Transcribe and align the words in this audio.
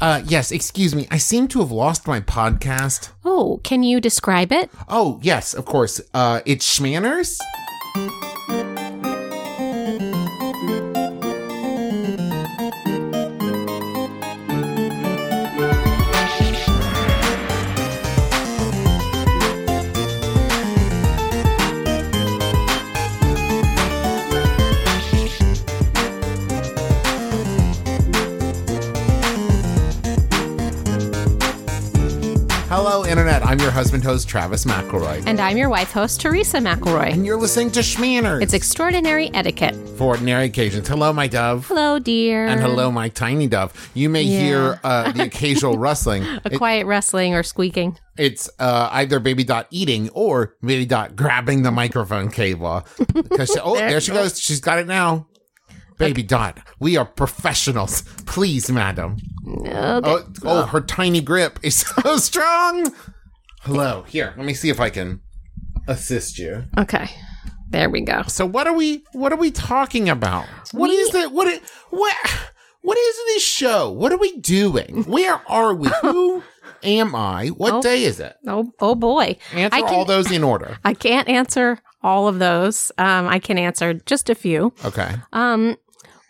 Uh, 0.00 0.22
yes, 0.26 0.52
excuse 0.52 0.94
me. 0.94 1.08
I 1.10 1.18
seem 1.18 1.48
to 1.48 1.60
have 1.60 1.72
lost 1.72 2.06
my 2.06 2.20
podcast. 2.20 3.10
Oh, 3.24 3.60
can 3.64 3.82
you 3.82 4.00
describe 4.00 4.52
it? 4.52 4.70
Oh, 4.88 5.18
yes, 5.22 5.54
of 5.54 5.64
course. 5.64 6.00
Uh, 6.14 6.40
it's 6.46 6.78
Schmanners. 6.78 7.38
Husband 33.78 34.02
host, 34.02 34.28
Travis 34.28 34.64
McElroy. 34.64 35.22
And 35.24 35.38
I'm 35.40 35.56
your 35.56 35.68
wife 35.68 35.92
host, 35.92 36.20
Teresa 36.20 36.58
McElroy. 36.58 37.12
And 37.12 37.24
you're 37.24 37.36
listening 37.38 37.70
to 37.70 37.80
Schmanners. 37.80 38.42
It's 38.42 38.52
extraordinary 38.52 39.32
etiquette. 39.32 39.76
for 39.96 40.08
ordinary 40.08 40.46
occasions. 40.46 40.88
Hello, 40.88 41.12
my 41.12 41.28
dove. 41.28 41.64
Hello, 41.68 42.00
dear. 42.00 42.46
And 42.48 42.60
hello, 42.60 42.90
my 42.90 43.08
tiny 43.08 43.46
dove. 43.46 43.72
You 43.94 44.08
may 44.08 44.22
Yeah. 44.22 44.40
hear 44.40 44.80
uh, 44.82 45.12
the 45.12 45.22
occasional 45.30 45.78
rustling. 45.78 46.24
A 46.24 46.40
It- 46.46 46.58
quiet 46.58 46.86
rustling 46.86 47.34
or 47.34 47.44
squeaking. 47.44 47.96
it's 48.16 48.50
uh, 48.58 48.88
either 48.90 49.20
Baby 49.20 49.44
Dot 49.44 49.68
eating 49.70 50.08
or 50.10 50.56
Baby 50.60 50.84
Dot 50.84 51.14
grabbing 51.14 51.62
the 51.62 51.70
microphone 51.70 52.32
cable. 52.32 52.84
'Cause 53.36 53.50
she- 53.54 53.60
oh, 53.60 53.74
There- 53.78 53.90
there 53.90 54.00
she 54.00 54.10
goes. 54.10 54.40
She's 54.40 54.58
got 54.60 54.80
it 54.80 54.88
now. 54.88 55.28
Baby 55.98 56.24
Dot, 56.24 56.58
we 56.80 56.96
are 56.96 57.04
professionals. 57.04 58.02
Please, 58.26 58.70
madam. 58.72 59.18
Okay. 59.48 59.70
Oh, 59.74 60.24
oh, 60.44 60.62
her 60.66 60.80
tiny 60.80 61.20
grip 61.20 61.58
is 61.62 61.76
so 62.04 62.16
strong. 62.18 62.92
Hello. 63.62 64.02
Here, 64.08 64.34
let 64.36 64.46
me 64.46 64.54
see 64.54 64.68
if 64.70 64.80
I 64.80 64.90
can 64.90 65.20
assist 65.86 66.38
you. 66.38 66.64
Okay. 66.76 67.10
There 67.70 67.90
we 67.90 68.00
go. 68.00 68.22
So 68.28 68.46
what 68.46 68.66
are 68.66 68.72
we 68.74 69.04
what 69.12 69.32
are 69.32 69.36
we 69.36 69.50
talking 69.50 70.08
about? 70.08 70.46
What 70.72 70.90
is 70.90 71.14
it? 71.14 71.32
What 71.32 71.48
it, 71.48 71.62
what 71.90 72.16
what 72.80 72.96
is 72.96 73.16
this 73.34 73.44
show? 73.44 73.90
What 73.90 74.12
are 74.12 74.16
we 74.18 74.36
doing? 74.38 75.04
Where 75.04 75.40
are 75.50 75.74
we? 75.74 75.88
Who 76.02 76.42
am 76.82 77.14
I? 77.14 77.48
What 77.48 77.74
Oh. 77.74 77.82
day 77.82 78.04
is 78.04 78.20
it? 78.20 78.36
Oh, 78.46 78.72
oh 78.80 78.94
boy. 78.94 79.36
Answer 79.52 79.76
I 79.76 79.80
can- 79.82 79.94
all 79.94 80.04
those 80.06 80.30
in 80.30 80.42
order. 80.44 80.78
I 80.84 80.94
can't 80.94 81.28
answer 81.28 81.78
all 82.02 82.26
of 82.28 82.38
those. 82.38 82.90
Um, 82.96 83.26
I 83.26 83.38
can 83.38 83.58
answer 83.58 83.92
just 83.94 84.30
a 84.30 84.34
few. 84.34 84.72
Okay. 84.84 85.16
Um, 85.32 85.76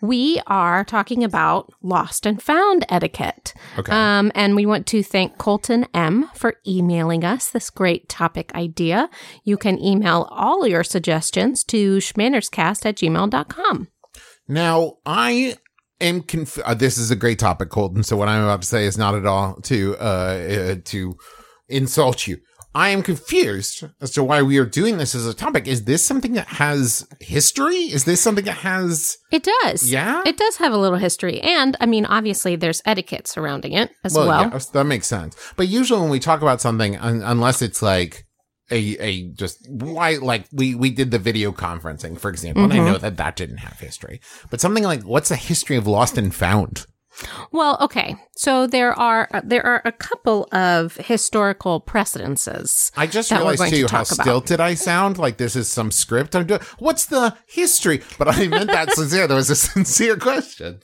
we 0.00 0.40
are 0.46 0.84
talking 0.84 1.24
about 1.24 1.72
lost 1.82 2.26
and 2.26 2.42
found 2.42 2.84
etiquette. 2.88 3.54
Okay. 3.78 3.92
Um, 3.92 4.30
and 4.34 4.54
we 4.54 4.66
want 4.66 4.86
to 4.88 5.02
thank 5.02 5.38
Colton 5.38 5.86
M 5.94 6.28
for 6.34 6.54
emailing 6.66 7.24
us 7.24 7.50
this 7.50 7.70
great 7.70 8.08
topic 8.08 8.54
idea. 8.54 9.10
You 9.44 9.56
can 9.56 9.78
email 9.82 10.28
all 10.30 10.66
your 10.66 10.84
suggestions 10.84 11.64
to 11.64 11.98
schmannerscast 11.98 12.86
at 12.86 12.96
gmail.com. 12.96 13.88
Now, 14.46 14.94
I 15.04 15.56
am 16.00 16.22
conf- 16.22 16.60
uh, 16.64 16.74
this 16.74 16.96
is 16.96 17.10
a 17.10 17.16
great 17.16 17.38
topic, 17.38 17.70
Colton. 17.70 18.02
So 18.02 18.16
what 18.16 18.28
I'm 18.28 18.44
about 18.44 18.62
to 18.62 18.68
say 18.68 18.84
is 18.84 18.96
not 18.96 19.14
at 19.14 19.26
all 19.26 19.56
to 19.62 19.96
uh, 19.98 20.02
uh 20.02 20.74
to 20.84 21.16
insult 21.68 22.26
you. 22.26 22.38
I 22.74 22.90
am 22.90 23.02
confused 23.02 23.84
as 24.00 24.10
to 24.12 24.22
why 24.22 24.42
we 24.42 24.58
are 24.58 24.66
doing 24.66 24.98
this 24.98 25.14
as 25.14 25.26
a 25.26 25.34
topic. 25.34 25.66
Is 25.66 25.84
this 25.84 26.04
something 26.04 26.34
that 26.34 26.46
has 26.48 27.06
history? 27.20 27.76
Is 27.76 28.04
this 28.04 28.20
something 28.20 28.44
that 28.44 28.58
has 28.58 29.16
It 29.32 29.48
does. 29.62 29.90
yeah? 29.90 30.22
It 30.26 30.36
does 30.36 30.56
have 30.58 30.72
a 30.72 30.76
little 30.76 30.98
history. 30.98 31.40
And 31.40 31.76
I 31.80 31.86
mean, 31.86 32.04
obviously, 32.04 32.56
there's 32.56 32.82
etiquette 32.84 33.26
surrounding 33.26 33.72
it 33.72 33.90
as 34.04 34.14
well. 34.14 34.50
yes, 34.52 34.66
that 34.66 34.84
makes 34.84 35.06
sense. 35.06 35.34
But 35.56 35.68
usually 35.68 36.00
when 36.00 36.10
we 36.10 36.20
talk 36.20 36.42
about 36.42 36.60
something, 36.60 36.96
un- 36.98 37.22
unless 37.24 37.62
it's 37.62 37.82
like 37.82 38.26
a 38.70 38.96
a 39.00 39.28
just 39.32 39.66
why 39.70 40.16
like 40.16 40.44
we 40.52 40.74
we 40.74 40.90
did 40.90 41.10
the 41.10 41.18
video 41.18 41.52
conferencing, 41.52 42.18
for 42.20 42.28
example, 42.30 42.64
and 42.64 42.72
I 42.74 42.76
Mhm. 42.76 42.84
know 42.84 42.98
that 42.98 43.16
that 43.16 43.34
didn't 43.34 43.56
have 43.58 43.80
history, 43.80 44.20
but 44.50 44.60
something 44.60 44.84
like 44.84 45.02
what's 45.04 45.30
the 45.30 45.36
history 45.36 45.76
of 45.76 45.86
lost 45.86 46.18
and 46.18 46.34
found? 46.34 46.84
Well, 47.52 47.78
okay. 47.80 48.16
So 48.36 48.66
there 48.66 48.98
are 48.98 49.28
uh, 49.32 49.40
there 49.44 49.64
are 49.64 49.82
a 49.84 49.92
couple 49.92 50.48
of 50.52 50.96
historical 50.96 51.80
precedences. 51.80 52.92
I 52.96 53.06
just 53.06 53.30
realized 53.30 53.58
going 53.58 53.70
to 53.72 53.76
too 53.76 53.86
how 53.90 54.02
about. 54.02 54.06
stilted 54.06 54.60
I 54.60 54.74
sound. 54.74 55.18
Like 55.18 55.36
this 55.36 55.56
is 55.56 55.68
some 55.68 55.90
script 55.90 56.36
I'm 56.36 56.46
doing. 56.46 56.60
What's 56.78 57.06
the 57.06 57.36
history? 57.46 58.02
But 58.18 58.28
I 58.28 58.46
meant 58.46 58.70
that 58.70 58.92
sincere. 58.92 59.26
That 59.26 59.34
was 59.34 59.50
a 59.50 59.56
sincere 59.56 60.16
question. 60.16 60.80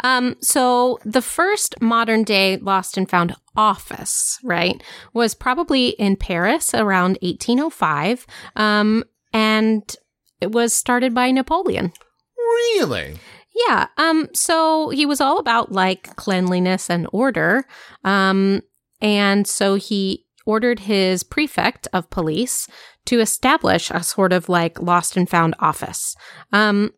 Um, 0.00 0.36
so 0.40 0.98
the 1.04 1.22
first 1.22 1.80
modern 1.80 2.24
day 2.24 2.56
lost 2.56 2.96
and 2.96 3.08
found 3.08 3.34
office, 3.56 4.38
right, 4.42 4.82
was 5.12 5.34
probably 5.34 5.90
in 5.90 6.16
Paris 6.16 6.74
around 6.74 7.18
1805. 7.22 8.26
Um, 8.56 9.04
and 9.32 9.94
it 10.40 10.52
was 10.52 10.72
started 10.72 11.14
by 11.14 11.30
Napoleon. 11.30 11.92
Really? 12.36 13.18
Yeah. 13.66 13.86
Um, 13.96 14.28
so 14.34 14.90
he 14.90 15.06
was 15.06 15.20
all 15.20 15.38
about 15.38 15.72
like 15.72 16.14
cleanliness 16.16 16.90
and 16.90 17.06
order. 17.12 17.64
Um, 18.04 18.62
and 19.00 19.46
so 19.46 19.76
he 19.76 20.26
ordered 20.44 20.80
his 20.80 21.22
prefect 21.22 21.88
of 21.92 22.10
police 22.10 22.68
to 23.06 23.20
establish 23.20 23.90
a 23.90 24.02
sort 24.02 24.32
of 24.32 24.48
like 24.48 24.80
lost 24.80 25.16
and 25.16 25.28
found 25.28 25.54
office. 25.58 26.14
Um, 26.52 26.92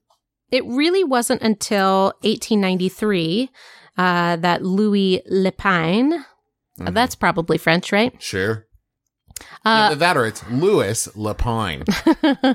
it 0.51 0.65
really 0.65 1.05
wasn't 1.05 1.43
until 1.43 2.15
1893 2.23 3.51
uh, 3.97 4.37
that 4.37 4.63
Louis 4.63 5.23
Lepine, 5.31 6.25
Mhm. 6.79 6.95
that's 6.95 7.15
probably 7.17 7.59
French, 7.59 7.91
right? 7.93 8.15
Sure. 8.23 8.67
Uh, 9.65 9.89
Either 9.91 9.97
that 9.97 10.17
or 10.17 10.27
it's 10.27 10.49
Louis 10.49 11.09
Lapine. 11.17 11.83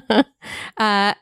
uh, 0.77 1.13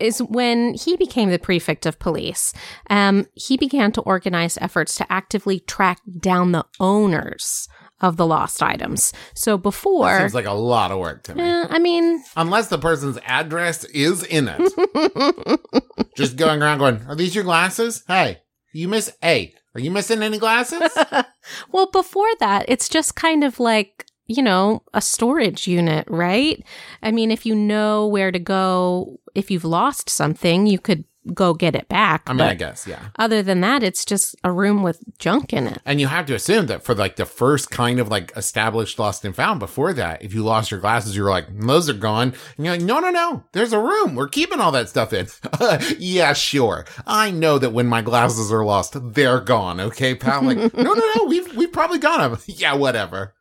is 0.00 0.22
when 0.22 0.74
he 0.74 0.96
became 0.96 1.30
the 1.30 1.38
prefect 1.38 1.86
of 1.86 1.98
police. 1.98 2.52
Um, 2.88 3.26
he 3.34 3.56
began 3.56 3.92
to 3.92 4.00
organize 4.02 4.58
efforts 4.60 4.94
to 4.96 5.12
actively 5.12 5.60
track 5.60 6.00
down 6.18 6.52
the 6.52 6.64
owners 6.78 7.68
of 8.00 8.16
the 8.16 8.26
lost 8.26 8.62
items. 8.62 9.12
So 9.34 9.58
before, 9.58 10.18
Seems 10.18 10.34
like 10.34 10.46
a 10.46 10.52
lot 10.52 10.90
of 10.90 10.98
work 10.98 11.22
to 11.24 11.34
me. 11.34 11.42
eh, 11.42 11.66
I 11.68 11.78
mean, 11.78 12.22
Unless 12.36 12.68
the 12.68 12.78
person's 12.78 13.18
address 13.26 13.84
is 13.84 14.22
in 14.24 14.48
it. 14.48 16.10
Just 16.16 16.36
going 16.36 16.62
around 16.62 16.78
going, 16.78 17.02
Are 17.06 17.14
these 17.14 17.34
your 17.34 17.44
glasses? 17.44 18.02
Hey, 18.06 18.38
you 18.72 18.88
miss 18.88 19.12
hey, 19.20 19.54
are 19.74 19.80
you 19.80 19.90
missing 19.90 20.22
any 20.22 20.38
glasses? 20.38 20.90
well, 21.72 21.90
before 21.90 22.28
that, 22.40 22.64
it's 22.68 22.88
just 22.88 23.14
kind 23.14 23.44
of 23.44 23.60
like, 23.60 24.04
you 24.30 24.44
know, 24.44 24.80
a 24.94 25.00
storage 25.00 25.66
unit, 25.66 26.06
right? 26.08 26.64
I 27.02 27.10
mean, 27.10 27.32
if 27.32 27.44
you 27.44 27.54
know 27.56 28.06
where 28.06 28.30
to 28.30 28.38
go, 28.38 29.18
if 29.34 29.50
you've 29.50 29.64
lost 29.64 30.08
something, 30.08 30.68
you 30.68 30.78
could 30.78 31.04
go 31.34 31.52
get 31.52 31.74
it 31.74 31.88
back. 31.88 32.22
I 32.28 32.32
mean, 32.32 32.42
I 32.42 32.54
guess, 32.54 32.86
yeah. 32.86 33.08
other 33.18 33.42
than 33.42 33.60
that, 33.60 33.82
it's 33.82 34.04
just 34.04 34.36
a 34.44 34.52
room 34.52 34.84
with 34.84 35.02
junk 35.18 35.52
in 35.52 35.66
it. 35.66 35.80
And 35.84 36.00
you 36.00 36.06
have 36.06 36.26
to 36.26 36.34
assume 36.34 36.66
that 36.66 36.84
for 36.84 36.94
like 36.94 37.16
the 37.16 37.26
first 37.26 37.72
kind 37.72 37.98
of 37.98 38.08
like 38.08 38.32
established 38.36 39.00
lost 39.00 39.24
and 39.24 39.34
found 39.34 39.58
before 39.58 39.92
that, 39.94 40.22
if 40.22 40.32
you 40.32 40.44
lost 40.44 40.70
your 40.70 40.80
glasses, 40.80 41.16
you 41.16 41.24
were 41.24 41.30
like, 41.30 41.46
those 41.52 41.88
are 41.88 41.94
gone. 41.94 42.34
And 42.56 42.66
you're 42.66 42.74
like, 42.74 42.84
no, 42.84 43.00
no, 43.00 43.10
no, 43.10 43.44
there's 43.52 43.72
a 43.72 43.80
room. 43.80 44.14
We're 44.14 44.28
keeping 44.28 44.60
all 44.60 44.72
that 44.72 44.88
stuff 44.88 45.12
in. 45.12 45.26
yeah, 45.98 46.34
sure. 46.34 46.86
I 47.04 47.32
know 47.32 47.58
that 47.58 47.72
when 47.72 47.88
my 47.88 48.00
glasses 48.00 48.52
are 48.52 48.64
lost, 48.64 48.96
they're 49.14 49.40
gone. 49.40 49.80
Okay, 49.80 50.14
pal. 50.14 50.42
Like, 50.42 50.56
no, 50.74 50.94
no, 50.94 51.12
no, 51.16 51.24
we've, 51.24 51.54
we've 51.56 51.72
probably 51.72 51.98
got 51.98 52.30
them. 52.30 52.40
yeah, 52.46 52.74
whatever. 52.74 53.34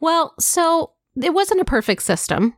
Well, 0.00 0.34
so 0.38 0.92
it 1.20 1.34
wasn't 1.34 1.60
a 1.60 1.64
perfect 1.64 2.02
system. 2.02 2.54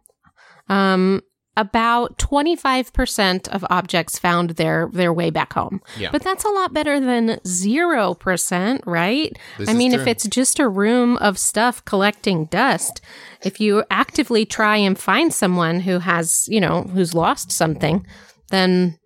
Um, 0.69 1.23
about 1.57 2.17
25% 2.17 3.49
of 3.49 3.67
objects 3.69 4.19
found 4.19 4.51
their, 4.51 4.89
their 4.93 5.13
way 5.13 5.31
back 5.31 5.53
home. 5.53 5.83
Yeah. 5.99 6.11
But 6.11 6.23
that's 6.23 6.45
a 6.45 6.49
lot 6.49 6.73
better 6.73 7.01
than 7.01 7.41
0%, 7.45 8.81
right? 8.87 9.39
This 9.59 9.69
I 9.69 9.75
mean, 9.75 9.93
if 9.93 10.07
it's 10.07 10.27
just 10.29 10.61
a 10.61 10.69
room 10.69 11.17
of 11.19 11.39
stuff 11.39 11.85
collecting 11.85 12.47
dust, 12.47 13.01
if 13.43 13.61
you 13.61 13.85
actively 13.91 14.47
try 14.47 14.77
and 14.77 14.99
find 14.99 15.35
someone 15.35 15.81
who 15.81 15.99
has, 15.99 16.47
you 16.49 16.61
know, 16.61 16.83
who's 16.83 17.15
lost 17.15 17.51
something, 17.51 18.07
then 18.51 18.99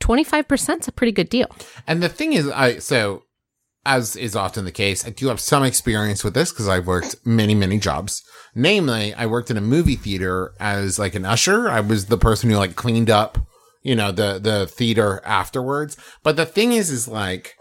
25% 0.00 0.80
is 0.80 0.88
a 0.88 0.92
pretty 0.92 1.12
good 1.12 1.28
deal. 1.28 1.48
And 1.86 2.02
the 2.02 2.08
thing 2.08 2.32
is, 2.32 2.48
I 2.48 2.78
so 2.78 3.23
as 3.86 4.16
is 4.16 4.34
often 4.34 4.64
the 4.64 4.72
case, 4.72 5.06
I 5.06 5.10
do 5.10 5.28
have 5.28 5.40
some 5.40 5.62
experience 5.62 6.24
with 6.24 6.34
this 6.34 6.50
because 6.50 6.68
I've 6.68 6.86
worked 6.86 7.16
many, 7.24 7.54
many 7.54 7.78
jobs. 7.78 8.22
Namely, 8.54 9.12
I 9.14 9.26
worked 9.26 9.50
in 9.50 9.56
a 9.56 9.62
movie 9.62 9.96
theater 9.96 10.54
as 10.60 10.98
like 10.98 11.14
an 11.14 11.24
usher. 11.24 11.68
I 11.68 11.80
was 11.80 12.06
the 12.06 12.18
person 12.18 12.50
who 12.50 12.56
like 12.56 12.76
cleaned 12.76 13.10
up, 13.10 13.38
you 13.82 13.94
know, 13.94 14.12
the 14.12 14.38
the 14.38 14.66
theater 14.66 15.20
afterwards. 15.24 15.96
But 16.22 16.36
the 16.36 16.46
thing 16.46 16.72
is, 16.72 16.90
is 16.90 17.08
like, 17.08 17.54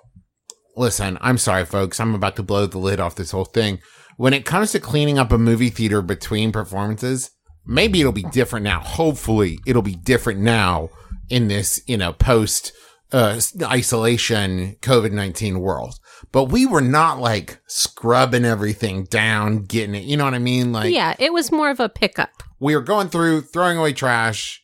listen, 0.78 1.18
I'm 1.20 1.38
sorry, 1.38 1.66
folks, 1.66 2.00
I'm 2.00 2.16
about 2.16 2.36
to 2.38 2.44
blow 2.44 2.68
the 2.68 2.78
lid 2.78 3.00
off 3.00 3.16
this 3.16 3.32
whole 3.32 3.46
thing. 3.46 3.80
When 4.18 4.34
it 4.34 4.46
comes 4.46 4.72
to 4.72 4.80
cleaning 4.80 5.18
up 5.18 5.32
a 5.32 5.38
movie 5.38 5.72
theater 5.72 6.02
between 6.04 6.52
performances, 6.52 7.32
maybe 7.66 8.00
it'll 8.00 8.12
be 8.12 8.24
different 8.24 8.64
now. 8.64 8.80
Hopefully, 8.80 9.58
it'll 9.66 9.82
be 9.82 9.96
different 9.96 10.40
now 10.40 10.90
in 11.30 11.48
this, 11.48 11.82
you 11.88 11.98
know, 11.98 12.14
post 12.14 12.72
uh, 13.14 13.40
isolation 13.64 14.76
COVID 14.82 15.12
19 15.12 15.60
world. 15.60 16.00
But 16.32 16.46
we 16.46 16.66
were 16.66 16.82
not 16.82 17.20
like 17.20 17.62
scrubbing 17.68 18.44
everything 18.46 19.04
down, 19.06 19.64
getting 19.64 19.96
it. 19.96 20.04
You 20.04 20.18
know 20.18 20.24
what 20.26 20.34
I 20.34 20.40
mean? 20.40 20.72
Like, 20.72 20.94
yeah, 20.94 21.16
it 21.20 21.32
was 21.32 21.52
more 21.52 21.70
of 21.70 21.80
a 21.80 21.90
pickup. 21.90 22.44
we 22.60 22.76
were 22.76 22.82
going 22.82 23.10
through, 23.10 23.42
throwing 23.42 23.78
away 23.78 23.94
trash, 23.94 24.62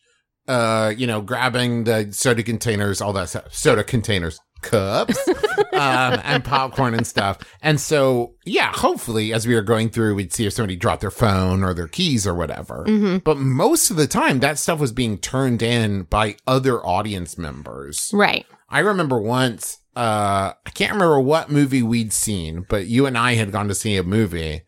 uh, 0.47 0.91
you 0.97 1.05
know, 1.05 1.21
grabbing 1.21 1.83
the 1.83 2.11
soda 2.11 2.41
containers, 2.43 3.01
all 3.01 3.13
that 3.13 3.29
stuff, 3.29 3.53
soda 3.53 3.83
containers, 3.83 4.39
cups, 4.61 5.17
um, 5.27 6.19
and 6.23 6.43
popcorn 6.43 6.93
and 6.93 7.05
stuff. 7.07 7.39
And 7.61 7.79
so, 7.79 8.35
yeah, 8.45 8.71
hopefully 8.73 9.33
as 9.33 9.47
we 9.47 9.55
were 9.55 9.61
going 9.61 9.89
through, 9.89 10.15
we'd 10.15 10.33
see 10.33 10.45
if 10.45 10.53
somebody 10.53 10.75
dropped 10.75 11.01
their 11.01 11.11
phone 11.11 11.63
or 11.63 11.73
their 11.73 11.87
keys 11.87 12.25
or 12.27 12.33
whatever. 12.33 12.83
hmm 12.85 13.17
But 13.17 13.37
most 13.37 13.89
of 13.89 13.97
the 13.97 14.07
time, 14.07 14.39
that 14.39 14.57
stuff 14.57 14.79
was 14.79 14.91
being 14.91 15.17
turned 15.17 15.61
in 15.61 16.03
by 16.03 16.35
other 16.47 16.85
audience 16.85 17.37
members. 17.37 18.11
Right. 18.13 18.45
I 18.69 18.79
remember 18.79 19.19
once, 19.19 19.79
uh, 19.95 20.53
I 20.65 20.69
can't 20.73 20.93
remember 20.93 21.19
what 21.19 21.49
movie 21.49 21.83
we'd 21.83 22.13
seen, 22.13 22.65
but 22.69 22.85
you 22.87 23.05
and 23.05 23.17
I 23.17 23.33
had 23.33 23.51
gone 23.51 23.67
to 23.67 23.75
see 23.75 23.97
a 23.97 24.03
movie 24.03 24.61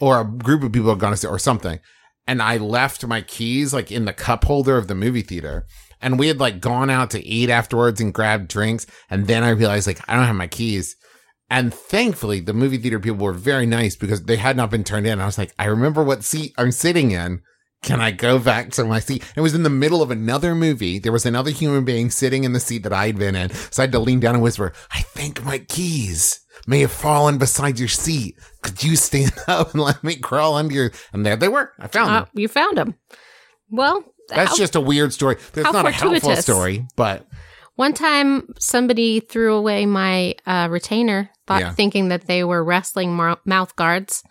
or 0.00 0.20
a 0.20 0.24
group 0.24 0.62
of 0.62 0.72
people 0.72 0.90
had 0.90 0.98
gone 0.98 1.12
to 1.12 1.16
see 1.16 1.28
or 1.28 1.38
something. 1.38 1.78
And 2.26 2.40
I 2.42 2.56
left 2.56 3.06
my 3.06 3.20
keys 3.20 3.74
like 3.74 3.92
in 3.92 4.06
the 4.06 4.12
cup 4.12 4.44
holder 4.44 4.76
of 4.78 4.88
the 4.88 4.94
movie 4.94 5.22
theater. 5.22 5.66
And 6.04 6.18
we 6.18 6.28
had 6.28 6.38
like 6.38 6.60
gone 6.60 6.90
out 6.90 7.10
to 7.12 7.26
eat 7.26 7.50
afterwards 7.50 8.00
and 8.00 8.14
grabbed 8.14 8.46
drinks. 8.48 8.86
And 9.10 9.26
then 9.26 9.42
I 9.42 9.48
realized 9.50 9.86
like 9.88 10.00
I 10.08 10.14
don't 10.14 10.26
have 10.26 10.36
my 10.36 10.46
keys. 10.46 10.94
And 11.50 11.74
thankfully 11.74 12.40
the 12.40 12.52
movie 12.54 12.78
theater 12.78 13.00
people 13.00 13.24
were 13.24 13.32
very 13.32 13.66
nice 13.66 13.96
because 13.96 14.22
they 14.24 14.36
had 14.36 14.56
not 14.56 14.70
been 14.70 14.84
turned 14.84 15.06
in. 15.06 15.20
I 15.20 15.26
was 15.26 15.38
like, 15.38 15.52
I 15.58 15.64
remember 15.64 16.04
what 16.04 16.22
seat 16.22 16.52
I'm 16.56 16.70
sitting 16.72 17.10
in. 17.10 17.40
Can 17.82 18.00
I 18.00 18.12
go 18.12 18.38
back 18.38 18.70
to 18.72 18.84
my 18.84 18.98
seat? 18.98 19.22
It 19.36 19.42
was 19.42 19.54
in 19.54 19.62
the 19.62 19.68
middle 19.70 20.00
of 20.00 20.10
another 20.10 20.54
movie. 20.54 20.98
There 20.98 21.12
was 21.12 21.26
another 21.26 21.50
human 21.50 21.84
being 21.84 22.10
sitting 22.10 22.44
in 22.44 22.54
the 22.54 22.60
seat 22.60 22.82
that 22.84 22.94
I'd 22.94 23.18
been 23.18 23.34
in. 23.36 23.50
So 23.52 23.82
I 23.82 23.84
had 23.84 23.92
to 23.92 23.98
lean 23.98 24.20
down 24.20 24.34
and 24.34 24.42
whisper, 24.42 24.72
I 24.90 25.00
think 25.02 25.44
my 25.44 25.58
keys 25.58 26.40
may 26.66 26.80
have 26.80 26.92
fallen 26.92 27.36
beside 27.36 27.78
your 27.78 27.88
seat. 27.88 28.36
Could 28.62 28.82
you 28.82 28.96
stand 28.96 29.32
up 29.48 29.72
and 29.74 29.82
let 29.82 30.02
me 30.02 30.16
crawl 30.16 30.54
under 30.56 30.72
your, 30.74 30.92
and 31.12 31.26
there 31.26 31.36
they 31.36 31.48
were. 31.48 31.72
I 31.78 31.88
found 31.88 32.10
Uh, 32.10 32.20
them. 32.20 32.28
you 32.34 32.48
found 32.48 32.78
him. 32.78 32.94
Well, 33.70 34.04
That's 34.28 34.50
how- 34.50 34.56
just 34.56 34.74
a 34.76 34.80
weird 34.80 35.12
story. 35.12 35.36
That's 35.52 35.72
not 35.72 35.86
a 35.86 35.90
helpful 35.90 36.36
story, 36.36 36.86
but 36.96 37.26
one 37.76 37.92
time 37.92 38.54
somebody 38.58 39.20
threw 39.20 39.54
away 39.54 39.84
my 39.86 40.34
uh, 40.46 40.68
retainer, 40.70 41.30
thought, 41.46 41.60
Yeah. 41.60 41.72
thinking 41.72 42.08
that 42.08 42.26
they 42.26 42.44
were 42.44 42.62
wrestling 42.64 43.14
mar- 43.14 43.40
mouth 43.44 43.74
guards, 43.76 44.22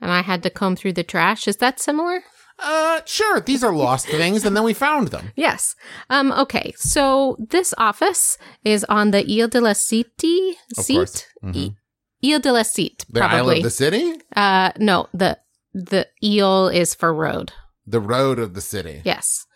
and 0.00 0.10
I 0.10 0.22
had 0.22 0.42
to 0.44 0.50
comb 0.50 0.76
through 0.76 0.94
the 0.94 1.04
trash. 1.04 1.46
Is 1.48 1.56
that 1.58 1.80
similar? 1.80 2.22
uh, 2.62 3.00
sure, 3.06 3.40
these 3.40 3.64
are 3.64 3.72
lost 3.74 4.06
things, 4.06 4.44
and 4.44 4.54
then 4.54 4.62
we 4.64 4.74
found 4.74 5.08
them. 5.08 5.30
Yes. 5.36 5.74
Um, 6.10 6.30
okay. 6.32 6.74
So 6.76 7.36
this 7.38 7.72
office 7.78 8.36
is 8.64 8.84
on 8.84 9.12
the 9.12 9.24
Ile 9.24 9.48
de 9.48 9.60
la 9.62 9.70
Cité 9.72 10.56
seat. 10.74 11.26
Mhm. 11.42 11.74
Ile 12.22 12.38
de 12.38 12.52
la 12.52 12.60
Cité, 12.62 13.06
The 13.10 13.22
Isle 13.24 13.50
of 13.50 13.62
the 13.62 13.70
City, 13.70 14.12
uh, 14.36 14.72
no, 14.78 15.08
the 15.14 15.38
the 15.72 16.06
Ile 16.22 16.68
is 16.68 16.94
for 16.94 17.14
road. 17.14 17.52
The 17.90 18.00
road 18.00 18.38
of 18.38 18.54
the 18.54 18.60
city. 18.60 19.02
Yes. 19.04 19.46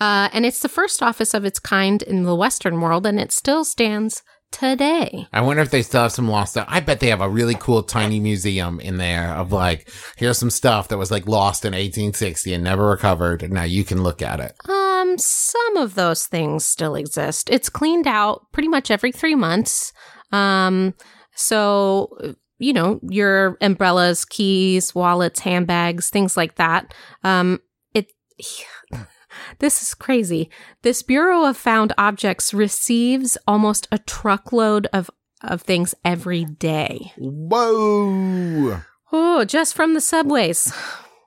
Uh, 0.00 0.28
and 0.32 0.44
it's 0.44 0.60
the 0.60 0.68
first 0.68 1.02
office 1.02 1.32
of 1.32 1.44
its 1.44 1.58
kind 1.58 2.02
in 2.02 2.24
the 2.24 2.34
Western 2.34 2.80
world, 2.80 3.06
and 3.06 3.18
it 3.18 3.32
still 3.32 3.64
stands 3.64 4.22
today. 4.52 5.26
I 5.32 5.40
wonder 5.40 5.62
if 5.62 5.70
they 5.70 5.82
still 5.82 6.02
have 6.02 6.12
some 6.12 6.28
lost 6.28 6.52
stuff. 6.52 6.66
I 6.68 6.80
bet 6.80 7.00
they 7.00 7.08
have 7.08 7.20
a 7.20 7.28
really 7.28 7.54
cool 7.54 7.82
tiny 7.82 8.20
museum 8.20 8.80
in 8.80 8.98
there 8.98 9.34
of 9.34 9.52
like, 9.52 9.90
here's 10.16 10.38
some 10.38 10.50
stuff 10.50 10.88
that 10.88 10.98
was 10.98 11.10
like 11.10 11.26
lost 11.26 11.64
in 11.64 11.72
1860 11.72 12.54
and 12.54 12.64
never 12.64 12.86
recovered. 12.86 13.42
And 13.42 13.52
now 13.52 13.64
you 13.64 13.84
can 13.84 14.02
look 14.02 14.22
at 14.22 14.40
it. 14.40 14.54
Um, 14.68 15.18
some 15.18 15.76
of 15.76 15.94
those 15.94 16.26
things 16.26 16.64
still 16.64 16.94
exist. 16.94 17.48
It's 17.50 17.68
cleaned 17.68 18.06
out 18.06 18.46
pretty 18.52 18.68
much 18.68 18.90
every 18.90 19.12
three 19.12 19.34
months. 19.34 19.92
Um, 20.32 20.94
so 21.34 22.34
you 22.58 22.72
know 22.72 23.00
your 23.02 23.58
umbrellas, 23.60 24.24
keys, 24.24 24.94
wallets, 24.94 25.40
handbags, 25.40 26.10
things 26.10 26.36
like 26.36 26.56
that. 26.56 26.94
Um. 27.24 27.60
This 29.58 29.82
is 29.82 29.92
crazy. 29.92 30.48
This 30.82 31.02
Bureau 31.02 31.44
of 31.44 31.58
Found 31.58 31.92
Objects 31.98 32.54
receives 32.54 33.36
almost 33.46 33.86
a 33.92 33.98
truckload 33.98 34.86
of 34.94 35.10
of 35.42 35.62
things 35.62 35.94
every 36.04 36.44
day. 36.44 37.12
Whoa. 37.18 38.80
Oh, 39.12 39.44
just 39.44 39.74
from 39.74 39.94
the 39.94 40.00
subways. 40.00 40.72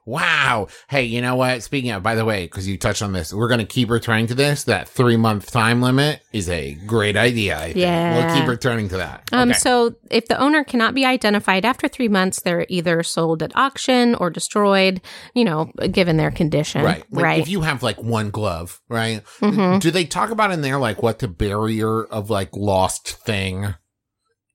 Wow. 0.06 0.68
Hey, 0.90 1.04
you 1.04 1.22
know 1.22 1.36
what? 1.36 1.62
Speaking 1.64 1.92
of, 1.92 2.02
by 2.02 2.16
the 2.16 2.26
way, 2.26 2.46
because 2.46 2.68
you 2.68 2.78
touched 2.78 3.02
on 3.02 3.14
this, 3.14 3.34
we're 3.34 3.48
going 3.48 3.60
to 3.60 3.66
keep 3.66 3.90
returning 3.90 4.28
to 4.28 4.36
this. 4.36 4.64
That 4.64 4.88
three 4.90 5.18
month 5.18 5.52
time 5.52 5.82
limit 5.82 6.22
is 6.34 6.50
a 6.50 6.76
great 6.88 7.16
idea. 7.16 7.58
I 7.58 7.66
think. 7.66 7.78
Yeah. 7.78 8.28
We'll 8.28 8.40
keep 8.40 8.50
returning 8.50 8.90
to 8.90 8.98
that. 8.98 9.30
Um, 9.32 9.50
okay. 9.50 9.60
So, 9.60 9.96
if 10.10 10.28
the 10.28 10.40
owner 10.40 10.64
cannot 10.64 10.96
be 10.96 11.06
identified 11.06 11.66
after 11.66 11.88
three 11.88 12.08
months, 12.08 12.42
they're 12.42 12.66
either 12.70 13.04
sold 13.04 13.44
at 13.44 13.56
auction 13.56 14.16
or 14.16 14.30
destroyed. 14.30 15.02
You 15.34 15.46
know, 15.46 15.72
given 15.92 16.18
their 16.18 16.32
condition. 16.32 16.84
Right. 16.84 17.04
Like 17.12 17.24
right. 17.24 17.40
if 17.40 17.48
you 17.48 17.62
have 17.62 17.84
like 17.84 18.02
one 18.02 18.30
glove, 18.32 18.82
right? 18.90 19.24
Mhm. 19.42 19.80
Do 19.80 19.92
they 19.92 20.06
talk 20.06 20.32
about 20.32 20.52
in 20.52 20.62
there 20.62 20.80
like 20.80 21.04
what 21.04 21.20
the 21.20 21.28
barrier 21.28 22.04
of 22.06 22.30
like 22.30 22.50
lost 22.56 23.10
thing 23.10 23.76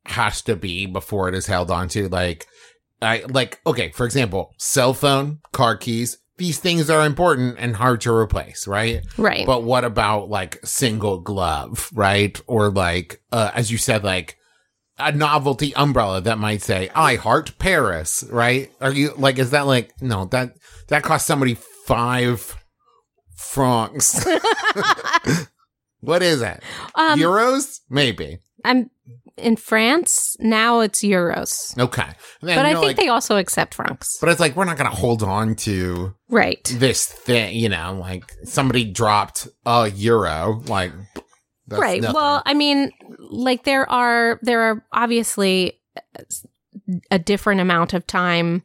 has 0.06 0.42
to 0.42 0.56
be 0.56 0.86
before 0.86 1.28
it 1.28 1.34
is 1.34 1.46
held 1.46 1.70
onto? 1.70 2.08
Like, 2.08 2.46
I 3.04 3.24
like 3.28 3.60
okay, 3.66 3.90
for 3.90 4.06
example, 4.06 4.54
cell 4.58 4.94
phone, 4.94 5.40
car 5.52 5.76
keys. 5.76 6.18
These 6.36 6.58
things 6.58 6.90
are 6.90 7.06
important 7.06 7.56
and 7.60 7.76
hard 7.76 8.00
to 8.02 8.12
replace, 8.12 8.66
right? 8.66 9.06
right. 9.16 9.46
But 9.46 9.62
what 9.62 9.84
about 9.84 10.28
like 10.28 10.58
single 10.66 11.20
glove, 11.20 11.90
right? 11.94 12.40
Or 12.48 12.70
like, 12.70 13.22
uh, 13.30 13.52
as 13.54 13.70
you 13.70 13.78
said, 13.78 14.02
like 14.02 14.36
a 14.98 15.12
novelty 15.12 15.74
umbrella 15.76 16.20
that 16.22 16.38
might 16.38 16.62
say 16.62 16.90
"I 16.94 17.16
heart 17.16 17.56
Paris," 17.58 18.24
right? 18.30 18.70
Are 18.80 18.92
you 18.92 19.14
like, 19.16 19.38
is 19.38 19.50
that 19.50 19.66
like 19.66 19.92
no 20.00 20.24
that 20.26 20.56
that 20.88 21.02
cost 21.02 21.26
somebody 21.26 21.54
five 21.54 22.56
francs? 23.36 24.24
what 26.00 26.22
is 26.22 26.42
it? 26.42 26.62
um, 26.94 27.18
Euros? 27.18 27.80
Maybe. 27.88 28.38
I'm 28.64 28.90
in 29.36 29.56
France 29.56 30.36
now. 30.40 30.80
It's 30.80 31.00
euros, 31.02 31.76
Okay. 31.78 32.06
Then, 32.42 32.56
but 32.56 32.66
I 32.66 32.72
know, 32.72 32.80
think 32.80 32.88
like- 32.90 32.96
they 32.96 33.08
also 33.08 33.36
accept 33.36 33.74
francs. 33.74 34.18
But 34.20 34.28
it's 34.30 34.40
like 34.40 34.56
we're 34.56 34.64
not 34.64 34.76
going 34.76 34.90
to 34.90 34.96
hold 34.96 35.22
on 35.22 35.54
to 35.56 36.14
Right. 36.28 36.64
this 36.76 37.06
thing, 37.06 37.54
you 37.56 37.68
know. 37.68 37.96
Like 38.00 38.24
somebody 38.44 38.84
dropped 38.84 39.48
a 39.66 39.90
euro, 39.94 40.62
like 40.66 40.92
that's 41.66 41.80
right. 41.80 42.00
nothing. 42.02 42.14
Well, 42.14 42.42
I 42.44 42.54
mean, 42.54 42.90
like 43.18 43.64
there 43.64 43.90
are 43.90 44.38
there 44.42 44.60
are 44.62 44.84
obviously 44.92 45.80
a 47.10 47.18
different 47.18 47.60
amount 47.60 47.94
of 47.94 48.06
time 48.06 48.62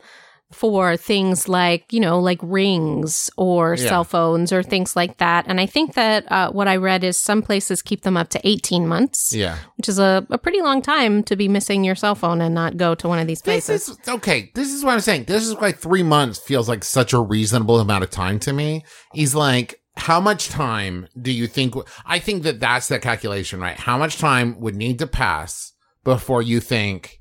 for 0.51 0.97
things 0.97 1.47
like 1.47 1.85
you 1.93 1.99
know 1.99 2.19
like 2.19 2.39
rings 2.41 3.29
or 3.37 3.75
Yeah. 3.77 3.87
cell 3.89 4.03
phones 4.03 4.51
or 4.51 4.63
things 4.63 4.95
like 4.95 5.17
that 5.17 5.45
and 5.47 5.61
i 5.61 5.67
think 5.67 5.93
that 5.93 6.29
uh, 6.31 6.51
what 6.51 6.67
i 6.67 6.75
read 6.75 7.03
is 7.03 7.17
some 7.19 7.41
places 7.43 7.83
keep 7.83 8.01
them 8.01 8.17
up 8.17 8.29
to 8.29 8.41
18 8.47 8.87
months 8.87 9.31
yeah. 9.33 9.57
which 9.77 9.87
is 9.87 9.99
a, 9.99 10.25
a 10.31 10.37
pretty 10.39 10.61
long 10.61 10.81
time 10.81 11.21
to 11.23 11.35
be 11.35 11.47
missing 11.47 11.83
your 11.83 11.93
cell 11.95 12.15
phone 12.15 12.41
and 12.41 12.55
not 12.55 12.77
go 12.77 12.95
to 12.95 13.07
one 13.07 13.19
of 13.19 13.27
these 13.27 13.41
This 13.41 13.67
places 13.67 13.89
is 13.89 13.97
okay. 14.09 14.51
This 14.55 14.73
is 14.73 14.83
what 14.83 14.93
I'm 14.93 15.01
saying. 15.01 15.25
This 15.25 15.45
is 15.45 15.55
why 15.55 15.71
three 15.71 16.03
months 16.03 16.39
feels 16.39 16.67
like 16.67 16.83
such 16.83 17.13
a 17.13 17.19
reasonable 17.21 17.79
amount 17.79 18.03
of 18.03 18.09
time 18.09 18.39
to 18.39 18.51
me. 18.53 18.83
He's 19.13 19.35
like, 19.35 19.79
how 19.97 20.19
much 20.19 20.49
time 20.49 21.07
do 21.21 21.31
you 21.31 21.45
think? 21.47 21.75
I 22.05 22.19
think 22.19 22.43
that 22.43 22.59
that's 22.59 22.87
the 22.87 22.99
calculation, 22.99 23.59
right? 23.59 23.77
How 23.77 23.97
much 23.97 24.17
time 24.17 24.59
would 24.59 24.75
need 24.75 24.97
to 24.99 25.07
pass 25.07 25.73
before 26.03 26.41
you 26.41 26.59
think, 26.59 27.18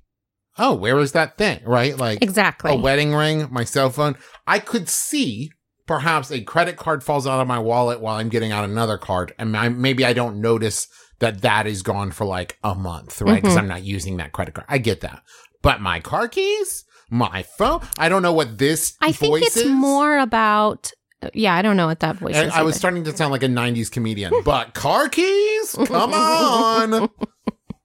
oh, 0.59 0.75
where 0.75 0.99
is 0.99 1.12
that 1.12 1.38
thing, 1.38 1.61
right? 1.65 1.97
Like 1.97 2.23
exactly 2.23 2.73
a 2.73 2.77
wedding 2.77 3.15
ring, 3.15 3.49
my 3.50 3.65
cell 3.65 3.91
phone. 3.91 4.17
I 4.47 4.59
could 4.59 4.88
see 4.88 5.53
perhaps 5.87 6.31
a 6.31 6.41
credit 6.43 6.77
card 6.77 7.03
falls 7.03 7.27
out 7.27 7.41
of 7.41 7.47
my 7.49 7.59
wallet 7.59 8.00
while 8.00 8.17
I'm 8.17 8.29
getting 8.29 8.53
out 8.53 8.65
another 8.65 8.99
card, 8.99 9.35
and 9.38 9.57
I, 9.57 9.69
maybe 9.69 10.05
I 10.05 10.12
don't 10.12 10.41
notice 10.41 10.87
that 11.21 11.41
that 11.43 11.67
is 11.67 11.83
gone 11.83 12.11
for 12.12 12.25
like 12.25 12.59
a 12.62 12.75
month, 12.75 13.21
right? 13.23 13.43
Because 13.43 13.55
Mhm. 13.57 13.59
I'm 13.61 13.69
not 13.69 13.83
using 13.83 14.19
that 14.19 14.33
credit 14.33 14.55
card. 14.55 14.67
I 14.69 14.79
get 14.79 15.00
that, 15.00 15.23
but 15.62 15.81
my 15.81 15.99
car 16.00 16.29
keys, 16.29 16.85
my 17.11 17.43
phone, 17.43 17.81
I 17.99 18.09
don't 18.09 18.23
know 18.23 18.33
what 18.35 18.59
this. 18.59 18.95
i 19.00 19.12
think 19.12 19.43
it's 19.43 19.57
is. 19.57 19.67
more 19.69 20.19
about 20.19 20.93
yeah 21.35 21.53
i 21.53 21.62
don't 21.62 21.77
know 21.77 21.87
what 21.88 21.99
that 21.99 22.15
voice 22.15 22.37
I 22.37 22.62
was 22.62 22.77
starting 22.77 23.03
to 23.03 23.17
sound 23.17 23.33
like 23.33 23.43
a 23.43 23.49
'90s 23.49 23.91
comedian, 23.91 24.33
but 24.45 24.75
car 24.75 25.09
keys, 25.09 25.75
come 25.87 26.12
on. 26.15 27.09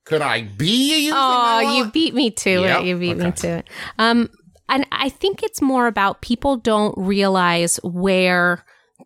Could 0.06 0.22
I 0.22 0.42
be 0.44 1.10
my 1.12 1.64
Oh, 1.66 1.78
you 1.78 1.92
beat 1.92 2.14
me 2.14 2.32
to 2.32 2.50
Yep. 2.50 2.82
it. 2.82 2.86
You 2.86 2.98
beat 2.98 3.18
me 3.18 3.32
to 3.32 3.48
it. 3.48 3.70
Um, 3.98 4.30
and 4.70 4.86
I 4.92 5.10
think 5.10 5.44
it's 5.44 5.62
more 5.62 5.88
about 5.88 6.22
people 6.22 6.58
don't 6.58 6.98
realize 6.98 7.78
where 7.84 8.66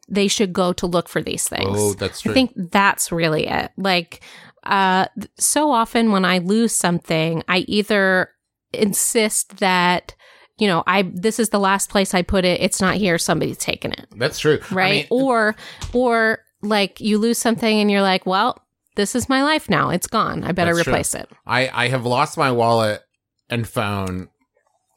they 0.10 0.28
should 0.28 0.54
go 0.54 0.74
to 0.74 0.88
look 0.88 1.10
for 1.10 1.22
these 1.22 1.48
things. 1.48 1.68
Oh, 1.80 1.94
that's 1.94 2.22
true. 2.22 2.32
I 2.32 2.34
think 2.34 2.54
that's 2.72 3.12
really 3.12 3.48
it. 3.48 3.72
Like, 3.78 4.22
uh, 4.64 5.08
so 5.38 5.72
often 5.72 6.12
when 6.12 6.26
I 6.26 6.40
lose 6.40 6.74
something, 6.74 7.44
I 7.48 7.60
either 7.68 8.32
insist 8.74 9.58
that, 9.58 10.14
you 10.58 10.68
know, 10.68 10.84
I 10.88 11.04
this 11.14 11.40
is 11.40 11.50
the 11.50 11.60
last 11.60 11.90
place 11.90 12.14
I 12.14 12.22
put 12.22 12.46
it. 12.46 12.62
It's 12.62 12.82
not 12.82 12.96
here. 12.96 13.18
Somebody's 13.18 13.58
taken 13.58 13.92
it, 13.94 14.08
that's 14.18 14.40
true. 14.40 14.60
I 14.72 14.74
right? 14.76 14.92
mean, 14.92 15.08
or, 15.10 15.56
or 15.94 16.40
like 16.62 17.00
you 17.00 17.18
lose 17.18 17.38
something 17.38 17.80
and 17.80 17.90
you're 17.90 18.02
like, 18.02 18.26
well, 18.26 18.62
this 18.98 19.16
is 19.16 19.30
my 19.30 19.42
life 19.44 19.70
now. 19.70 19.90
It's 19.92 20.08
gone. 20.08 20.44
I 20.44 20.52
better 20.52 20.74
That's 20.74 20.84
true. 20.84 20.92
replace 20.94 21.16
it. 21.16 21.30
I, 21.46 21.70
I 21.74 21.88
have 21.88 22.06
lost 22.06 22.38
my 22.38 22.52
wallet 22.52 23.02
and 23.50 23.66
phone. 23.66 24.28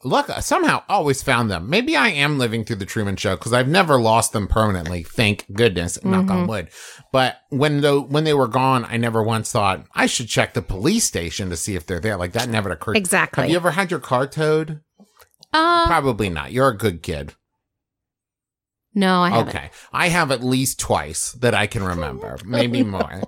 Look, 0.03 0.29
I 0.31 0.39
somehow 0.39 0.81
always 0.89 1.21
found 1.21 1.49
them. 1.51 1.69
Maybe 1.69 1.95
I 1.95 2.09
am 2.09 2.39
living 2.39 2.65
through 2.65 2.77
the 2.77 2.85
Truman 2.87 3.15
Show 3.17 3.35
because 3.35 3.53
I've 3.53 3.67
never 3.67 4.01
lost 4.01 4.33
them 4.33 4.47
permanently. 4.47 5.03
Thank 5.03 5.45
goodness, 5.53 6.03
knock 6.03 6.29
on 6.31 6.45
Mhm. 6.45 6.47
wood. 6.49 6.69
But 7.13 7.37
when 7.49 7.81
the 7.81 8.01
when 8.01 8.23
they 8.23 8.33
were 8.33 8.47
gone, 8.47 8.83
I 8.85 8.97
never 8.97 9.21
once 9.21 9.51
thought 9.51 9.85
I 9.93 10.07
should 10.07 10.27
check 10.27 10.53
the 10.55 10.63
police 10.63 11.03
station 11.05 11.49
to 11.51 11.55
see 11.55 11.75
if 11.75 11.85
they're 11.85 11.99
there. 11.99 12.17
Like 12.17 12.31
that 12.33 12.49
never 12.49 12.71
occurred. 12.71 12.97
Exactly. 12.97 13.43
Have 13.43 13.51
you 13.51 13.55
ever 13.57 13.71
had 13.71 13.91
your 13.91 13.99
car 13.99 14.25
towed? 14.25 14.81
uh, 15.53 15.85
Probably 15.85 16.29
not. 16.29 16.51
You're 16.51 16.69
a 16.69 16.77
good 16.77 17.03
kid. 17.03 17.35
No, 18.93 19.21
I 19.21 19.29
haven't. 19.29 19.55
Okay. 19.55 19.69
I 19.93 20.09
have 20.09 20.31
at 20.31 20.43
least 20.43 20.79
twice 20.79 21.31
that 21.33 21.53
I 21.53 21.67
can 21.67 21.83
remember, 21.93 22.37
maybe 22.45 22.83
more. 22.83 23.23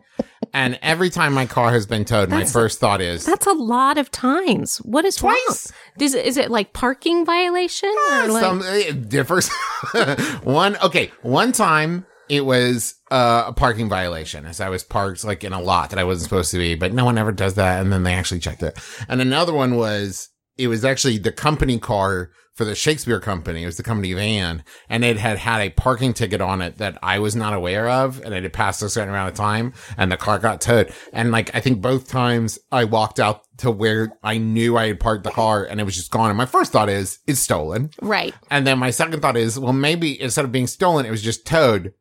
And 0.53 0.77
every 0.83 1.09
time 1.09 1.33
my 1.33 1.45
car 1.45 1.71
has 1.71 1.85
been 1.87 2.05
towed, 2.05 2.29
my 2.29 2.45
first 2.45 2.79
thought 2.79 3.01
is 3.01 3.25
That's 3.25 3.47
a 3.47 3.53
lot 3.53 3.97
of 3.97 4.11
times. 4.11 4.77
What 4.77 5.05
is 5.05 5.15
twice. 5.15 5.71
wrong? 5.71 6.05
Is, 6.05 6.13
it- 6.13 6.25
is 6.25 6.37
it 6.37 6.51
like 6.51 6.73
parking 6.73 7.25
violation? 7.25 7.89
Or 8.11 8.27
like, 8.27 8.43
Some 8.43 8.61
it 8.63 9.09
differs. 9.09 9.49
one 10.43 10.77
okay, 10.83 11.11
one 11.21 11.51
time 11.51 12.05
it 12.29 12.45
was 12.45 12.95
uh, 13.11 13.45
a 13.47 13.53
parking 13.53 13.89
violation 13.89 14.45
as 14.45 14.61
I 14.61 14.69
was 14.69 14.83
parked 14.83 15.23
like 15.23 15.43
in 15.43 15.53
a 15.53 15.61
lot 15.61 15.89
that 15.91 15.99
I 15.99 16.03
wasn't 16.03 16.23
supposed 16.29 16.51
to 16.51 16.57
be, 16.57 16.75
but 16.75 16.93
no 16.93 17.05
one 17.05 17.17
ever 17.17 17.31
does 17.31 17.55
that, 17.55 17.81
and 17.81 17.91
then 17.91 18.03
they 18.03 18.13
actually 18.13 18.39
checked 18.39 18.63
it. 18.63 18.77
And 19.09 19.21
another 19.21 19.53
one 19.53 19.75
was 19.75 20.29
it 20.57 20.67
was 20.67 20.85
actually 20.85 21.17
the 21.17 21.31
company 21.31 21.79
car 21.79 22.31
for 22.53 22.65
the 22.65 22.75
Shakespeare 22.75 23.19
company. 23.19 23.63
It 23.63 23.65
was 23.65 23.77
the 23.77 23.83
company 23.83 24.13
van, 24.13 24.63
and 24.87 25.03
it 25.03 25.17
had 25.17 25.39
had 25.39 25.59
a 25.61 25.71
parking 25.71 26.13
ticket 26.13 26.39
on 26.39 26.61
it 26.61 26.77
that 26.77 26.99
I 27.01 27.17
was 27.17 27.35
not 27.35 27.53
aware 27.53 27.89
of, 27.89 28.21
and 28.23 28.31
it 28.33 28.43
had 28.43 28.53
passed 28.53 28.83
a 28.83 28.89
certain 28.89 29.09
amount 29.09 29.31
of 29.31 29.35
time, 29.35 29.73
and 29.97 30.11
the 30.11 30.17
car 30.17 30.37
got 30.37 30.61
towed. 30.61 30.93
And 31.11 31.31
like 31.31 31.53
I 31.55 31.59
think 31.61 31.81
both 31.81 32.07
times 32.07 32.59
I 32.71 32.83
walked 32.83 33.19
out 33.19 33.41
to 33.57 33.71
where 33.71 34.13
I 34.21 34.37
knew 34.37 34.77
I 34.77 34.87
had 34.87 34.99
parked 34.99 35.23
the 35.23 35.31
car, 35.31 35.63
and 35.63 35.79
it 35.79 35.83
was 35.83 35.95
just 35.95 36.11
gone. 36.11 36.29
And 36.29 36.37
my 36.37 36.45
first 36.45 36.71
thought 36.71 36.89
is 36.89 37.17
it's 37.25 37.39
stolen. 37.39 37.89
right. 38.01 38.35
And 38.51 38.67
then 38.67 38.77
my 38.77 38.91
second 38.91 39.21
thought 39.21 39.37
is, 39.37 39.57
well, 39.59 39.73
maybe 39.73 40.21
instead 40.21 40.45
of 40.45 40.51
being 40.51 40.67
stolen, 40.67 41.07
it 41.07 41.11
was 41.11 41.23
just 41.23 41.47
towed. 41.47 41.93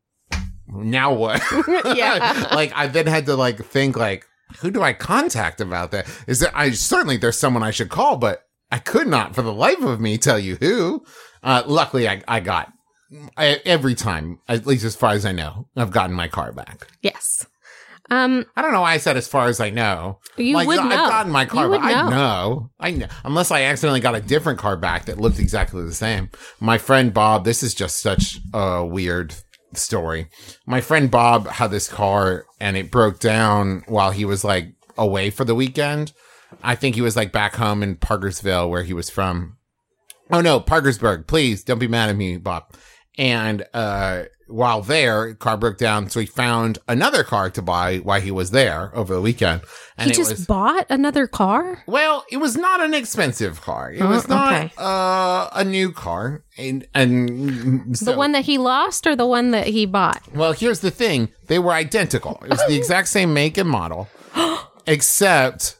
Now 0.68 1.12
what? 1.14 1.42
Yeah. 1.96 2.48
like 2.54 2.72
I 2.74 2.88
then 2.88 3.06
had 3.06 3.26
to 3.26 3.36
like 3.36 3.64
think 3.64 3.96
like, 3.96 4.26
who 4.60 4.70
do 4.70 4.82
I 4.82 4.92
contact 4.92 5.60
about 5.60 5.90
that? 5.92 6.06
Is 6.26 6.40
there? 6.40 6.52
I 6.54 6.70
certainly 6.70 7.16
there's 7.16 7.38
someone 7.38 7.62
I 7.62 7.70
should 7.70 7.88
call, 7.88 8.16
but 8.16 8.42
I 8.70 8.78
could 8.78 9.06
not 9.06 9.34
for 9.34 9.42
the 9.42 9.52
life 9.52 9.80
of 9.82 10.00
me 10.00 10.18
tell 10.18 10.38
you 10.38 10.56
who. 10.56 11.04
Uh, 11.42 11.62
luckily, 11.66 12.08
I 12.08 12.22
I 12.28 12.40
got 12.40 12.72
I, 13.36 13.60
every 13.64 13.94
time, 13.94 14.38
at 14.48 14.66
least 14.66 14.84
as 14.84 14.96
far 14.96 15.10
as 15.10 15.26
I 15.26 15.32
know, 15.32 15.68
I've 15.76 15.90
gotten 15.90 16.14
my 16.16 16.28
car 16.28 16.52
back. 16.52 16.86
Yes. 17.02 17.46
Um, 18.10 18.44
I 18.56 18.62
don't 18.62 18.72
know 18.72 18.82
why 18.82 18.92
I 18.92 18.98
said 18.98 19.16
as 19.16 19.28
far 19.28 19.46
as 19.48 19.60
I 19.60 19.70
know. 19.70 20.18
you 20.36 20.54
like, 20.54 20.66
would 20.66 20.78
I've 20.78 20.88
know. 20.90 21.08
gotten 21.08 21.32
my 21.32 21.46
car 21.46 21.66
You 21.66 21.72
back. 21.78 21.82
I 21.84 22.02
know. 22.02 22.10
know. 22.10 22.70
I 22.78 22.90
know. 22.90 23.06
Unless 23.24 23.50
I 23.50 23.62
accidentally 23.62 24.00
got 24.00 24.14
a 24.14 24.20
different 24.20 24.58
car 24.58 24.76
back 24.76 25.06
that 25.06 25.18
looked 25.18 25.38
exactly 25.38 25.82
the 25.84 25.94
same. 25.94 26.28
My 26.60 26.78
friend 26.78 27.14
Bob, 27.14 27.44
this 27.44 27.62
is 27.62 27.74
just 27.74 28.00
such 28.02 28.38
a 28.52 28.84
weird 28.84 29.34
story. 29.78 30.28
My 30.66 30.80
friend 30.80 31.10
Bob 31.10 31.46
had 31.46 31.70
this 31.70 31.88
car 31.88 32.46
and 32.60 32.76
it 32.76 32.90
broke 32.90 33.18
down 33.18 33.84
while 33.86 34.10
he 34.10 34.24
was 34.24 34.44
like 34.44 34.74
away 34.96 35.30
for 35.30 35.44
the 35.44 35.54
weekend. 35.54 36.12
I 36.62 36.74
think 36.74 36.94
he 36.94 37.00
was 37.00 37.16
like 37.16 37.32
back 37.32 37.56
home 37.56 37.82
in 37.82 37.96
Parkersville 37.96 38.68
where 38.68 38.82
he 38.82 38.92
was 38.92 39.10
from. 39.10 39.56
Oh 40.30 40.40
no, 40.40 40.60
Parkersburg. 40.60 41.26
Please 41.26 41.64
don't 41.64 41.78
be 41.78 41.88
mad 41.88 42.10
at 42.10 42.16
me, 42.16 42.36
Bob. 42.36 42.64
And 43.18 43.64
uh 43.74 44.24
while 44.48 44.82
there, 44.82 45.32
car 45.34 45.56
broke 45.56 45.78
down, 45.78 46.10
so 46.10 46.20
he 46.20 46.26
found 46.26 46.78
another 46.86 47.24
car 47.24 47.48
to 47.48 47.62
buy 47.62 47.96
while 47.98 48.20
he 48.20 48.30
was 48.30 48.50
there 48.50 48.90
over 48.94 49.14
the 49.14 49.20
weekend. 49.22 49.62
And 49.96 50.10
he 50.10 50.16
just 50.16 50.30
was 50.30 50.46
bought 50.46 50.84
another 50.90 51.26
car? 51.26 51.82
well, 51.86 52.26
it 52.30 52.36
was 52.36 52.54
not 52.54 52.82
an 52.82 52.92
expensive 52.92 53.62
car. 53.62 53.90
It 53.92 54.02
Oh, 54.02 54.08
was 54.10 54.28
not 54.28 54.52
okay. 54.52 54.70
uh, 54.76 55.48
a 55.54 55.64
new 55.64 55.90
car. 55.90 56.44
And 56.58 56.86
and 56.94 57.96
so, 57.96 58.04
the 58.12 58.16
one 58.16 58.32
that 58.32 58.44
he 58.44 58.58
lost 58.58 59.06
or 59.06 59.16
the 59.16 59.26
one 59.26 59.52
that 59.52 59.68
he 59.68 59.86
bought? 59.86 60.20
well, 60.34 60.52
here's 60.52 60.80
the 60.80 60.90
thing. 60.90 61.30
They 61.46 61.58
were 61.58 61.72
identical. 61.72 62.38
It 62.44 62.50
was 62.50 62.62
the 62.66 62.76
exact 62.82 63.08
same 63.08 63.32
make 63.32 63.56
and 63.56 63.70
model. 63.70 64.08
except 64.86 65.78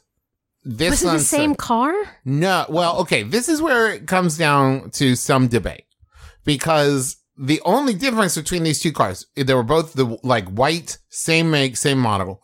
this 0.65 1.03
Was 1.03 1.03
it 1.03 1.17
the 1.19 1.19
same 1.19 1.55
car? 1.55 1.93
no, 2.25 2.65
well, 2.69 2.99
okay, 3.01 3.23
this 3.23 3.49
is 3.49 3.61
where 3.61 3.93
it 3.93 4.07
comes 4.07 4.39
down 4.39 4.91
to 4.93 5.15
some 5.17 5.49
debate 5.49 5.85
because 6.45 7.17
the 7.43 7.61
only 7.65 7.93
difference 7.93 8.37
between 8.37 8.63
these 8.63 8.79
two 8.79 8.93
cars, 8.93 9.27
they 9.35 9.53
were 9.53 9.65
both 9.65 9.95
the 9.95 10.17
like 10.23 10.47
white, 10.49 10.99
same 11.11 11.51
make, 11.51 11.77
same 11.77 11.99
model. 11.99 12.41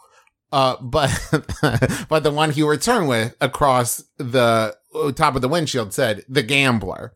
Uh, 0.50 0.76
but, 0.81 1.11
but 2.09 2.23
the 2.23 2.31
one 2.31 2.50
he 2.50 2.62
returned 2.62 3.09
with 3.09 3.35
across 3.40 4.02
the 4.17 4.76
uh, 4.95 5.12
top 5.12 5.37
of 5.37 5.43
the 5.43 5.49
windshield 5.49 5.93
said 5.93 6.25
the 6.28 6.43
gambler. 6.43 7.14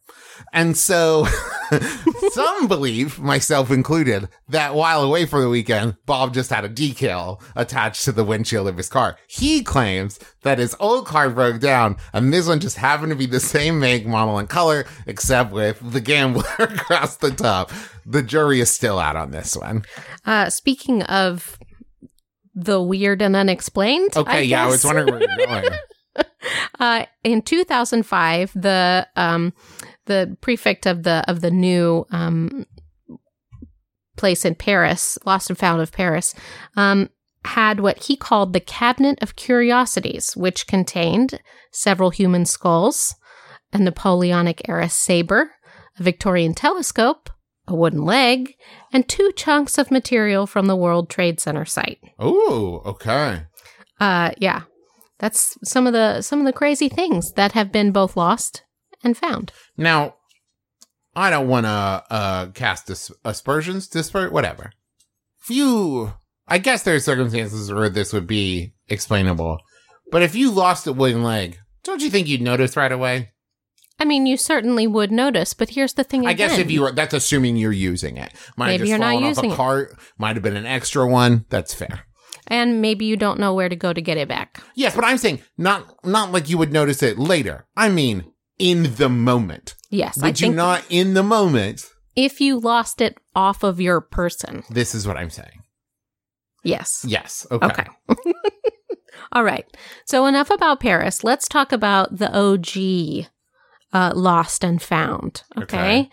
And 0.52 0.76
so 0.76 1.26
some 2.32 2.68
believe, 2.68 3.18
myself 3.18 3.70
included, 3.70 4.28
that 4.48 4.74
while 4.74 5.02
away 5.02 5.24
for 5.24 5.40
the 5.40 5.48
weekend, 5.48 5.96
Bob 6.04 6.34
just 6.34 6.50
had 6.50 6.64
a 6.64 6.68
decal 6.68 7.40
attached 7.56 8.04
to 8.04 8.12
the 8.12 8.24
windshield 8.24 8.68
of 8.68 8.76
his 8.76 8.88
car. 8.88 9.16
He 9.26 9.62
claims 9.62 10.18
that 10.42 10.58
his 10.58 10.76
old 10.80 11.06
car 11.06 11.30
broke 11.30 11.60
down 11.60 11.96
and 12.12 12.32
this 12.32 12.48
one 12.48 12.60
just 12.60 12.76
happened 12.76 13.10
to 13.10 13.16
be 13.16 13.26
the 13.26 13.40
same 13.40 13.78
make, 13.78 14.06
model, 14.06 14.38
and 14.38 14.48
color, 14.48 14.84
except 15.06 15.52
with 15.52 15.78
the 15.92 16.00
gambler 16.00 16.44
across 16.58 17.16
the 17.16 17.30
top. 17.30 17.70
The 18.04 18.22
jury 18.22 18.60
is 18.60 18.70
still 18.74 18.98
out 18.98 19.16
on 19.16 19.30
this 19.30 19.56
one. 19.56 19.84
Uh, 20.24 20.50
speaking 20.50 21.02
of 21.04 21.58
the 22.54 22.80
weird 22.82 23.22
and 23.22 23.36
unexplained. 23.36 24.16
Okay, 24.16 24.44
yeah, 24.44 24.64
I 24.64 24.68
was 24.68 24.84
wondering 24.84 25.12
where 25.12 25.20
you're 25.20 25.46
going. 25.46 25.70
Uh, 26.80 27.06
in 27.22 27.40
2005, 27.40 28.52
the 28.54 29.06
um, 29.14 29.52
the 30.06 30.36
prefect 30.40 30.84
of 30.86 31.04
the 31.04 31.24
of 31.28 31.40
the 31.40 31.50
new 31.50 32.04
um, 32.10 32.66
place 34.16 34.44
in 34.44 34.54
Paris, 34.54 35.18
Lost 35.24 35.48
and 35.48 35.58
Found 35.58 35.80
of 35.80 35.92
Paris, 35.92 36.34
um, 36.76 37.08
had 37.44 37.80
what 37.80 38.04
he 38.04 38.16
called 38.16 38.52
the 38.52 38.60
Cabinet 38.60 39.18
of 39.22 39.36
Curiosities, 39.36 40.36
which 40.36 40.66
contained 40.66 41.40
several 41.70 42.10
human 42.10 42.44
skulls, 42.44 43.14
a 43.72 43.78
Napoleonic 43.78 44.68
era 44.68 44.88
saber, 44.88 45.52
a 45.98 46.02
Victorian 46.02 46.54
telescope, 46.54 47.30
a 47.72 47.76
wooden 47.76 48.04
leg, 48.04 48.54
and 48.92 49.08
two 49.08 49.32
chunks 49.34 49.78
of 49.78 49.90
material 49.90 50.46
from 50.46 50.66
the 50.66 50.76
World 50.76 51.08
Trade 51.08 51.40
Center 51.40 51.64
site. 51.64 51.98
Oh, 52.18 52.82
okay. 52.84 53.46
Uh, 54.00 54.32
yeah, 54.38 54.62
that's 55.18 55.56
some 55.64 55.86
of 55.86 55.92
the 55.92 56.22
some 56.22 56.40
of 56.40 56.46
the 56.46 56.52
crazy 56.52 56.88
things 56.88 57.32
that 57.32 57.52
have 57.52 57.72
been 57.72 57.92
both 57.92 58.16
lost 58.16 58.62
and 59.02 59.16
found. 59.16 59.52
Now, 59.76 60.16
I 61.14 61.30
don't 61.30 61.48
want 61.48 61.66
to 61.66 62.04
uh, 62.10 62.46
cast 62.52 62.86
dis- 62.86 63.12
aspersions, 63.24 63.88
disper, 63.88 64.30
whatever. 64.30 64.72
Few, 65.38 66.14
I 66.46 66.58
guess 66.58 66.82
there 66.82 66.94
are 66.94 67.00
circumstances 67.00 67.72
where 67.72 67.88
this 67.88 68.12
would 68.12 68.26
be 68.26 68.74
explainable. 68.88 69.58
But 70.10 70.22
if 70.22 70.34
you 70.34 70.50
lost 70.50 70.86
a 70.86 70.92
wooden 70.92 71.22
leg, 71.22 71.58
don't 71.84 72.02
you 72.02 72.10
think 72.10 72.28
you'd 72.28 72.42
notice 72.42 72.76
right 72.76 72.92
away? 72.92 73.31
I 74.02 74.04
mean, 74.04 74.26
you 74.26 74.36
certainly 74.36 74.88
would 74.88 75.12
notice, 75.12 75.54
but 75.54 75.70
here's 75.70 75.94
the 75.94 76.02
thing. 76.02 76.26
I 76.26 76.32
guess 76.32 76.58
if 76.58 76.70
you 76.72 76.82
were, 76.82 76.90
that's 76.90 77.14
assuming 77.14 77.56
you're 77.56 77.70
using 77.70 78.16
it. 78.16 78.32
Might 78.56 78.66
Maybe 78.66 78.72
have 78.72 78.80
just 78.80 78.88
you're 78.90 78.98
not 78.98 79.14
off 79.14 79.22
using 79.22 79.50
a 79.50 79.54
it. 79.54 79.56
cart. 79.56 79.96
Might 80.18 80.34
have 80.34 80.42
been 80.42 80.56
an 80.56 80.66
extra 80.66 81.06
one. 81.06 81.46
That's 81.50 81.72
fair. 81.72 82.06
and 82.48 82.80
maybe 82.82 83.04
you 83.04 83.16
don't 83.16 83.38
know 83.38 83.54
where 83.54 83.68
to 83.68 83.76
go 83.76 83.92
to 83.92 84.02
get 84.02 84.16
it 84.18 84.26
back. 84.28 84.60
Yes, 84.74 84.96
but 84.96 85.04
I'm 85.04 85.18
saying 85.18 85.40
not 85.56 86.04
not 86.04 86.32
like 86.32 86.48
you 86.48 86.58
would 86.58 86.72
notice 86.72 87.00
it 87.02 87.16
later. 87.18 87.66
I 87.76 87.88
mean, 87.90 88.24
in 88.58 88.96
the 88.96 89.08
moment. 89.08 89.76
Yes, 89.90 90.20
I 90.20 90.26
Would 90.26 90.40
you 90.40 90.46
think 90.48 90.56
not 90.56 90.84
in 90.90 91.14
the 91.14 91.22
moment? 91.22 91.84
if 92.16 92.40
you 92.40 92.58
lost 92.58 93.00
it 93.00 93.16
off 93.36 93.62
of 93.62 93.80
your 93.80 94.00
person. 94.00 94.64
This 94.68 94.94
is 94.94 95.06
what 95.06 95.16
I'm 95.16 95.30
saying. 95.30 95.62
Yes. 96.64 97.04
Yes. 97.08 97.46
Okay. 97.50 97.66
Okay. 97.66 97.86
All 99.32 99.44
right. 99.44 99.64
So 100.06 100.26
enough 100.26 100.50
about 100.50 100.80
Paris. 100.80 101.24
Let's 101.24 101.48
talk 101.48 101.72
about 101.72 102.18
the 102.18 102.30
OG 102.36 103.26
uh, 103.92 104.12
lost 104.14 104.64
and 104.64 104.80
found. 104.82 105.42
Okay. 105.56 105.62
Okay. 105.76 106.10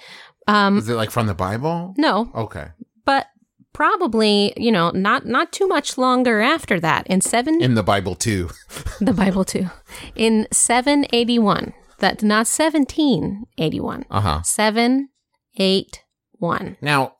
Um, 0.48 0.78
Is 0.80 0.90
it 0.90 0.96
like 0.96 1.12
from 1.12 1.28
the 1.28 1.34
Bible? 1.36 1.94
no, 1.98 2.32
Okay. 2.34 2.70
but 3.06 3.28
probably 3.74 4.52
you 4.58 4.72
know 4.72 4.90
not 4.92 5.26
not 5.26 5.52
too 5.52 5.68
much 5.68 5.98
longer 5.98 6.42
after 6.42 6.80
that. 6.80 7.06
In 7.08 7.22
seven, 7.22 7.62
In 7.62 7.76
the 7.76 7.84
Bible 7.84 8.16
too. 8.16 8.50
the 9.00 9.14
Bible 9.14 9.46
too. 9.46 9.70
In 10.16 10.48
seven 10.52 11.06
eighty 11.14 11.38
one. 11.40 11.74
That 12.00 12.24
not 12.24 12.48
seventeen 12.48 13.46
eighty 13.58 13.80
one. 13.80 14.06
Uh 14.10 14.22
huh. 14.22 14.42
Seven 14.44 15.10
eight 15.58 16.04
one. 16.40 16.78
Now, 16.82 17.14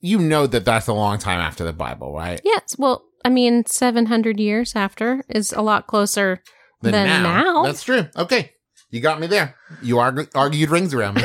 you 0.00 0.18
know 0.18 0.46
that 0.46 0.64
that's 0.64 0.86
a 0.86 0.92
long 0.94 1.18
time 1.18 1.40
after 1.40 1.64
the 1.64 1.72
Bible, 1.72 2.14
right? 2.14 2.40
Yes. 2.44 2.76
Well, 2.78 3.04
I 3.24 3.28
mean, 3.28 3.66
seven 3.66 4.06
hundred 4.06 4.38
years 4.40 4.74
after 4.76 5.24
is 5.28 5.52
a 5.52 5.60
lot 5.62 5.86
closer 5.88 6.40
Then 6.80 6.92
than 6.92 7.22
now. 7.24 7.64
That's 7.64 7.82
true. 7.82 8.06
Okay. 8.16 8.52
You 8.90 9.00
got 9.00 9.20
me 9.20 9.26
there. 9.26 9.54
You 9.82 9.96
argu- 9.96 10.30
argued 10.34 10.70
rings 10.70 10.94
around 10.94 11.16
me. 11.16 11.22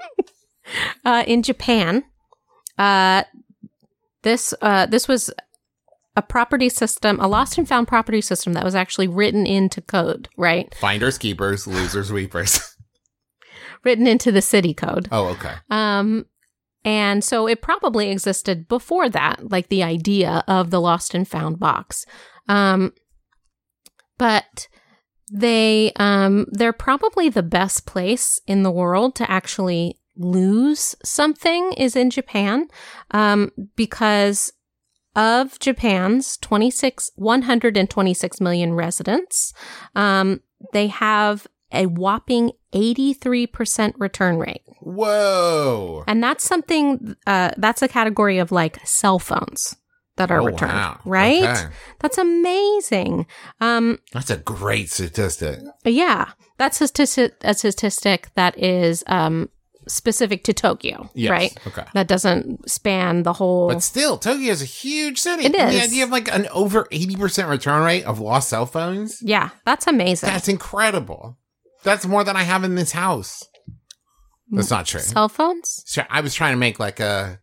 uh, 1.04 1.24
in 1.26 1.42
Japan. 1.42 2.04
Uh, 2.78 3.24
this 4.22 4.54
uh, 4.62 4.86
this 4.86 5.08
was 5.08 5.30
a 6.16 6.22
property 6.22 6.68
system, 6.68 7.18
a 7.20 7.28
lost 7.28 7.58
and 7.58 7.68
found 7.68 7.88
property 7.88 8.20
system 8.20 8.52
that 8.52 8.64
was 8.64 8.74
actually 8.74 9.08
written 9.08 9.46
into 9.46 9.80
code, 9.80 10.28
right? 10.36 10.74
Finders 10.74 11.18
keepers, 11.18 11.66
losers 11.66 12.12
weepers. 12.12 12.60
Written 13.84 14.06
into 14.06 14.30
the 14.30 14.42
city 14.42 14.74
code. 14.74 15.08
oh, 15.10 15.28
okay. 15.28 15.54
Um, 15.70 16.26
and 16.84 17.24
so 17.24 17.46
it 17.46 17.62
probably 17.62 18.10
existed 18.10 18.68
before 18.68 19.08
that, 19.08 19.50
like 19.50 19.68
the 19.68 19.82
idea 19.82 20.44
of 20.46 20.70
the 20.70 20.80
lost 20.80 21.14
and 21.14 21.26
found 21.26 21.58
box. 21.58 22.04
Um, 22.46 22.92
but 24.18 24.68
they 25.30 25.92
um, 25.96 26.46
they're 26.50 26.72
probably 26.72 27.28
the 27.28 27.42
best 27.42 27.86
place 27.86 28.40
in 28.46 28.62
the 28.62 28.70
world 28.70 29.14
to 29.16 29.30
actually 29.30 29.96
lose 30.16 30.94
something 31.04 31.72
is 31.74 31.96
in 31.96 32.10
Japan, 32.10 32.68
um, 33.12 33.50
because 33.76 34.52
of 35.16 35.58
Japan's 35.58 36.36
26 36.38 37.12
126 37.16 38.40
million 38.40 38.74
residents, 38.74 39.52
um, 39.94 40.40
they 40.72 40.88
have 40.88 41.46
a 41.72 41.86
whopping 41.86 42.52
83% 42.72 43.94
return 43.98 44.38
rate. 44.38 44.62
Whoa. 44.80 46.04
And 46.06 46.22
that's 46.22 46.44
something, 46.44 47.16
uh, 47.26 47.52
that's 47.56 47.82
a 47.82 47.88
category 47.88 48.38
of 48.38 48.50
like 48.50 48.84
cell 48.86 49.18
phones 49.18 49.76
that 50.20 50.30
are 50.30 50.40
Oh, 50.40 50.44
returned, 50.46 50.72
wow. 50.72 51.00
right? 51.04 51.42
Okay. 51.42 51.66
That's 51.98 52.18
amazing. 52.18 53.26
Um, 53.60 53.98
That's 54.12 54.30
a 54.30 54.36
great 54.36 54.90
statistic. 54.90 55.60
yeah, 55.84 56.32
that's 56.58 56.80
a 56.80 56.88
statistic, 56.88 57.34
a 57.42 57.54
statistic 57.54 58.28
that 58.34 58.58
is 58.58 59.02
um, 59.06 59.48
specific 59.88 60.44
to 60.44 60.52
Tokyo, 60.52 61.08
Yes. 61.14 61.30
right? 61.30 61.58
Okay. 61.66 61.84
That 61.94 62.06
doesn't 62.06 62.68
span 62.70 63.22
the 63.22 63.32
whole. 63.32 63.68
But 63.68 63.82
still, 63.82 64.18
Tokyo 64.18 64.52
is 64.52 64.60
a 64.62 64.66
huge 64.66 65.18
city. 65.18 65.44
It 65.46 65.54
And 65.56 65.72
The 65.72 65.76
is. 65.78 65.84
idea 65.90 66.04
of 66.04 66.10
like 66.10 66.28
an 66.34 66.46
over 66.52 66.84
80% 66.92 67.48
return 67.48 67.82
rate 67.82 68.04
of 68.04 68.20
lost 68.20 68.50
cell 68.50 68.66
phones. 68.66 69.18
yeah, 69.22 69.50
that's 69.64 69.86
amazing. 69.86 70.28
That's 70.28 70.48
incredible. 70.48 71.38
That's 71.82 72.06
more 72.06 72.24
than 72.24 72.36
I 72.36 72.42
have 72.42 72.62
in 72.62 72.74
this 72.74 72.92
house. 72.92 73.42
That's 74.50 74.70
not 74.70 74.84
true. 74.84 75.00
Cell 75.00 75.28
phones? 75.28 75.82
So 75.86 76.02
I 76.10 76.20
was 76.20 76.34
trying 76.34 76.52
to 76.52 76.58
make 76.58 76.78
like 76.78 77.00
a 77.00 77.38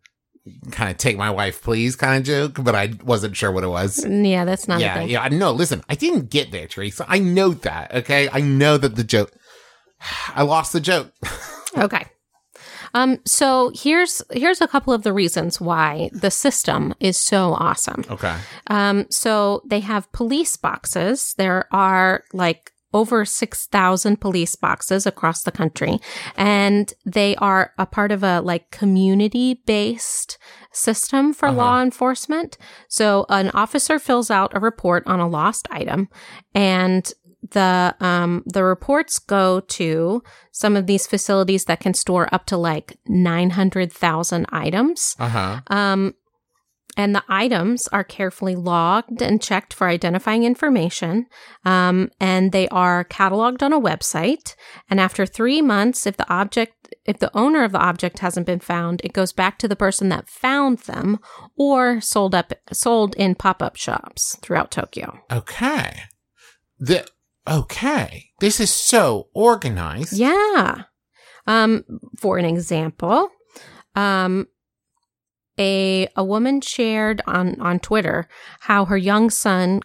kind 0.72 0.92
of 0.92 0.98
take 0.98 1.18
my 1.18 1.30
wife 1.30 1.62
please 1.62 1.96
kind 1.96 2.18
of 2.18 2.26
joke, 2.26 2.64
but 2.64 2.76
I 2.76 2.94
wasn't 3.04 3.36
sure 3.36 3.52
what 3.52 3.64
it 3.64 3.70
was. 3.70 4.06
Yeah, 4.06 4.46
that's 4.46 4.68
not 4.68 4.80
yeah, 4.80 5.02
yeah. 5.02 5.28
No, 5.30 5.52
listen, 5.52 5.84
I 5.90 5.96
didn't 5.96 6.30
get 6.30 6.52
there, 6.52 6.68
Teresa. 6.68 7.06
I 7.08 7.20
know 7.20 7.50
that. 7.50 7.94
Okay, 7.94 8.30
I 8.32 8.42
know 8.42 8.78
that 8.78 8.96
the 8.96 9.04
joke. 9.04 9.32
I 10.36 10.44
lost 10.44 10.74
the 10.74 10.82
joke. 10.82 11.12
Okay. 11.78 12.06
Um, 12.94 13.20
so 13.26 13.72
here's 13.76 14.24
here's 14.32 14.62
a 14.62 14.68
couple 14.68 14.94
of 14.94 15.04
the 15.04 15.14
reasons 15.14 15.62
why 15.62 16.10
the 16.14 16.32
system 16.32 16.94
is 17.00 17.20
so 17.20 17.54
awesome. 17.54 18.04
Okay. 18.10 18.36
Um, 18.68 19.06
so 19.10 19.62
they 19.66 19.82
have 19.82 20.12
police 20.12 20.58
boxes. 20.58 21.36
There 21.38 21.68
are 21.72 22.24
like 22.34 22.72
over 22.94 23.26
6,000 23.26 24.20
police 24.22 24.56
boxes 24.56 25.06
across 25.06 25.44
the 25.44 25.52
country. 25.52 26.00
And 26.36 26.94
they 27.06 27.36
are 27.38 27.74
a 27.78 27.86
part 27.86 28.12
of 28.12 28.24
a 28.24 28.40
like 28.42 28.72
community 28.72 29.62
based 29.66 30.38
system 30.72 31.34
for 31.34 31.48
Uh-huh. 31.50 31.58
law 31.58 31.82
enforcement. 31.82 32.58
So 32.88 33.26
an 33.30 33.50
officer 33.54 34.00
fills 34.00 34.32
out 34.32 34.56
a 34.56 34.60
report 34.60 35.04
on 35.06 35.20
a 35.20 35.28
lost 35.28 35.68
item 35.72 36.08
and 36.54 37.12
the 37.52 37.96
um 38.02 38.44
the 38.46 38.64
reports 38.64 39.20
go 39.20 39.60
to 39.62 40.22
some 40.52 40.76
of 40.76 40.86
these 40.88 41.08
facilities 41.08 41.66
that 41.66 41.80
can 41.80 41.94
store 41.94 42.28
up 42.34 42.46
to 42.48 42.58
like 42.58 42.98
900,000 43.08 44.46
items. 44.52 45.16
Uh 45.20 45.30
huh. 45.30 45.60
Um, 45.68 46.14
and 46.98 47.14
the 47.14 47.24
items 47.30 47.88
are 47.90 48.04
carefully 48.04 48.56
logged 48.56 49.22
and 49.22 49.42
checked 49.42 49.72
for 49.72 49.88
identifying 49.88 50.44
information. 50.44 51.28
Um, 51.64 52.10
and 52.20 52.52
they 52.52 52.68
are 52.70 53.06
cataloged 53.06 53.62
on 53.62 53.72
a 53.72 53.80
website. 53.80 54.56
And 54.90 55.00
after 55.00 55.28
three 55.28 55.62
months, 55.62 56.08
if 56.08 56.18
the 56.18 56.30
object, 56.34 56.96
if 57.06 57.20
the 57.20 57.36
owner 57.38 57.64
of 57.64 57.72
the 57.72 57.80
object 57.80 58.20
hasn't 58.20 58.48
been 58.48 58.60
found, 58.60 59.02
it 59.04 59.14
goes 59.14 59.32
back 59.32 59.60
to 59.60 59.68
the 59.68 59.76
person 59.76 60.10
that 60.10 60.28
found 60.28 60.80
them 60.80 61.20
or 61.56 62.02
sold 62.02 62.34
up, 62.34 62.52
sold 62.74 63.16
in 63.16 63.36
pop 63.36 63.62
up 63.62 63.76
shops 63.76 64.36
throughout 64.42 64.72
Tokyo. 64.72 65.20
Okay. 65.32 66.02
The 66.80 67.08
okay. 67.48 68.32
This 68.40 68.60
is 68.60 68.72
so 68.74 69.28
organized. 69.36 70.14
Yeah. 70.14 70.86
Um, 71.46 71.86
for 72.20 72.40
an 72.40 72.46
example, 72.46 73.30
um, 73.96 74.48
a 75.60 76.08
a 76.16 76.24
woman 76.24 76.62
shared 76.62 77.22
on 77.26 77.60
on 77.60 77.80
Twitter 77.80 78.28
how 78.62 78.86
her 78.86 78.98
young 78.98 79.30
son 79.30 79.82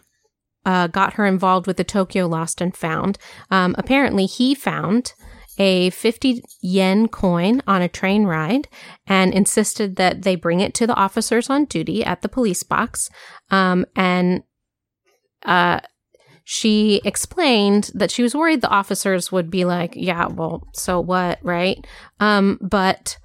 uh, 0.65 0.87
got 0.87 1.13
her 1.13 1.25
involved 1.25 1.67
with 1.67 1.77
the 1.77 1.83
Tokyo 1.83 2.27
Lost 2.27 2.61
and 2.61 2.75
Found. 2.77 3.17
Um, 3.51 3.75
apparently, 3.77 4.25
he 4.25 4.55
found 4.55 5.13
a 5.57 5.91
50 5.91 6.43
yen 6.61 7.07
coin 7.07 7.61
on 7.67 7.81
a 7.81 7.87
train 7.87 8.25
ride 8.25 8.67
and 9.05 9.33
insisted 9.33 9.97
that 9.97 10.23
they 10.23 10.35
bring 10.35 10.59
it 10.61 10.73
to 10.75 10.87
the 10.87 10.95
officers 10.95 11.49
on 11.49 11.65
duty 11.65 12.03
at 12.03 12.21
the 12.21 12.29
police 12.29 12.63
box. 12.63 13.09
Um, 13.51 13.85
and 13.95 14.43
uh, 15.45 15.81
she 16.43 17.01
explained 17.05 17.91
that 17.93 18.11
she 18.11 18.23
was 18.23 18.35
worried 18.35 18.61
the 18.61 18.69
officers 18.69 19.31
would 19.31 19.49
be 19.49 19.65
like, 19.65 19.93
yeah, 19.95 20.27
well, 20.27 20.67
so 20.73 20.99
what, 20.99 21.39
right? 21.43 21.85
Um, 22.19 22.57
but 22.61 23.17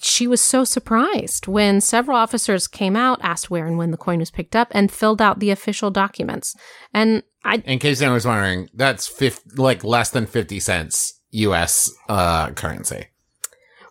she 0.00 0.26
was 0.26 0.40
so 0.40 0.64
surprised 0.64 1.46
when 1.46 1.80
several 1.80 2.16
officers 2.16 2.66
came 2.68 2.96
out, 2.96 3.18
asked 3.22 3.50
where 3.50 3.66
and 3.66 3.78
when 3.78 3.90
the 3.90 3.96
coin 3.96 4.18
was 4.18 4.30
picked 4.30 4.54
up, 4.56 4.68
and 4.70 4.90
filled 4.92 5.20
out 5.20 5.38
the 5.40 5.50
official 5.50 5.90
documents. 5.90 6.54
And 6.94 7.22
I, 7.44 7.56
In 7.66 7.78
case 7.78 8.00
anyone 8.00 8.14
was 8.14 8.26
wondering, 8.26 8.68
that's 8.74 9.10
like 9.56 9.82
less 9.84 10.10
than 10.10 10.26
50 10.26 10.60
cents 10.60 11.20
US 11.30 11.90
uh, 12.08 12.50
currency. 12.52 13.06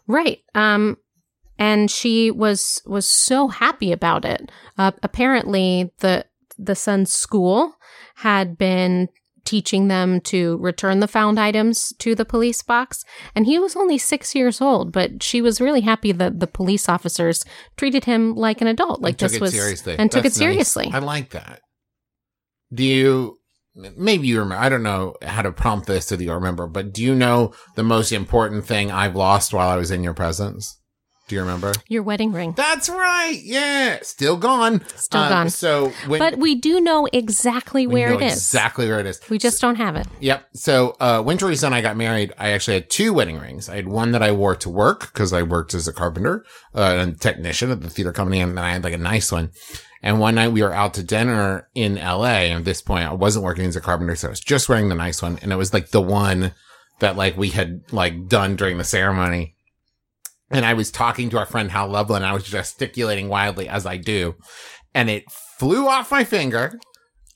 right, 0.07 0.39
um, 0.55 0.97
and 1.57 1.89
she 1.91 2.31
was 2.31 2.81
was 2.85 3.07
so 3.07 3.47
happy 3.47 3.91
about 3.91 4.25
it. 4.25 4.51
Uh, 4.77 4.91
apparently, 5.03 5.91
the 5.99 6.25
the 6.57 6.75
son's 6.75 7.11
school 7.13 7.75
had 8.15 8.57
been 8.57 9.09
teaching 9.49 9.87
them 9.87 10.21
to 10.21 10.57
return 10.57 10.99
the 10.99 11.07
found 11.07 11.39
items 11.39 11.91
to 11.97 12.13
the 12.13 12.23
police 12.23 12.61
box. 12.61 13.03
And 13.33 13.47
he 13.47 13.57
was 13.57 13.75
only 13.75 13.97
six 13.97 14.35
years 14.35 14.61
old, 14.61 14.91
but 14.91 15.23
she 15.23 15.41
was 15.41 15.59
really 15.59 15.81
happy 15.81 16.11
that 16.11 16.39
the 16.39 16.45
police 16.45 16.87
officers 16.87 17.43
treated 17.75 18.05
him 18.05 18.35
like 18.35 18.61
an 18.61 18.67
adult, 18.67 19.01
like 19.01 19.17
this 19.17 19.39
was 19.39 19.51
seriously. 19.51 19.95
and 19.97 20.11
took 20.11 20.23
it 20.23 20.29
nice. 20.29 20.35
seriously. 20.35 20.91
I 20.93 20.99
like 20.99 21.31
that. 21.31 21.61
Do 22.71 22.83
you? 22.83 23.37
Maybe 23.73 24.27
you 24.27 24.37
remember. 24.39 24.63
I 24.63 24.69
don't 24.69 24.83
know 24.83 25.15
how 25.23 25.41
to 25.41 25.51
prompt 25.51 25.87
this 25.87 26.05
so 26.05 26.15
that 26.15 26.23
you 26.23 26.31
remember, 26.31 26.67
but 26.67 26.93
do 26.93 27.01
you 27.01 27.15
know 27.15 27.53
the 27.75 27.83
most 27.83 28.11
important 28.11 28.65
thing 28.65 28.91
I've 28.91 29.15
lost 29.15 29.51
while 29.51 29.69
I 29.69 29.77
was 29.77 29.89
in 29.89 30.03
your 30.03 30.13
presence? 30.13 30.78
Do 31.29 31.35
you 31.35 31.41
remember? 31.41 31.71
Your 31.87 32.01
wedding 32.03 32.31
ring, 32.33 32.53
That's 32.57 32.89
right. 32.89 33.39
Yeah, 33.41 33.99
still 34.01 34.35
gone. 34.35 34.81
still 34.95 35.21
Uh, 35.21 35.29
gone. 35.29 35.49
So 35.51 35.93
when 36.07 36.19
But 36.19 36.37
we 36.39 36.55
do 36.55 36.81
know 36.81 37.07
exactly 37.13 37.85
where 37.87 38.09
know 38.09 38.17
it 38.19 38.23
is. 38.23 38.33
exactly 38.33 38.87
where 38.89 38.99
it 38.99 39.05
is. 39.05 39.21
We 39.29 39.37
just 39.37 39.61
don't 39.61 39.75
have 39.75 39.95
it. 39.95 40.07
Yep. 40.19 40.43
So 40.55 40.97
uh, 40.99 41.21
when 41.21 41.37
Teresa 41.37 41.67
and 41.67 41.75
I 41.75 41.81
got 41.81 41.95
married, 41.95 42.33
I 42.37 42.49
actually 42.49 42.73
had 42.73 42.89
two 42.89 43.13
wedding 43.13 43.39
rings. 43.39 43.69
I 43.69 43.75
had 43.75 43.87
one 43.87 44.11
that 44.13 44.23
I 44.23 44.31
wore 44.31 44.55
to 44.55 44.69
work 44.69 45.01
because 45.13 45.31
I 45.31 45.43
worked 45.43 45.73
as 45.75 45.87
a 45.87 45.93
carpenter 45.93 46.43
uh, 46.75 46.97
and 46.99 47.21
technician 47.21 47.69
at 47.69 47.81
the 47.81 47.89
theater 47.91 48.11
company, 48.11 48.41
and 48.41 48.57
then 48.57 48.63
I 48.65 48.71
had 48.71 48.83
like 48.83 48.93
a 48.93 48.97
nice 48.97 49.31
one. 49.31 49.51
And 50.01 50.19
one 50.19 50.33
night 50.35 50.51
we 50.51 50.63
were 50.63 50.73
out 50.73 50.95
to 50.95 51.03
dinner 51.03 51.67
in 51.75 51.95
LA. 51.95 52.47
And 52.49 52.59
at 52.59 52.65
this 52.65 52.81
point, 52.81 53.07
I 53.07 53.13
wasn't 53.13 53.45
working 53.45 53.65
as 53.65 53.75
a 53.75 53.81
carpenter, 53.81 54.15
so 54.15 54.29
I 54.29 54.31
was 54.31 54.39
just 54.39 54.67
wearing 54.67 54.89
the 54.89 54.95
nice 54.95 55.21
one, 55.21 55.37
and 55.43 55.51
it 55.53 55.57
was 55.57 55.73
like 55.75 55.89
the 55.91 56.01
one 56.01 56.53
that 56.99 57.15
like 57.15 57.37
we 57.37 57.49
had 57.49 57.81
like 57.91 58.27
done 58.27 58.55
during 58.55 58.79
the 58.79 58.83
ceremony. 58.83 59.55
And 60.51 60.65
I 60.65 60.73
was 60.73 60.91
talking 60.91 61.29
to 61.29 61.37
our 61.37 61.45
friend 61.45 61.69
Hal 61.69 61.89
Lublin, 61.89 62.23
and 62.23 62.25
I 62.29 62.33
was 62.33 62.43
gesticulating 62.43 63.29
wildly 63.29 63.67
as 63.67 63.85
I 63.85 63.97
do, 63.97 64.35
and 64.93 65.09
it 65.09 65.29
flew 65.31 65.87
off 65.87 66.11
my 66.11 66.23
finger. 66.23 66.79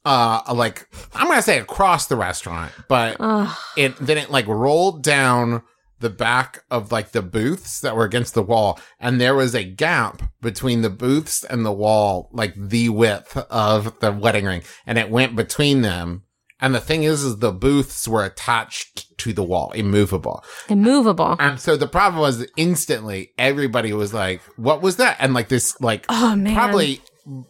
Uh, 0.05 0.41
like 0.53 0.87
I'm 1.13 1.27
gonna 1.27 1.41
say 1.41 1.59
across 1.59 2.07
the 2.07 2.17
restaurant, 2.17 2.71
but 2.89 3.17
Ugh. 3.19 3.57
it 3.77 3.95
then 3.97 4.17
it 4.17 4.31
like 4.31 4.47
rolled 4.47 5.01
down 5.03 5.61
the 6.03 6.09
back 6.09 6.65
of 6.69 6.91
like 6.91 7.11
the 7.11 7.21
booths 7.21 7.79
that 7.79 7.95
were 7.95 8.03
against 8.03 8.33
the 8.33 8.43
wall 8.43 8.77
and 8.99 9.21
there 9.21 9.33
was 9.33 9.55
a 9.55 9.63
gap 9.63 10.21
between 10.41 10.81
the 10.81 10.89
booths 10.89 11.45
and 11.45 11.65
the 11.65 11.71
wall 11.71 12.29
like 12.33 12.53
the 12.57 12.89
width 12.89 13.37
of 13.37 13.97
the 14.01 14.11
wedding 14.11 14.43
ring 14.43 14.61
and 14.85 14.97
it 14.97 15.09
went 15.09 15.33
between 15.33 15.81
them 15.81 16.23
and 16.63 16.73
the 16.73 16.79
thing 16.79 17.03
is 17.03 17.23
is 17.23 17.37
the 17.37 17.51
booths 17.51 18.07
were 18.07 18.23
attached 18.25 19.15
to 19.19 19.33
the 19.33 19.43
wall 19.43 19.71
immovable 19.75 20.43
immovable. 20.69 21.35
and 21.39 21.59
so 21.59 21.77
the 21.77 21.87
problem 21.87 22.19
was 22.19 22.45
instantly 22.57 23.31
everybody 23.37 23.93
was 23.93 24.13
like 24.13 24.41
what 24.57 24.81
was 24.81 24.95
that 24.97 25.15
and 25.19 25.33
like 25.35 25.49
this 25.49 25.79
like 25.79 26.05
Oh 26.09 26.35
man. 26.35 26.55
probably 26.55 27.01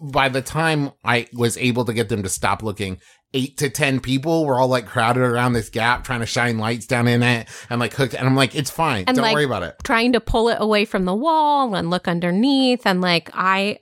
by 0.02 0.30
the 0.30 0.42
time 0.42 0.92
I 1.04 1.28
was 1.34 1.58
able 1.58 1.86
to 1.86 1.94
get 1.94 2.08
them 2.10 2.22
to 2.22 2.30
stop 2.30 2.62
looking, 2.62 3.00
eight 3.34 3.58
to 3.58 3.70
ten 3.72 4.00
people 4.00 4.46
were 4.46 4.60
all 4.60 4.68
like 4.68 4.86
crowded 4.86 5.22
around 5.24 5.54
this 5.54 5.70
gap 5.70 6.04
trying 6.04 6.20
to 6.20 6.28
shine 6.28 6.60
lights 6.60 6.86
down 6.86 7.08
in 7.08 7.24
it 7.24 7.48
and 7.72 7.80
like 7.80 7.94
hooked. 7.96 8.14
And 8.14 8.28
I'm 8.28 8.36
like, 8.36 8.54
it's 8.54 8.70
fine. 8.70 9.06
And, 9.08 9.16
Don't 9.18 9.24
like, 9.24 9.34
worry 9.34 9.46
about 9.46 9.64
it. 9.64 9.78
trying 9.84 10.14
to 10.14 10.20
pull 10.20 10.50
it 10.50 10.58
away 10.60 10.86
from 10.86 11.06
the 11.06 11.16
wall 11.16 11.74
and 11.74 11.90
look 11.90 12.08
underneath 12.08 12.86
and 12.86 13.02
like 13.02 13.32
I 13.34 13.80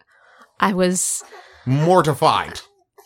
I 0.61 0.71
was 0.73 1.23
mortified. 1.65 2.61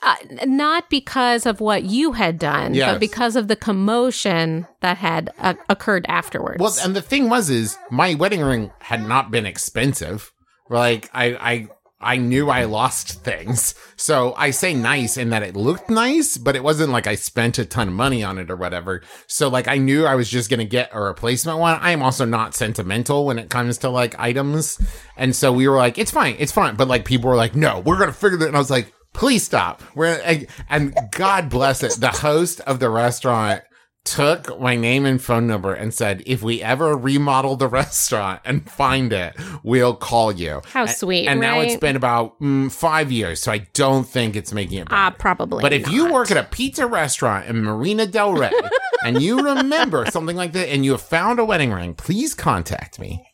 Uh, 0.06 0.16
not 0.46 0.88
because 0.90 1.48
of 1.48 1.60
what 1.60 1.84
you 1.84 2.12
had 2.12 2.38
done, 2.38 2.76
Yes. 2.76 2.92
but 2.94 3.00
because 3.00 3.36
of 3.36 3.48
the 3.48 3.56
commotion 3.56 4.68
that 4.82 4.98
had 4.98 5.32
uh, 5.40 5.56
occurred 5.68 6.06
afterwards. 6.08 6.60
Well, 6.62 6.76
and 6.84 6.96
the 6.96 7.02
thing 7.02 7.28
was, 7.28 7.50
is 7.50 7.76
my 7.90 8.14
wedding 8.14 8.42
ring 8.42 8.72
had 8.80 9.06
not 9.08 9.32
been 9.32 9.48
expensive. 9.48 10.32
Like 10.70 11.10
I, 11.14 11.26
I, 11.36 11.68
I 12.00 12.18
knew 12.18 12.50
I 12.52 12.66
lost 12.66 13.24
things, 13.24 13.74
so 13.96 14.36
I 14.38 14.52
say 14.52 14.76
nice 14.76 15.18
in 15.18 15.30
that 15.32 15.42
it 15.42 15.56
looked 15.56 15.90
nice, 15.90 16.38
but 16.38 16.56
it 16.56 16.64
wasn't 16.64 16.92
like 16.92 17.08
I 17.08 17.16
spent 17.16 17.58
a 17.58 17.66
ton 17.66 17.88
of 17.88 17.94
money 17.96 18.24
on 18.24 18.38
it 18.38 18.52
or 18.52 18.56
whatever. 18.56 19.02
So 19.26 19.48
like 19.48 19.68
I 19.68 19.78
knew 19.78 20.06
I 20.06 20.14
was 20.14 20.30
just 20.30 20.50
gonna 20.52 20.66
get 20.66 20.90
a 20.94 21.02
replacement 21.02 21.58
one. 21.58 21.80
I 21.82 21.92
am 21.92 22.04
also 22.04 22.26
not 22.26 22.54
sentimental 22.54 23.26
when 23.26 23.40
it 23.40 23.50
comes 23.50 23.80
to 23.80 23.90
like 23.90 24.20
items, 24.20 24.80
and 25.18 25.36
so 25.36 25.52
we 25.52 25.68
were 25.68 25.78
like, 25.78 25.98
it's 25.98 26.12
fine, 26.12 26.36
it's 26.38 26.52
fine. 26.52 26.76
But 26.76 26.88
like 26.88 27.06
people 27.06 27.30
were 27.30 27.36
like, 27.38 27.56
no, 27.56 27.80
we're 27.80 27.98
gonna 27.98 28.12
figure 28.14 28.38
that, 28.38 28.48
and 28.48 28.56
I 28.56 28.60
was 28.60 28.70
like. 28.70 28.92
Please 29.16 29.44
stop. 29.44 29.82
We're 29.96 30.20
and- 30.24 30.48
and 30.70 30.96
God 31.12 31.50
bless 31.50 31.84
it. 31.84 31.94
The 32.00 32.10
host 32.10 32.60
of 32.62 32.80
the 32.80 32.90
restaurant 32.90 33.62
took 34.04 34.60
my 34.62 34.76
name 34.76 35.04
and 35.04 35.20
phone 35.20 35.48
number 35.48 35.74
and 35.74 35.92
said, 35.92 36.22
if 36.28 36.44
we 36.44 36.62
ever 36.62 36.96
remodel 36.96 37.56
the 37.56 37.68
restaurant 37.82 38.40
and 38.46 38.70
find 38.70 39.12
it, 39.12 39.36
we'll 39.64 39.96
call 39.96 40.32
you. 40.32 40.62
How 40.68 40.82
And- 40.84 40.92
sweet, 40.92 41.28
And 41.28 41.40
now 41.40 41.60
it's 41.62 41.78
been 41.78 41.96
about 41.96 42.40
mm, 42.40 42.72
five 42.72 43.12
years, 43.12 43.42
so 43.42 43.52
I 43.52 43.60
don't 43.74 44.04
think 44.08 44.36
it's 44.36 44.54
making 44.54 44.80
it 44.80 44.88
Ah, 44.92 45.10
better. 45.10 45.20
probably. 45.20 45.62
but 45.64 45.74
if 45.74 45.90
you 45.90 46.14
work 46.14 46.30
at 46.30 46.38
a 46.38 46.44
pizza 46.44 46.86
restaurant 46.86 47.48
in 47.48 47.64
Marina 47.64 48.06
Del 48.06 48.34
Rey 48.34 48.52
and 49.06 49.22
you 49.24 49.40
remember 49.42 50.06
something 50.12 50.36
like 50.36 50.52
that 50.52 50.70
and 50.70 50.86
you 50.86 50.92
have 50.92 51.02
found 51.02 51.40
a 51.40 51.46
wedding 51.46 51.72
ring, 51.72 51.96
please 51.96 52.36
contact 52.36 53.00
me. 53.00 53.26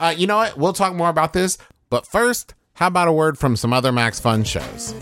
Uh, 0.00 0.12
you 0.16 0.26
know 0.26 0.36
what? 0.38 0.56
We'll 0.58 0.72
talk 0.72 0.94
more 0.94 1.08
about 1.08 1.32
this. 1.34 1.56
But 1.90 2.04
first, 2.06 2.54
how 2.78 2.86
about 2.86 3.08
a 3.08 3.12
word 3.12 3.36
from 3.36 3.56
some 3.56 3.72
other 3.72 3.90
Max 3.90 4.20
Fun 4.20 4.44
shows? 4.44 4.94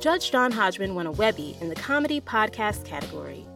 Judge 0.00 0.30
John 0.30 0.52
Hodgman 0.52 0.94
won 0.94 1.06
a 1.06 1.12
Webby 1.12 1.56
in 1.62 1.70
the 1.70 1.74
comedy 1.74 2.20
podcast 2.20 2.84
category. 2.84 3.46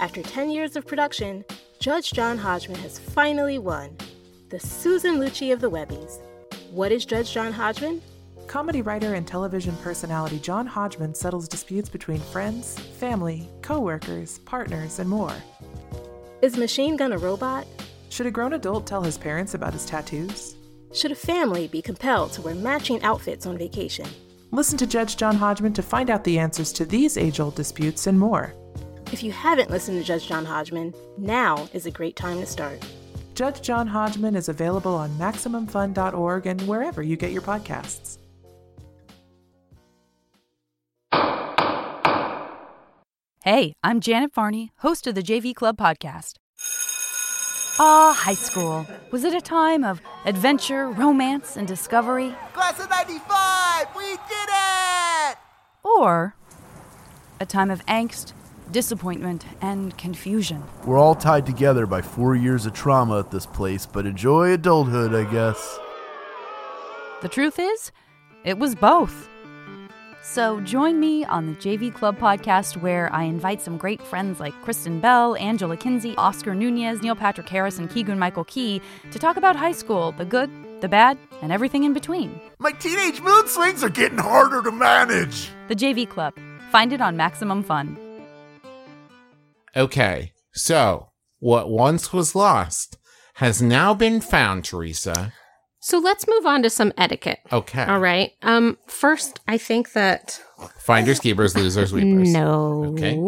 After 0.00 0.20
10 0.20 0.50
years 0.50 0.74
of 0.74 0.84
production, 0.84 1.44
Judge 1.78 2.10
John 2.10 2.36
Hodgman 2.36 2.80
has 2.80 2.98
finally 2.98 3.56
won 3.56 3.96
the 4.48 4.58
Susan 4.58 5.20
Lucci 5.20 5.52
of 5.52 5.60
the 5.60 5.70
Webbies. 5.70 6.18
What 6.72 6.90
is 6.90 7.04
Judge 7.04 7.32
John 7.32 7.52
Hodgman? 7.52 8.02
Comedy 8.52 8.82
writer 8.82 9.14
and 9.14 9.26
television 9.26 9.74
personality 9.76 10.38
John 10.38 10.66
Hodgman 10.66 11.14
settles 11.14 11.48
disputes 11.48 11.88
between 11.88 12.20
friends, 12.20 12.78
family, 13.00 13.48
coworkers, 13.62 14.40
partners, 14.40 14.98
and 14.98 15.08
more. 15.08 15.32
Is 16.42 16.58
Machine 16.58 16.98
Gun 16.98 17.12
a 17.12 17.16
robot? 17.16 17.66
Should 18.10 18.26
a 18.26 18.30
grown 18.30 18.52
adult 18.52 18.86
tell 18.86 19.00
his 19.00 19.16
parents 19.16 19.54
about 19.54 19.72
his 19.72 19.86
tattoos? 19.86 20.54
Should 20.92 21.12
a 21.12 21.14
family 21.14 21.66
be 21.66 21.80
compelled 21.80 22.32
to 22.32 22.42
wear 22.42 22.54
matching 22.54 23.02
outfits 23.02 23.46
on 23.46 23.56
vacation? 23.56 24.06
Listen 24.50 24.76
to 24.76 24.86
Judge 24.86 25.16
John 25.16 25.36
Hodgman 25.36 25.72
to 25.72 25.82
find 25.82 26.10
out 26.10 26.22
the 26.22 26.38
answers 26.38 26.74
to 26.74 26.84
these 26.84 27.16
age 27.16 27.40
old 27.40 27.54
disputes 27.54 28.06
and 28.06 28.20
more. 28.20 28.52
If 29.12 29.22
you 29.22 29.32
haven't 29.32 29.70
listened 29.70 29.98
to 29.98 30.04
Judge 30.04 30.28
John 30.28 30.44
Hodgman, 30.44 30.92
now 31.16 31.70
is 31.72 31.86
a 31.86 31.90
great 31.90 32.16
time 32.16 32.38
to 32.40 32.46
start. 32.46 32.84
Judge 33.32 33.62
John 33.62 33.86
Hodgman 33.86 34.36
is 34.36 34.50
available 34.50 34.94
on 34.94 35.08
MaximumFun.org 35.12 36.46
and 36.46 36.60
wherever 36.68 37.02
you 37.02 37.16
get 37.16 37.32
your 37.32 37.40
podcasts. 37.40 38.18
Hey, 43.44 43.74
I'm 43.82 43.98
Janet 43.98 44.32
Varney, 44.34 44.70
host 44.78 45.08
of 45.08 45.16
the 45.16 45.20
JV 45.20 45.52
Club 45.52 45.76
podcast. 45.76 46.34
Ah, 47.80 48.16
high 48.16 48.34
school. 48.34 48.86
Was 49.10 49.24
it 49.24 49.34
a 49.34 49.40
time 49.40 49.82
of 49.82 50.00
adventure, 50.24 50.88
romance, 50.88 51.56
and 51.56 51.66
discovery? 51.66 52.36
Class 52.52 52.78
of 52.78 52.88
95! 52.88 53.88
We 53.96 54.10
did 54.12 54.48
it! 54.48 55.38
Or 55.82 56.36
a 57.40 57.44
time 57.44 57.72
of 57.72 57.84
angst, 57.86 58.32
disappointment, 58.70 59.44
and 59.60 59.98
confusion? 59.98 60.62
We're 60.84 61.00
all 61.00 61.16
tied 61.16 61.44
together 61.44 61.84
by 61.84 62.00
four 62.00 62.36
years 62.36 62.64
of 62.64 62.74
trauma 62.74 63.18
at 63.18 63.32
this 63.32 63.46
place, 63.46 63.86
but 63.86 64.06
enjoy 64.06 64.52
adulthood, 64.52 65.16
I 65.16 65.28
guess. 65.28 65.80
The 67.22 67.28
truth 67.28 67.58
is, 67.58 67.90
it 68.44 68.56
was 68.56 68.76
both. 68.76 69.28
So 70.22 70.60
join 70.60 71.00
me 71.00 71.24
on 71.24 71.46
the 71.46 71.52
JV 71.54 71.92
Club 71.92 72.16
podcast, 72.16 72.76
where 72.76 73.12
I 73.12 73.24
invite 73.24 73.60
some 73.60 73.76
great 73.76 74.00
friends 74.00 74.38
like 74.38 74.54
Kristen 74.62 75.00
Bell, 75.00 75.34
Angela 75.36 75.76
Kinsey, 75.76 76.14
Oscar 76.16 76.54
Nunez, 76.54 77.02
Neil 77.02 77.16
Patrick 77.16 77.48
Harris, 77.48 77.78
and 77.78 77.90
Keegan 77.90 78.20
Michael 78.20 78.44
Key 78.44 78.80
to 79.10 79.18
talk 79.18 79.36
about 79.36 79.56
high 79.56 79.72
school, 79.72 80.12
the 80.12 80.24
good, 80.24 80.48
the 80.80 80.88
bad, 80.88 81.18
and 81.42 81.50
everything 81.50 81.82
in 81.82 81.92
between. 81.92 82.40
My 82.60 82.70
teenage 82.70 83.20
mood 83.20 83.48
swings 83.48 83.82
are 83.82 83.88
getting 83.88 84.18
harder 84.18 84.62
to 84.62 84.70
manage! 84.70 85.48
The 85.66 85.74
JV 85.74 86.08
Club. 86.08 86.34
Find 86.70 86.92
it 86.92 87.00
on 87.00 87.16
Maximum 87.16 87.64
Fun. 87.64 87.98
Okay, 89.74 90.32
so 90.52 91.10
what 91.40 91.68
once 91.68 92.12
was 92.12 92.36
lost 92.36 92.96
has 93.34 93.60
now 93.60 93.92
been 93.92 94.20
found, 94.20 94.64
Teresa. 94.64 95.32
So 95.84 95.98
let's 95.98 96.28
move 96.28 96.46
on 96.46 96.62
to 96.62 96.70
some 96.70 96.92
etiquette. 96.96 97.40
Okay. 97.52 97.82
All 97.84 97.98
right. 97.98 98.30
Um. 98.42 98.78
First, 98.86 99.40
I 99.48 99.58
think 99.58 99.92
that 99.94 100.40
Finders, 100.78 101.18
keepers, 101.18 101.56
losers, 101.56 101.92
weepers. 101.92 102.32
no. 102.32 102.84
Okay. 102.92 103.18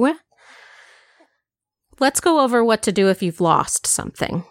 Let's 1.99 2.21
go 2.21 2.41
over 2.41 2.65
what 2.65 2.81
to 2.85 2.93
do 2.93 3.09
if 3.09 3.23
you've 3.23 3.41
lost 3.41 3.87
something. 3.87 4.45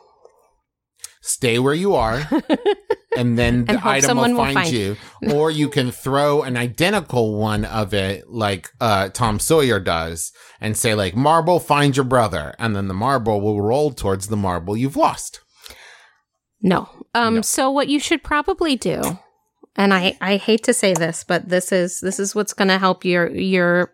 Stay 1.21 1.57
where 1.59 1.73
you 1.73 1.95
are, 1.95 2.27
and 3.17 3.39
then 3.39 3.63
the 3.63 3.71
And 3.75 3.79
item 3.83 4.17
will 4.17 4.29
will 4.31 4.35
find, 4.35 4.53
find- 4.53 4.73
you. 4.73 4.97
Or 5.33 5.49
you 5.49 5.69
can 5.69 5.89
throw 5.91 6.41
an 6.41 6.57
identical 6.57 7.37
one 7.39 7.63
of 7.63 7.93
it, 7.93 8.29
like 8.29 8.69
uh, 8.81 9.07
Tom 9.09 9.39
Sawyer 9.39 9.79
does, 9.79 10.33
and 10.59 10.75
say 10.75 10.93
like 10.93 11.15
"Marble, 11.15 11.61
find 11.61 11.95
your 11.95 12.03
brother," 12.03 12.53
and 12.59 12.75
then 12.75 12.89
the 12.89 12.93
marble 12.93 13.39
will 13.39 13.61
roll 13.61 13.91
towards 13.91 14.27
the 14.27 14.35
marble 14.35 14.75
you've 14.75 14.97
lost. 14.97 15.39
No. 16.63 16.89
Um. 17.13 17.35
No. 17.35 17.41
So 17.41 17.69
what 17.69 17.89
you 17.89 17.99
should 17.99 18.23
probably 18.23 18.75
do, 18.75 19.01
and 19.75 19.93
I 19.93 20.17
I 20.21 20.37
hate 20.37 20.63
to 20.63 20.73
say 20.73 20.93
this, 20.93 21.23
but 21.23 21.49
this 21.49 21.71
is 21.71 21.99
this 21.99 22.19
is 22.19 22.33
what's 22.33 22.53
going 22.53 22.69
to 22.69 22.79
help 22.79 23.03
your 23.05 23.29
your 23.29 23.93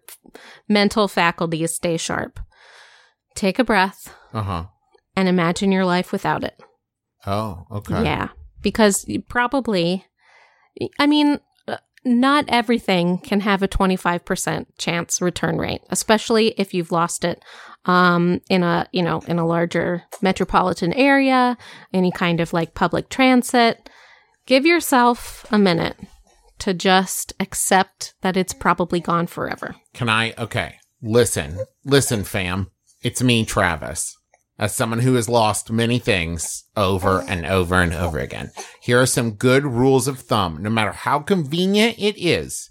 mental 0.70 1.08
faculties 1.08 1.74
stay 1.74 1.98
sharp. 1.98 2.40
Take 3.36 3.58
a 3.60 3.64
breath 3.64 4.14
Uh 4.34 4.42
huh. 4.44 4.66
and 5.16 5.28
imagine 5.28 5.72
your 5.72 5.86
life 5.86 6.12
without 6.12 6.44
it. 6.44 6.62
Oh, 7.26 7.66
okay. 7.72 8.04
Yeah, 8.04 8.30
because 8.62 9.08
you 9.08 9.22
probably, 9.22 10.06
I 11.00 11.08
mean, 11.08 11.40
uh, 11.68 11.78
not 12.06 12.46
everything 12.48 13.18
can 13.20 13.42
have 13.42 13.62
a 13.64 13.68
25% 13.68 14.66
chance 14.78 15.22
return 15.22 15.58
rate, 15.58 15.82
especially 15.90 16.50
if 16.58 16.74
you've 16.74 16.92
lost 16.92 17.24
it 17.26 17.44
um, 17.90 18.40
in 18.52 18.62
a, 18.62 18.88
you 18.92 19.02
know, 19.02 19.24
in 19.28 19.40
a 19.40 19.48
larger 19.48 20.04
metropolitan 20.22 20.94
area, 20.94 21.58
any 21.92 22.12
kind 22.12 22.40
of 22.40 22.54
like 22.54 22.76
public 22.76 23.10
transit. 23.10 23.90
Give 24.46 24.64
yourself 24.64 25.44
a 25.52 25.58
minute 25.58 25.98
to 26.60 26.76
just 26.76 27.34
accept 27.40 28.14
that 28.22 28.38
it's 28.38 28.54
probably 28.54 29.00
gone 29.00 29.26
forever. 29.26 29.76
Can 29.96 30.08
I? 30.08 30.34
Okay. 30.38 30.76
Listen, 31.02 31.58
listen, 31.84 32.24
fam. 32.24 32.70
It's 33.02 33.24
me, 33.24 33.44
Travis. 33.44 34.16
As 34.60 34.76
someone 34.76 35.00
who 35.00 35.16
has 35.16 35.28
lost 35.28 35.72
many 35.72 35.98
things 35.98 36.66
over 36.76 37.24
and 37.28 37.44
over 37.44 37.82
and 37.82 37.94
over 37.94 38.20
again, 38.20 38.52
here 38.82 39.02
are 39.02 39.08
some 39.08 39.32
good 39.32 39.66
rules 39.66 40.08
of 40.08 40.20
thumb. 40.20 40.62
No 40.62 40.70
matter 40.70 40.92
how 40.92 41.20
convenient 41.20 41.98
it 41.98 42.20
is, 42.20 42.70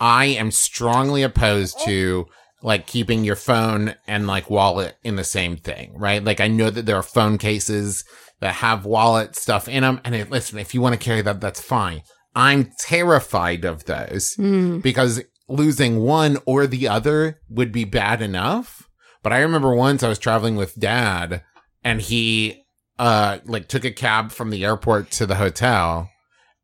I 0.00 0.26
am 0.26 0.50
strongly 0.50 1.22
opposed 1.22 1.78
to 1.84 2.26
like 2.62 2.86
keeping 2.86 3.24
your 3.24 3.36
phone 3.36 3.94
and 4.06 4.26
like 4.26 4.50
wallet 4.50 4.96
in 5.02 5.16
the 5.16 5.24
same 5.24 5.56
thing, 5.56 5.94
right? 5.96 6.22
Like 6.24 6.40
I 6.40 6.48
know 6.48 6.70
that 6.70 6.86
there 6.86 6.96
are 6.96 7.02
phone 7.02 7.38
cases 7.38 8.04
that 8.40 8.56
have 8.56 8.84
wallet 8.84 9.36
stuff 9.36 9.68
in 9.68 9.82
them. 9.82 10.00
And 10.04 10.14
it, 10.14 10.30
listen, 10.30 10.58
if 10.58 10.74
you 10.74 10.80
want 10.80 10.94
to 10.94 11.04
carry 11.04 11.22
that, 11.22 11.40
that's 11.40 11.60
fine. 11.60 12.02
I'm 12.34 12.70
terrified 12.80 13.64
of 13.64 13.84
those 13.84 14.34
because 14.82 15.22
losing 15.48 16.00
one 16.00 16.38
or 16.44 16.66
the 16.66 16.88
other 16.88 17.40
would 17.48 17.72
be 17.72 17.84
bad 17.84 18.20
enough. 18.20 18.88
But 19.22 19.32
I 19.32 19.40
remember 19.40 19.74
once 19.74 20.02
I 20.02 20.08
was 20.08 20.18
traveling 20.18 20.56
with 20.56 20.78
dad 20.78 21.42
and 21.82 22.00
he 22.00 22.62
uh 22.98 23.38
like 23.44 23.68
took 23.68 23.84
a 23.84 23.90
cab 23.90 24.32
from 24.32 24.50
the 24.50 24.64
airport 24.64 25.10
to 25.12 25.26
the 25.26 25.34
hotel 25.36 26.08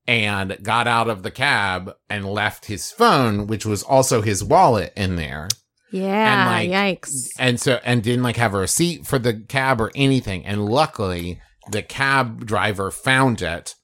and 0.07 0.59
got 0.63 0.87
out 0.87 1.09
of 1.09 1.23
the 1.23 1.31
cab 1.31 1.93
and 2.09 2.25
left 2.25 2.67
his 2.67 2.91
phone, 2.91 3.47
which 3.47 3.65
was 3.65 3.83
also 3.83 4.21
his 4.21 4.43
wallet 4.43 4.93
in 4.97 5.17
there. 5.17 5.49
Yeah, 5.93 6.49
And 6.59 6.71
like, 6.71 7.01
yikes. 7.01 7.29
And 7.39 7.61
so, 7.61 7.79
and 7.85 8.03
didn't 8.03 8.23
like 8.23 8.37
have 8.37 8.55
a 8.55 8.59
receipt 8.59 9.07
for 9.07 9.19
the 9.19 9.35
cab 9.35 9.81
or 9.81 9.93
anything. 9.95 10.45
And 10.47 10.65
luckily, 10.65 11.41
the 11.71 11.83
cab 11.83 12.47
driver 12.47 12.91
found 12.91 13.43
it, 13.43 13.75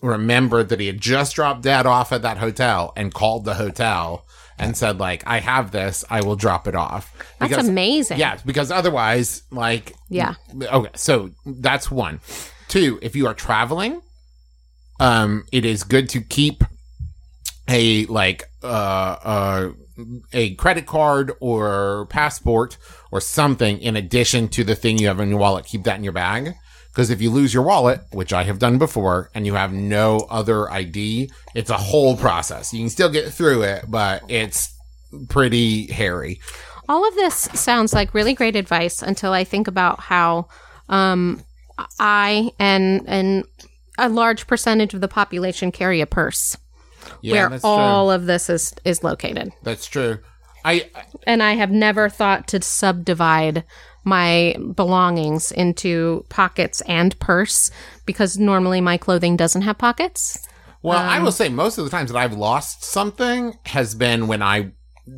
remembered 0.00 0.68
that 0.68 0.80
he 0.80 0.86
had 0.86 1.00
just 1.00 1.34
dropped 1.34 1.62
dad 1.62 1.84
off 1.86 2.12
at 2.12 2.22
that 2.22 2.38
hotel 2.38 2.92
and 2.96 3.12
called 3.12 3.44
the 3.44 3.54
hotel 3.54 4.24
and 4.58 4.76
said 4.76 4.98
like, 4.98 5.22
"I 5.26 5.40
have 5.40 5.70
this. 5.72 6.04
I 6.08 6.22
will 6.22 6.36
drop 6.36 6.66
it 6.68 6.74
off." 6.74 7.12
That's 7.40 7.56
amazing. 7.68 8.18
Yeah, 8.18 8.38
because 8.46 8.70
otherwise, 8.70 9.42
like, 9.50 9.94
Yeah. 10.08 10.34
Okay, 10.62 10.90
so 10.94 11.30
that's 11.44 11.90
one. 11.90 12.20
Two, 12.68 12.98
if 13.02 13.14
you 13.16 13.26
are 13.26 13.34
traveling, 13.34 14.00
um, 15.00 15.44
it 15.52 15.64
is 15.64 15.82
good 15.82 16.08
to 16.10 16.20
keep 16.20 16.64
a 17.68 18.06
like 18.06 18.44
uh 18.62 18.66
uh 18.66 19.70
a 20.32 20.54
credit 20.56 20.86
card 20.86 21.32
or 21.40 22.06
passport 22.10 22.76
or 23.10 23.20
something 23.20 23.78
in 23.78 23.96
addition 23.96 24.48
to 24.48 24.64
the 24.64 24.74
thing 24.74 24.98
you 24.98 25.08
have 25.08 25.20
in 25.20 25.30
your 25.30 25.38
wallet. 25.38 25.64
Keep 25.64 25.84
that 25.84 25.96
in 25.96 26.04
your 26.04 26.12
bag. 26.12 26.54
Because 26.90 27.10
if 27.10 27.20
you 27.20 27.30
lose 27.30 27.52
your 27.52 27.62
wallet, 27.62 28.00
which 28.12 28.32
I 28.32 28.44
have 28.44 28.58
done 28.58 28.78
before, 28.78 29.30
and 29.34 29.44
you 29.44 29.52
have 29.54 29.70
no 29.70 30.26
other 30.30 30.70
ID, 30.70 31.30
it's 31.54 31.68
a 31.68 31.76
whole 31.76 32.16
process. 32.16 32.72
You 32.72 32.80
can 32.80 32.88
still 32.88 33.10
get 33.10 33.30
through 33.32 33.62
it, 33.64 33.84
but 33.86 34.22
it's 34.28 34.74
pretty 35.28 35.92
hairy. 35.92 36.40
All 36.88 37.06
of 37.06 37.14
this 37.14 37.34
sounds 37.34 37.92
like 37.92 38.14
really 38.14 38.32
great 38.32 38.56
advice 38.56 39.02
until 39.02 39.32
I 39.32 39.44
think 39.44 39.68
about 39.68 40.00
how 40.00 40.48
um, 40.88 41.42
I 41.98 42.52
and 42.58 43.02
and 43.06 43.44
a 43.98 44.08
large 44.08 44.46
percentage 44.46 44.94
of 44.94 45.00
the 45.02 45.08
population 45.08 45.72
carry 45.72 46.00
a 46.00 46.06
purse 46.06 46.56
Yeah, 47.22 47.48
where 47.48 47.60
all 47.64 48.06
true. 48.08 48.14
of 48.14 48.26
this 48.26 48.48
is 48.50 48.74
is 48.84 49.02
located. 49.04 49.52
That's 49.62 49.86
true. 49.86 50.18
I 50.64 50.90
And 51.26 51.42
I 51.42 51.52
have 51.54 51.70
never 51.70 52.08
thought 52.08 52.48
to 52.48 52.60
subdivide 52.62 53.64
my 54.04 54.54
belongings 54.74 55.50
into 55.52 56.24
pockets 56.28 56.80
and 56.82 57.18
purse 57.18 57.70
because 58.04 58.38
normally 58.38 58.80
my 58.80 58.96
clothing 58.96 59.36
doesn't 59.36 59.62
have 59.62 59.78
pockets. 59.78 60.46
Well, 60.82 60.98
I 60.98 61.16
Um, 61.18 61.24
will 61.24 61.32
say 61.32 61.48
most 61.48 61.78
of 61.78 61.84
the 61.84 61.90
times 61.90 62.12
that 62.12 62.18
I've 62.18 62.34
lost 62.34 62.84
something 62.84 63.54
has 63.66 63.94
been 63.94 64.28
when 64.28 64.42
I 64.42 64.70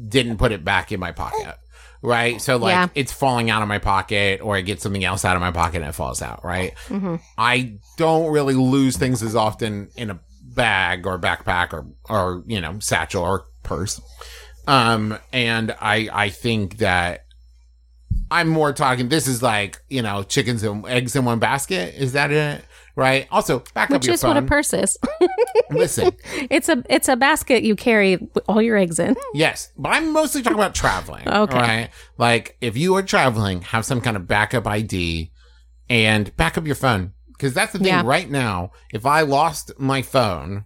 didn't 0.08 0.38
put 0.38 0.52
it 0.52 0.64
back 0.64 0.92
in 0.92 1.00
my 1.00 1.12
pocket. 1.12 1.54
Right. 2.00 2.40
So 2.40 2.56
like 2.58 2.70
Yeah. 2.72 2.86
it's 2.94 3.12
falling 3.12 3.50
out 3.50 3.60
of 3.60 3.68
my 3.68 3.78
pocket 3.78 4.40
or 4.42 4.56
I 4.56 4.60
get 4.60 4.80
something 4.80 5.04
else 5.04 5.24
out 5.24 5.34
of 5.36 5.40
my 5.42 5.50
pocket 5.50 5.80
and 5.82 5.86
it 5.90 5.94
falls 5.94 6.22
out. 6.22 6.44
Right. 6.44 6.74
Mm-hmm. 6.88 7.16
I 7.36 7.74
don't 7.96 8.30
really 8.30 8.54
lose 8.54 8.96
things 8.96 9.22
as 9.22 9.34
often 9.34 9.88
in 9.96 10.10
a 10.10 10.20
bag 10.58 11.06
or 11.06 11.18
backpack 11.18 11.72
or, 11.72 11.86
or, 12.10 12.42
you 12.46 12.60
know, 12.60 12.78
satchel 12.80 13.22
or 13.22 13.46
purse. 13.62 14.00
Um, 14.66 15.16
and 15.32 15.74
I, 15.80 16.10
I 16.12 16.28
think 16.28 16.78
that 16.78 17.24
I'm 18.30 18.48
more 18.48 18.74
talking, 18.74 19.08
this 19.08 19.26
is 19.26 19.42
like, 19.42 19.80
you 19.88 20.02
know, 20.02 20.24
chickens 20.24 20.62
and 20.62 20.84
eggs 20.86 21.16
in 21.16 21.24
one 21.24 21.38
basket. 21.38 21.94
Is 21.94 22.12
that 22.12 22.30
it? 22.30 22.64
Right. 22.94 23.28
Also 23.30 23.62
back 23.74 23.90
up 23.90 24.00
Which 24.00 24.06
your 24.06 24.14
is 24.14 24.22
phone. 24.22 24.34
what 24.34 24.42
a 24.42 24.46
purse 24.46 24.72
is. 24.74 24.98
Listen. 25.70 26.10
it's 26.50 26.68
a 26.68 26.82
it's 26.90 27.06
a 27.06 27.14
basket 27.14 27.62
you 27.62 27.76
carry 27.76 28.18
all 28.48 28.60
your 28.60 28.76
eggs 28.76 28.98
in. 28.98 29.14
Yes, 29.34 29.70
but 29.78 29.90
I'm 29.90 30.12
mostly 30.12 30.42
talking 30.42 30.58
about 30.58 30.74
traveling. 30.74 31.28
Okay. 31.28 31.56
Right? 31.56 31.90
Like, 32.16 32.56
if 32.60 32.76
you 32.76 32.96
are 32.96 33.02
traveling, 33.02 33.60
have 33.62 33.84
some 33.84 34.00
kind 34.00 34.16
of 34.16 34.26
backup 34.26 34.66
ID 34.66 35.30
and 35.88 36.36
back 36.36 36.58
up 36.58 36.66
your 36.66 36.74
phone. 36.74 37.12
Because 37.38 37.54
that's 37.54 37.72
the 37.72 37.78
thing 37.78 37.86
Yeah. 37.88 38.02
right 38.04 38.28
now. 38.28 38.72
If 38.92 39.06
I 39.06 39.22
lost 39.22 39.72
my 39.78 40.02
phone, 40.02 40.64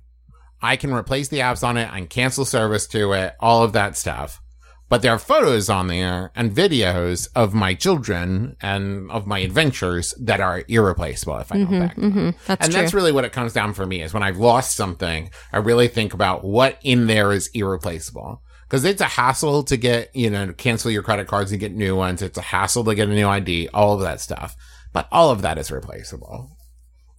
I 0.62 0.76
can 0.76 0.92
replace 0.92 1.28
the 1.28 1.38
apps 1.40 1.62
on 1.66 1.76
it, 1.76 1.88
and 1.92 2.08
cancel 2.08 2.44
service 2.44 2.87
to 2.88 3.12
it, 3.12 3.35
all 3.40 3.62
of 3.62 3.72
that 3.74 3.96
stuff. 3.96 4.40
But 4.88 5.00
there 5.02 5.12
are 5.12 5.18
photos 5.18 5.70
on 5.70 5.87
there 5.87 6.32
and 6.37 6.54
videos 6.54 7.26
of 7.35 7.54
my 7.54 7.72
children 7.74 8.56
and 8.61 9.11
of 9.11 9.26
my 9.26 9.38
adventures 9.38 10.12
that 10.20 10.40
are 10.40 10.64
irreplaceable 10.68 11.38
if 11.38 11.50
I 11.50 11.56
don't 11.58 11.78
back 11.80 11.96
them 11.96 12.04
up. 12.06 12.12
hmm 12.12 12.30
That's 12.46 12.64
and 12.66 12.72
true. 12.72 12.80
that's 12.82 12.92
really 12.94 13.12
what 13.12 13.24
it 13.24 13.32
comes 13.32 13.52
down 13.54 13.72
for 13.74 13.87
me 13.87 14.02
is 14.02 14.12
when 14.12 14.22
I've 14.22 14.37
lost 14.38 14.76
something, 14.76 15.30
I 15.52 15.58
really 15.58 15.88
think 15.88 16.12
about 16.14 16.44
what 16.44 16.78
in 16.82 17.06
there 17.06 17.32
is 17.32 17.48
irreplaceable. 17.54 18.42
Because 18.68 18.85
it's 18.85 19.00
a 19.00 19.06
hassle 19.06 19.62
to 19.64 19.76
get, 19.76 20.14
you 20.14 20.30
know, 20.30 20.52
cancel 20.54 20.90
your 20.90 21.02
credit 21.02 21.26
cards 21.26 21.50
and 21.52 21.61
get 21.61 21.72
new 21.74 21.94
ones. 21.96 22.22
It's 22.22 22.38
a 22.38 22.42
hassle 22.42 22.85
to 22.85 22.94
get 22.94 23.08
a 23.08 23.14
new 23.14 23.28
ID, 23.28 23.68
all 23.74 23.94
of 23.94 24.00
that 24.00 24.20
stuff. 24.20 24.54
But 24.92 25.08
all 25.11 25.30
of 25.30 25.40
that 25.42 25.56
is 25.58 25.70
replaceable. 25.70 26.50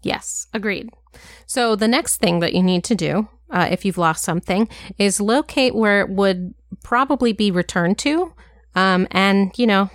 Yes, 0.03 0.47
agreed. 0.53 0.89
So 1.45 1.75
the 1.75 1.87
next 1.87 2.17
thing 2.17 2.39
that 2.39 2.53
you 2.53 2.61
need 2.61 2.83
to 2.85 2.95
do, 2.95 3.27
uh, 3.49 3.67
if 3.71 3.85
you've 3.85 3.97
lost 3.97 4.23
something, 4.23 4.67
is 4.97 5.21
locate 5.21 5.75
where 5.75 6.01
it 6.01 6.09
would 6.09 6.53
probably 6.83 7.33
be 7.33 7.51
returned 7.51 7.97
to, 7.99 8.33
um, 8.75 9.07
and 9.11 9.51
you 9.57 9.67
know, 9.67 9.89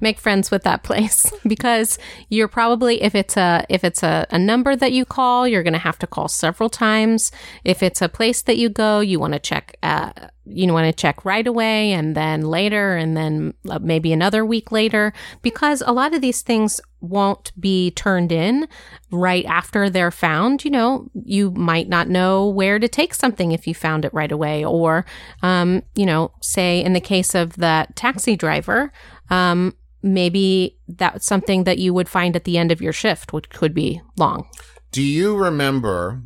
make 0.00 0.18
friends 0.18 0.50
with 0.50 0.62
that 0.62 0.82
place 0.88 1.30
because 1.46 1.98
you're 2.28 2.48
probably 2.48 3.02
if 3.02 3.14
it's 3.14 3.36
a 3.36 3.64
if 3.68 3.84
it's 3.84 4.02
a, 4.02 4.26
a 4.30 4.38
number 4.38 4.76
that 4.76 4.92
you 4.92 5.04
call, 5.04 5.46
you're 5.46 5.62
going 5.62 5.72
to 5.72 5.78
have 5.78 5.98
to 5.98 6.06
call 6.06 6.28
several 6.28 6.68
times. 6.68 7.32
If 7.64 7.82
it's 7.82 8.02
a 8.02 8.08
place 8.08 8.42
that 8.42 8.58
you 8.58 8.68
go, 8.68 9.00
you 9.00 9.18
want 9.18 9.34
to 9.34 9.38
check. 9.38 9.76
Uh, 9.82 10.12
you 10.52 10.72
want 10.72 10.86
to 10.86 10.92
check 10.92 11.24
right 11.24 11.46
away 11.46 11.92
and 11.92 12.16
then 12.16 12.42
later 12.42 12.96
and 12.96 13.16
then 13.16 13.54
uh, 13.68 13.78
maybe 13.78 14.12
another 14.12 14.44
week 14.44 14.72
later 14.72 15.12
because 15.42 15.82
a 15.86 15.92
lot 15.92 16.14
of 16.14 16.20
these 16.20 16.42
things 16.42 16.80
won't 17.00 17.52
be 17.58 17.90
turned 17.92 18.32
in 18.32 18.68
right 19.10 19.44
after 19.46 19.88
they're 19.88 20.10
found. 20.10 20.64
You 20.64 20.70
know, 20.70 21.10
you 21.14 21.50
might 21.52 21.88
not 21.88 22.08
know 22.08 22.48
where 22.48 22.78
to 22.78 22.88
take 22.88 23.14
something 23.14 23.52
if 23.52 23.66
you 23.66 23.74
found 23.74 24.04
it 24.04 24.12
right 24.12 24.30
away. 24.30 24.64
Or, 24.64 25.04
um, 25.42 25.82
you 25.94 26.06
know, 26.06 26.32
say 26.40 26.82
in 26.82 26.92
the 26.92 27.00
case 27.00 27.34
of 27.34 27.56
that 27.56 27.96
taxi 27.96 28.36
driver, 28.36 28.92
um, 29.30 29.74
maybe 30.02 30.78
that's 30.88 31.26
something 31.26 31.64
that 31.64 31.78
you 31.78 31.94
would 31.94 32.08
find 32.08 32.36
at 32.36 32.44
the 32.44 32.58
end 32.58 32.72
of 32.72 32.80
your 32.80 32.92
shift, 32.92 33.32
which 33.32 33.48
could 33.50 33.74
be 33.74 34.00
long. 34.16 34.48
Do 34.92 35.02
you 35.02 35.36
remember 35.36 36.22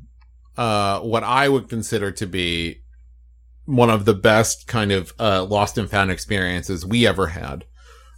uh, 0.56 1.00
what 1.00 1.22
I 1.22 1.48
would 1.48 1.68
consider 1.68 2.10
to 2.12 2.26
be 2.26 2.80
one 3.66 3.90
of 3.90 4.04
the 4.04 4.14
best 4.14 4.66
kind 4.66 4.92
of 4.92 5.12
uh, 5.18 5.44
lost 5.44 5.78
and 5.78 5.90
found 5.90 6.10
experiences 6.10 6.86
we 6.86 7.06
ever 7.06 7.28
had? 7.28 7.64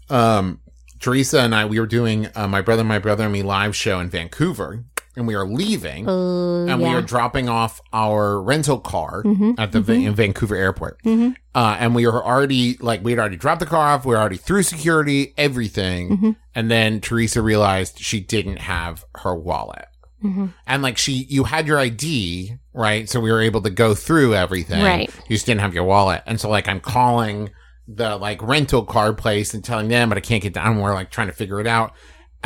Um, 0.09 0.61
Teresa 1.01 1.41
and 1.41 1.55
I, 1.55 1.67
we 1.67 1.81
were 1.81 1.87
doing 1.87 2.29
uh, 2.35 2.49
my 2.49 2.61
brother, 2.61 2.85
my 2.85 2.99
brother 2.99 3.25
and 3.25 3.33
me 3.33 3.43
live 3.43 3.77
show 3.77 4.01
in 4.01 4.09
Vancouver, 4.09 4.85
and 5.17 5.27
we 5.27 5.35
are 5.35 5.47
leaving. 5.47 6.09
Uh, 6.09 6.67
and 6.67 6.79
we 6.81 6.89
are 6.89 7.03
dropping 7.03 7.49
off 7.49 7.81
our 7.93 8.41
rental 8.41 8.79
car 8.79 9.23
Mhm, 9.25 9.55
at 9.59 9.73
the 9.73 9.81
Va- 9.81 10.13
Vancouver 10.13 10.55
airport. 10.55 11.03
Mhm. 11.05 11.35
Uh, 11.55 11.77
and 11.81 11.95
we 11.95 12.07
were 12.07 12.25
already 12.25 12.77
like 12.81 13.03
we 13.03 13.13
had 13.13 13.19
already 13.19 13.37
dropped 13.37 13.61
the 13.61 13.67
car 13.67 13.95
off. 13.95 14.05
We 14.05 14.11
were 14.15 14.21
already 14.21 14.37
through 14.37 14.63
security, 14.65 15.33
everything. 15.39 16.19
Mhm. 16.19 16.37
And 16.55 16.71
then 16.71 17.01
Teresa 17.01 17.41
realized 17.43 17.99
she 17.99 18.21
didn't 18.21 18.59
have 18.61 19.05
her 19.17 19.35
wallet. 19.35 19.87
Mhm. 20.23 20.53
And 20.67 20.83
like 20.83 20.99
she, 20.99 21.27
you 21.29 21.45
had 21.45 21.67
your 21.67 21.79
ID, 21.79 22.55
right? 22.75 23.09
So 23.09 23.21
we 23.21 23.31
were 23.33 23.41
able 23.43 23.63
to 23.63 23.71
go 23.71 23.95
through 23.95 24.35
everything. 24.35 24.83
Right. 24.85 25.11
You 25.29 25.37
just 25.37 25.47
didn't 25.47 25.61
have 25.63 25.75
your 25.75 25.85
wallet. 25.85 26.23
And 26.27 26.39
so 26.41 26.49
like 26.51 26.69
I'm 26.69 26.81
calling 26.81 27.51
the 27.89 28.17
like 28.17 28.43
rental 28.43 28.83
car 28.85 29.13
place 29.13 29.55
and 29.55 29.63
telling 29.63 29.89
them, 29.89 30.09
but 30.09 30.19
I 30.19 30.21
can't 30.21 30.43
get 30.43 30.53
down. 30.53 30.79
We're 30.81 30.93
like 30.95 31.11
trying 31.11 31.29
to 31.29 31.33
figure 31.33 31.61
it 31.61 31.67
out. 31.67 31.93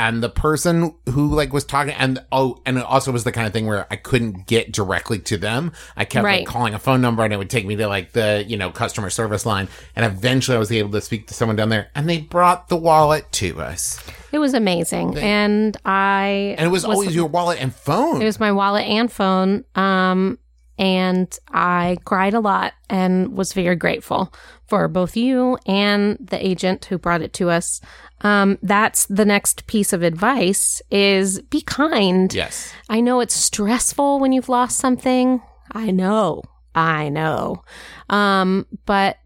And 0.01 0.23
the 0.23 0.31
person 0.31 0.95
who 1.11 1.29
like 1.35 1.53
was 1.53 1.65
talking 1.65 1.93
and 1.93 2.25
oh, 2.33 2.63
and 2.65 2.79
it 2.79 2.85
also 2.85 3.13
was 3.13 3.25
the 3.25 3.33
kind 3.33 3.47
of 3.47 3.53
thing 3.53 3.67
where 3.67 3.87
I 3.91 3.97
couldn't 3.97 4.47
get 4.47 4.73
directly 4.73 5.19
to 5.19 5.37
them. 5.37 5.73
I 5.95 6.07
kept 6.07 6.25
Right. 6.25 6.41
like 6.41 6.49
calling 6.49 6.73
a 6.73 6.79
phone 6.79 7.03
number 7.03 7.23
and 7.23 7.35
it 7.35 7.37
would 7.37 7.51
take 7.51 7.67
me 7.67 7.77
to 7.77 7.87
like 7.87 8.13
the, 8.13 8.43
you 8.49 8.57
know, 8.57 8.71
customer 8.71 9.11
service 9.11 9.45
line. 9.45 9.69
And 9.95 10.07
eventually 10.07 10.57
I 10.57 10.59
was 10.59 10.73
able 10.73 10.91
to 10.93 11.03
speak 11.03 11.27
to 11.27 11.35
someone 11.35 11.57
down 11.57 11.69
there 11.69 11.91
and 11.95 12.09
they 12.09 12.17
brought 12.19 12.71
the 12.71 12.77
wallet 12.79 13.31
to 13.33 13.61
us. 13.61 14.03
It 14.33 14.39
was 14.39 14.55
amazing. 14.55 15.19
and 15.19 15.77
I. 15.85 16.55
And 16.57 16.67
it 16.67 16.71
was, 16.71 16.87
always 16.87 17.15
your 17.15 17.27
wallet 17.27 17.61
and 17.61 17.75
phone. 17.75 18.23
It 18.23 18.25
was 18.25 18.41
my 18.41 18.53
wallet 18.53 18.87
and 18.87 19.13
phone. 19.13 19.65
Um, 19.75 20.39
and 20.79 21.39
I 21.53 21.99
cried 22.07 22.33
a 22.33 22.41
lot 22.41 22.73
and 22.89 23.37
was 23.37 23.53
very 23.53 23.77
grateful 23.77 24.33
for 24.71 24.89
both 24.89 25.17
you 25.17 25.59
and 25.67 26.17
the 26.21 26.45
agent 26.45 26.87
who 26.87 26.97
brought 26.97 27.23
it 27.23 27.33
to 27.35 27.51
us. 27.51 27.81
Um, 28.23 28.59
that's 28.63 29.05
the 29.07 29.25
next 29.25 29.67
piece 29.67 29.93
of 29.93 30.03
advice 30.03 30.81
is 30.91 31.43
be 31.43 31.61
kind. 31.61 32.33
yes. 32.33 32.73
I 32.89 33.01
know 33.01 33.21
it's 33.21 33.35
stressful 33.35 34.21
when 34.21 34.33
you've 34.33 34.49
lost 34.49 34.79
something. 34.79 35.43
I 35.73 35.91
know. 35.91 36.43
I 36.75 37.09
know. 37.09 37.65
Um, 38.09 38.67
but 38.87 39.19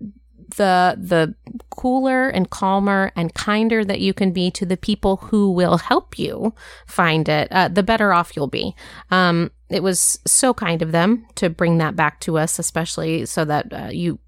the 0.57 0.97
the 0.99 1.35
cooler 1.71 2.29
and 2.29 2.51
calmer 2.51 3.13
and 3.17 3.35
kinder 3.35 3.85
that 3.85 4.01
you 4.01 4.15
can 4.15 4.33
be 4.33 4.51
to 4.53 4.65
the 4.65 4.77
people 4.77 5.17
who 5.17 5.51
will 5.51 5.79
help 5.79 6.19
you 6.19 6.55
find 6.87 7.29
it, 7.29 7.49
uh, 7.51 7.69
the 7.69 7.83
better 7.83 8.13
off 8.13 8.37
you'll 8.37 8.47
be. 8.47 8.75
Um, 9.11 9.51
it 9.69 9.83
was 9.83 10.19
so 10.27 10.55
kind 10.55 10.83
of 10.83 10.93
them 10.93 11.27
to 11.35 11.51
bring 11.51 11.79
that 11.79 11.97
back 11.97 12.21
to 12.21 12.39
us, 12.39 12.59
especially 12.59 13.27
so 13.27 13.45
that 13.45 13.73
uh, 13.73 13.89
you. 13.91 14.19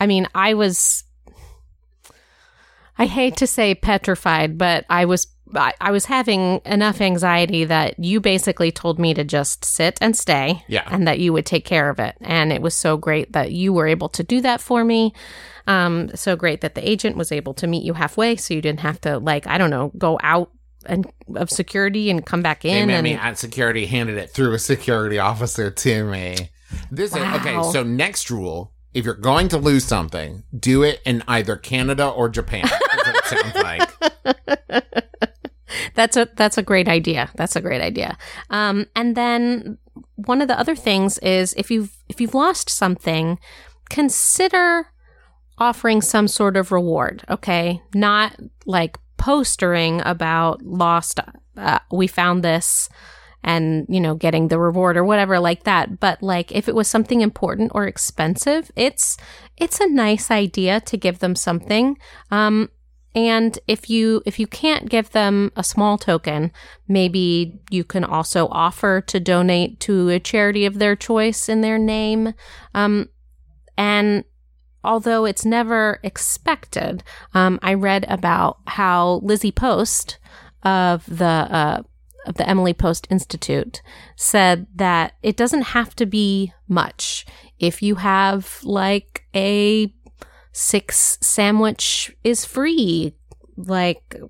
I 0.00 0.06
mean, 0.06 0.26
I 0.34 0.54
was. 0.54 1.04
I 2.98 3.06
hate 3.06 3.36
to 3.38 3.46
say 3.46 3.74
petrified, 3.74 4.58
but 4.58 4.84
I 4.88 5.06
was 5.06 5.26
I, 5.54 5.74
I 5.80 5.90
was 5.90 6.06
having 6.06 6.60
enough 6.64 7.00
anxiety 7.00 7.64
that 7.64 7.98
you 7.98 8.20
basically 8.20 8.72
told 8.72 8.98
me 8.98 9.14
to 9.14 9.24
just 9.24 9.64
sit 9.64 9.98
and 10.00 10.16
stay 10.16 10.64
Yeah. 10.68 10.86
and 10.90 11.06
that 11.06 11.18
you 11.18 11.32
would 11.32 11.46
take 11.46 11.64
care 11.64 11.90
of 11.90 11.98
it. 11.98 12.16
And 12.20 12.52
it 12.52 12.62
was 12.62 12.74
so 12.74 12.96
great 12.96 13.32
that 13.32 13.52
you 13.52 13.72
were 13.72 13.86
able 13.86 14.08
to 14.10 14.22
do 14.22 14.40
that 14.42 14.60
for 14.60 14.84
me. 14.84 15.12
Um, 15.66 16.14
so 16.14 16.36
great 16.36 16.60
that 16.62 16.74
the 16.74 16.88
agent 16.88 17.16
was 17.16 17.30
able 17.30 17.54
to 17.54 17.66
meet 17.66 17.84
you 17.84 17.92
halfway 17.94 18.36
so 18.36 18.54
you 18.54 18.62
didn't 18.62 18.80
have 18.80 19.00
to 19.02 19.18
like, 19.18 19.46
I 19.46 19.58
don't 19.58 19.70
know, 19.70 19.92
go 19.98 20.18
out 20.22 20.50
and 20.86 21.06
of 21.36 21.50
security 21.50 22.10
and 22.10 22.26
come 22.26 22.42
back 22.42 22.64
in. 22.64 22.72
They 22.72 22.86
met 22.86 22.94
and 22.94 23.04
me 23.04 23.14
at 23.14 23.38
security, 23.38 23.86
handed 23.86 24.16
it 24.18 24.30
through 24.30 24.54
a 24.54 24.58
security 24.58 25.18
officer 25.18 25.70
to 25.70 26.04
me. 26.04 26.50
This 26.90 27.14
is 27.14 27.18
okay. 27.22 27.62
So 27.70 27.82
next 27.82 28.30
rule 28.30 28.71
if 28.94 29.04
you're 29.04 29.14
going 29.14 29.48
to 29.48 29.58
lose 29.58 29.84
something, 29.84 30.44
do 30.58 30.82
it 30.82 31.00
in 31.04 31.22
either 31.26 31.56
Canada 31.56 32.08
or 32.08 32.28
Japan. 32.28 32.68
That's 33.04 33.30
sounds 33.30 33.54
like. 33.54 33.90
That's 35.94 36.16
a 36.16 36.28
that's 36.36 36.58
a 36.58 36.62
great 36.62 36.88
idea. 36.88 37.30
That's 37.34 37.56
a 37.56 37.60
great 37.60 37.80
idea. 37.80 38.16
Um, 38.50 38.86
and 38.94 39.16
then 39.16 39.78
one 40.16 40.40
of 40.42 40.48
the 40.48 40.58
other 40.58 40.76
things 40.76 41.18
is 41.18 41.54
if 41.54 41.70
you've 41.70 41.96
if 42.08 42.20
you've 42.20 42.34
lost 42.34 42.70
something, 42.70 43.38
consider 43.90 44.88
offering 45.58 46.00
some 46.00 46.28
sort 46.28 46.56
of 46.56 46.72
reward. 46.72 47.24
Okay, 47.28 47.80
not 47.94 48.36
like 48.66 48.98
postering 49.16 50.02
about 50.04 50.62
lost. 50.62 51.20
Uh, 51.56 51.78
we 51.90 52.06
found 52.06 52.42
this, 52.42 52.88
and 53.44 53.86
you 53.88 54.00
know, 54.00 54.14
getting 54.14 54.48
the 54.48 54.58
reward 54.58 54.96
or 54.96 55.04
whatever 55.04 55.38
like 55.38 55.64
that. 55.64 56.00
But 56.00 56.22
like 56.22 56.52
if 56.52 56.68
it 56.68 56.74
was 56.74 56.88
something 56.88 57.20
important 57.20 57.72
or 57.74 57.86
expensive, 57.86 58.70
it's 58.76 59.16
it's 59.56 59.80
a 59.80 59.88
nice 59.88 60.30
idea 60.30 60.80
to 60.80 60.96
give 60.96 61.18
them 61.18 61.34
something. 61.34 61.98
Um, 62.30 62.70
and 63.14 63.58
if 63.68 63.90
you 63.90 64.22
if 64.24 64.38
you 64.38 64.46
can't 64.46 64.88
give 64.88 65.10
them 65.10 65.52
a 65.56 65.64
small 65.64 65.98
token, 65.98 66.50
maybe 66.88 67.60
you 67.70 67.84
can 67.84 68.04
also 68.04 68.48
offer 68.48 69.00
to 69.02 69.20
donate 69.20 69.80
to 69.80 70.08
a 70.08 70.20
charity 70.20 70.64
of 70.64 70.78
their 70.78 70.96
choice 70.96 71.48
in 71.48 71.60
their 71.60 71.78
name. 71.78 72.32
Um, 72.74 73.08
and 73.76 74.24
although 74.82 75.24
it's 75.24 75.44
never 75.44 76.00
expected, 76.02 77.02
um, 77.34 77.58
I 77.62 77.74
read 77.74 78.06
about 78.08 78.58
how 78.66 79.20
Lizzie 79.22 79.52
Post 79.52 80.18
of 80.62 81.04
the 81.06 81.24
uh, 81.24 81.82
of 82.26 82.34
the 82.34 82.48
Emily 82.48 82.74
Post 82.74 83.06
Institute 83.10 83.82
said 84.16 84.66
that 84.74 85.14
it 85.22 85.36
doesn't 85.36 85.62
have 85.62 85.94
to 85.96 86.06
be 86.06 86.52
much. 86.68 87.26
If 87.58 87.82
you 87.82 87.96
have 87.96 88.60
like 88.62 89.24
a 89.34 89.92
six 90.52 91.18
sandwich 91.20 92.14
is 92.22 92.44
free, 92.44 93.14
like 93.56 94.20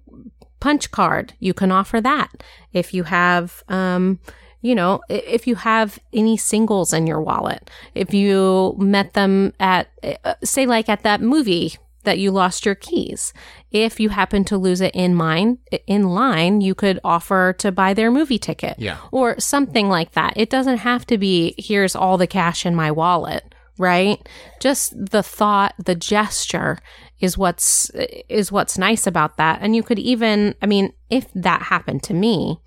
punch 0.61 0.91
card, 0.91 1.35
you 1.39 1.53
can 1.53 1.73
offer 1.73 2.01
that. 2.01 2.31
If 2.73 2.95
you 2.95 3.05
have, 3.05 3.63
um, 3.69 4.21
you 4.61 4.75
know, 4.75 5.01
if 5.09 5.47
you 5.47 5.57
have 5.57 5.99
any 6.13 6.37
singles 6.37 6.93
in 6.93 7.07
your 7.07 7.21
wallet, 7.21 7.69
if 7.95 8.15
you 8.15 8.77
met 8.79 9.15
them 9.15 9.53
at, 9.59 9.89
uh, 10.25 10.35
say, 10.45 10.67
like 10.67 10.89
at 10.89 11.03
that 11.03 11.21
movie 11.21 11.77
that 12.05 12.19
you 12.19 12.31
lost 12.31 12.67
your 12.67 12.75
keys, 12.75 13.33
if 13.71 13.99
you 14.01 14.09
happen 14.11 14.45
to 14.45 14.59
lose 14.59 14.81
it 14.81 14.95
in 14.95 15.15
mine 15.15 15.59
in 15.87 16.05
line, 16.11 16.61
you 16.61 16.75
could 16.75 16.99
offer 17.05 17.53
to 17.59 17.71
buy 17.73 17.95
their 17.95 18.11
movie 18.11 18.39
ticket, 18.39 18.77
Yeah. 18.79 18.97
or 19.11 19.39
something 19.39 19.89
like 19.89 20.13
that. 20.13 20.33
It 20.37 20.51
doesn't 20.51 20.79
have 20.79 21.07
to 21.07 21.19
be 21.19 21.55
here's 21.59 21.95
all 21.97 22.17
the 22.19 22.27
cash 22.27 22.67
in 22.67 22.75
my 22.75 22.91
wallet, 22.91 23.55
right? 23.79 24.19
Just 24.61 24.93
the 24.97 25.23
thought, 25.23 25.75
the 25.85 25.95
gesture 25.95 26.79
is 27.21 27.39
what's 27.39 27.91
is 28.29 28.51
what's 28.51 28.77
nice 28.77 29.07
about 29.07 29.37
that. 29.37 29.61
And 29.63 29.77
you 29.77 29.83
could 29.83 29.99
even, 29.99 30.55
I 30.61 30.67
mean, 30.67 30.93
if 31.09 31.27
that 31.35 31.63
happened 31.63 32.03
to 32.05 32.15
me 32.15 32.61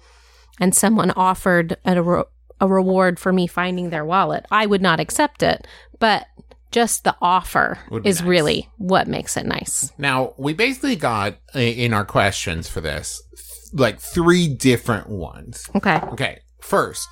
and 0.62 0.74
someone 0.74 1.12
offered 1.12 1.76
a, 1.84 2.02
re- 2.02 2.24
a 2.62 2.68
reward 2.68 3.20
for 3.20 3.34
me 3.34 3.48
finding 3.48 3.90
their 3.90 4.06
wallet, 4.06 4.46
I 4.50 4.66
would 4.66 4.82
not 4.82 5.02
accept 5.02 5.44
it. 5.44 5.68
But 6.00 6.26
just 6.76 7.06
the 7.06 7.16
offer 7.22 7.80
is 8.04 8.20
nice. 8.20 8.28
really 8.28 8.70
what 8.78 9.08
makes 9.08 9.38
it 9.38 9.46
nice. 9.46 9.94
Now, 9.98 10.34
we 10.38 10.54
basically 10.54 10.98
got 10.98 11.38
in 11.54 11.94
our 11.94 12.04
questions 12.04 12.68
for 12.68 12.82
this 12.82 13.24
like 13.72 13.98
three 13.98 14.50
different 14.50 15.08
ones. 15.08 15.70
Okay. 15.74 16.02
Okay, 16.12 16.40
first, 16.60 17.08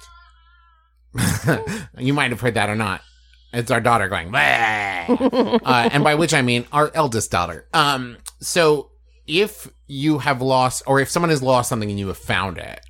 you 1.98 2.14
might 2.14 2.32
have 2.32 2.42
heard 2.42 2.56
that 2.56 2.70
or 2.70 2.76
not. 2.76 3.02
It's 3.54 3.72
our 3.72 3.80
daughter 3.80 4.10
going, 4.10 4.36
uh, 4.36 5.90
and 5.94 6.04
by 6.04 6.16
which 6.16 6.34
I 6.34 6.42
mean 6.42 6.66
our 6.74 6.92
eldest 6.94 7.32
daughter. 7.32 7.66
Um, 7.74 8.18
so 8.42 8.92
if 9.28 9.72
you 9.88 10.18
have 10.18 10.42
lost, 10.42 10.84
or 10.88 11.00
if 11.00 11.10
someone 11.10 11.30
has 11.30 11.42
lost 11.42 11.70
something 11.70 11.90
and 11.90 11.98
you 11.98 12.10
have 12.10 12.18
found 12.18 12.58
it, 12.58 12.82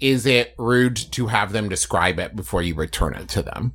is 0.00 0.22
hmm 0.22 0.28
it 0.30 0.54
rude 0.56 0.96
to 0.96 1.26
have 1.26 1.52
them 1.52 1.68
describe 1.68 2.18
it 2.18 2.34
before 2.34 2.62
you 2.62 2.74
return 2.74 3.14
it 3.14 3.28
to 3.30 3.42
them? 3.42 3.74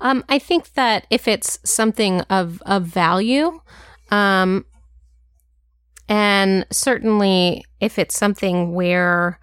Um, 0.00 0.24
I 0.28 0.38
think 0.38 0.74
that 0.74 1.06
if 1.10 1.28
it's 1.28 1.58
something 1.64 2.20
of 2.22 2.62
of 2.66 2.84
value, 2.84 3.60
um, 4.10 4.64
and 6.08 6.66
certainly 6.70 7.64
if 7.80 7.98
it's 7.98 8.16
something 8.16 8.74
where 8.74 9.38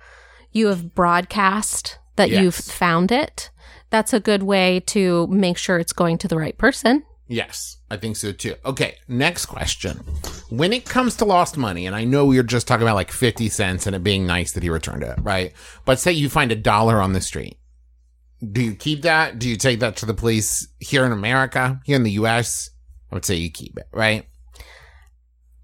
you 0.52 0.68
have 0.68 0.94
broadcast 0.94 1.98
that 2.18 2.30
you've 2.30 2.56
found 2.56 3.12
it, 3.12 3.50
that's 3.90 4.14
a 4.14 4.20
good 4.20 4.44
way 4.44 4.80
to 4.88 5.28
make 5.28 5.58
sure 5.58 5.78
it's 5.78 5.94
going 5.94 6.18
to 6.20 6.28
the 6.28 6.38
right 6.38 6.58
person. 6.58 7.04
Yes, 7.28 7.78
I 7.90 7.96
think 7.96 8.18
so 8.18 8.34
too. 8.34 8.56
Okay, 8.66 8.98
next 9.08 9.46
question. 9.46 9.98
When 10.50 10.74
it 10.74 10.84
comes 10.84 11.16
to 11.16 11.26
lost 11.26 11.56
money, 11.58 11.86
and 11.86 11.96
I 11.96 12.04
know 12.04 12.26
we 12.26 12.36
were 12.36 12.44
just 12.44 12.68
talking 12.68 12.84
about 12.84 12.96
like 12.96 13.10
50 13.10 13.48
cents 13.48 13.88
and 13.88 13.96
it 13.96 14.04
being 14.04 14.28
nice 14.28 14.52
that 14.52 14.64
he 14.64 14.70
returned 14.70 15.04
it, 15.04 15.18
right? 15.22 15.54
But 15.86 15.98
say 15.98 16.12
you 16.12 16.30
find 16.30 16.52
a 16.52 16.58
dollar 16.58 17.02
on 17.02 17.14
the 17.14 17.22
street. 17.22 17.58
Do 18.50 18.62
you 18.62 18.76
keep 18.76 19.04
that? 19.04 19.40
Do 19.40 19.48
you 19.48 19.56
take 19.56 19.80
that 19.82 19.98
to 19.98 20.06
the 20.06 20.14
police 20.14 20.68
here 20.80 21.06
in 21.06 21.12
America, 21.12 21.80
here 21.86 21.96
in 21.96 22.04
the 22.04 22.12
US? 22.12 22.70
I 23.12 23.16
would 23.16 23.26
say 23.26 23.36
you 23.36 23.52
keep 23.52 23.78
it, 23.78 23.88
right? 23.94 24.26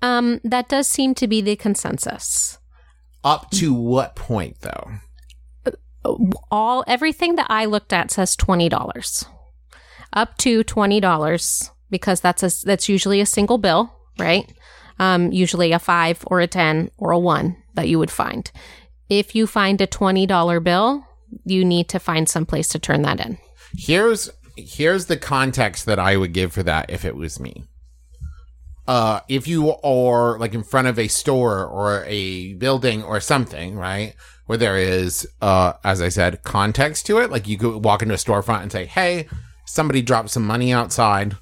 Um, 0.02 0.40
that 0.44 0.70
does 0.70 0.88
seem 0.88 1.16
to 1.16 1.28
be 1.28 1.42
the 1.42 1.56
consensus. 1.56 2.60
Up 3.24 3.50
to 3.52 3.74
what 3.74 4.16
point 4.16 4.62
though? 4.62 4.92
all 6.52 6.84
everything 6.88 7.36
that 7.36 7.48
I 7.50 7.66
looked 7.66 7.94
at 7.94 8.12
says 8.12 8.36
twenty 8.36 8.70
dollars, 8.70 9.26
up 10.14 10.38
to 10.40 10.64
twenty 10.64 11.00
dollars 11.00 11.72
because 11.90 12.22
that's 12.22 12.44
a 12.44 12.66
that's 12.66 12.90
usually 12.90 13.22
a 13.22 13.26
single 13.26 13.58
bill, 13.58 13.94
right? 14.18 14.52
Um, 15.00 15.32
usually 15.32 15.72
a 15.72 15.80
five 15.80 16.24
or 16.28 16.40
a 16.40 16.48
ten 16.48 16.90
or 16.98 17.12
a 17.12 17.20
one 17.20 17.58
that 17.76 17.88
you 17.88 18.00
would 18.00 18.12
find. 18.12 18.50
If 19.10 19.36
you 19.36 19.48
find 19.48 19.80
a 19.82 19.88
twenty 19.88 20.26
dollar 20.26 20.60
bill, 20.60 21.06
you 21.46 21.64
need 21.66 21.90
to 21.90 22.00
find 22.00 22.28
some 22.28 22.46
place 22.46 22.68
to 22.70 22.80
turn 22.80 23.02
that 23.04 23.20
in. 23.20 23.38
Here's 23.74 24.30
here's 24.56 25.06
the 25.06 25.18
context 25.18 25.86
that 25.86 26.00
I 26.00 26.18
would 26.18 26.34
give 26.34 26.54
for 26.54 26.64
that 26.64 26.90
if 26.90 27.06
it 27.06 27.16
was 27.16 27.40
me. 27.40 27.64
Uh, 28.88 29.20
if 29.28 29.48
you 29.48 29.76
are 29.84 30.40
like 30.40 30.54
in 30.54 30.64
front 30.64 30.88
of 30.88 30.98
a 30.98 31.08
store 31.08 31.66
or 31.66 32.06
a 32.06 32.54
building 32.54 33.04
or 33.04 33.20
something, 33.20 33.76
right, 33.76 34.16
where 34.46 34.58
there 34.58 34.78
is, 34.78 35.28
uh, 35.42 35.74
as 35.84 36.02
I 36.02 36.08
said, 36.10 36.42
context 36.44 37.06
to 37.08 37.20
it, 37.20 37.30
like 37.30 37.48
you 37.48 37.58
could 37.58 37.84
walk 37.84 38.02
into 38.02 38.14
a 38.14 38.18
storefront 38.18 38.62
and 38.62 38.72
say, 38.72 38.86
"Hey, 38.86 39.28
somebody 39.66 40.02
dropped 40.02 40.30
some 40.30 40.48
money 40.48 40.72
outside. 40.72 41.36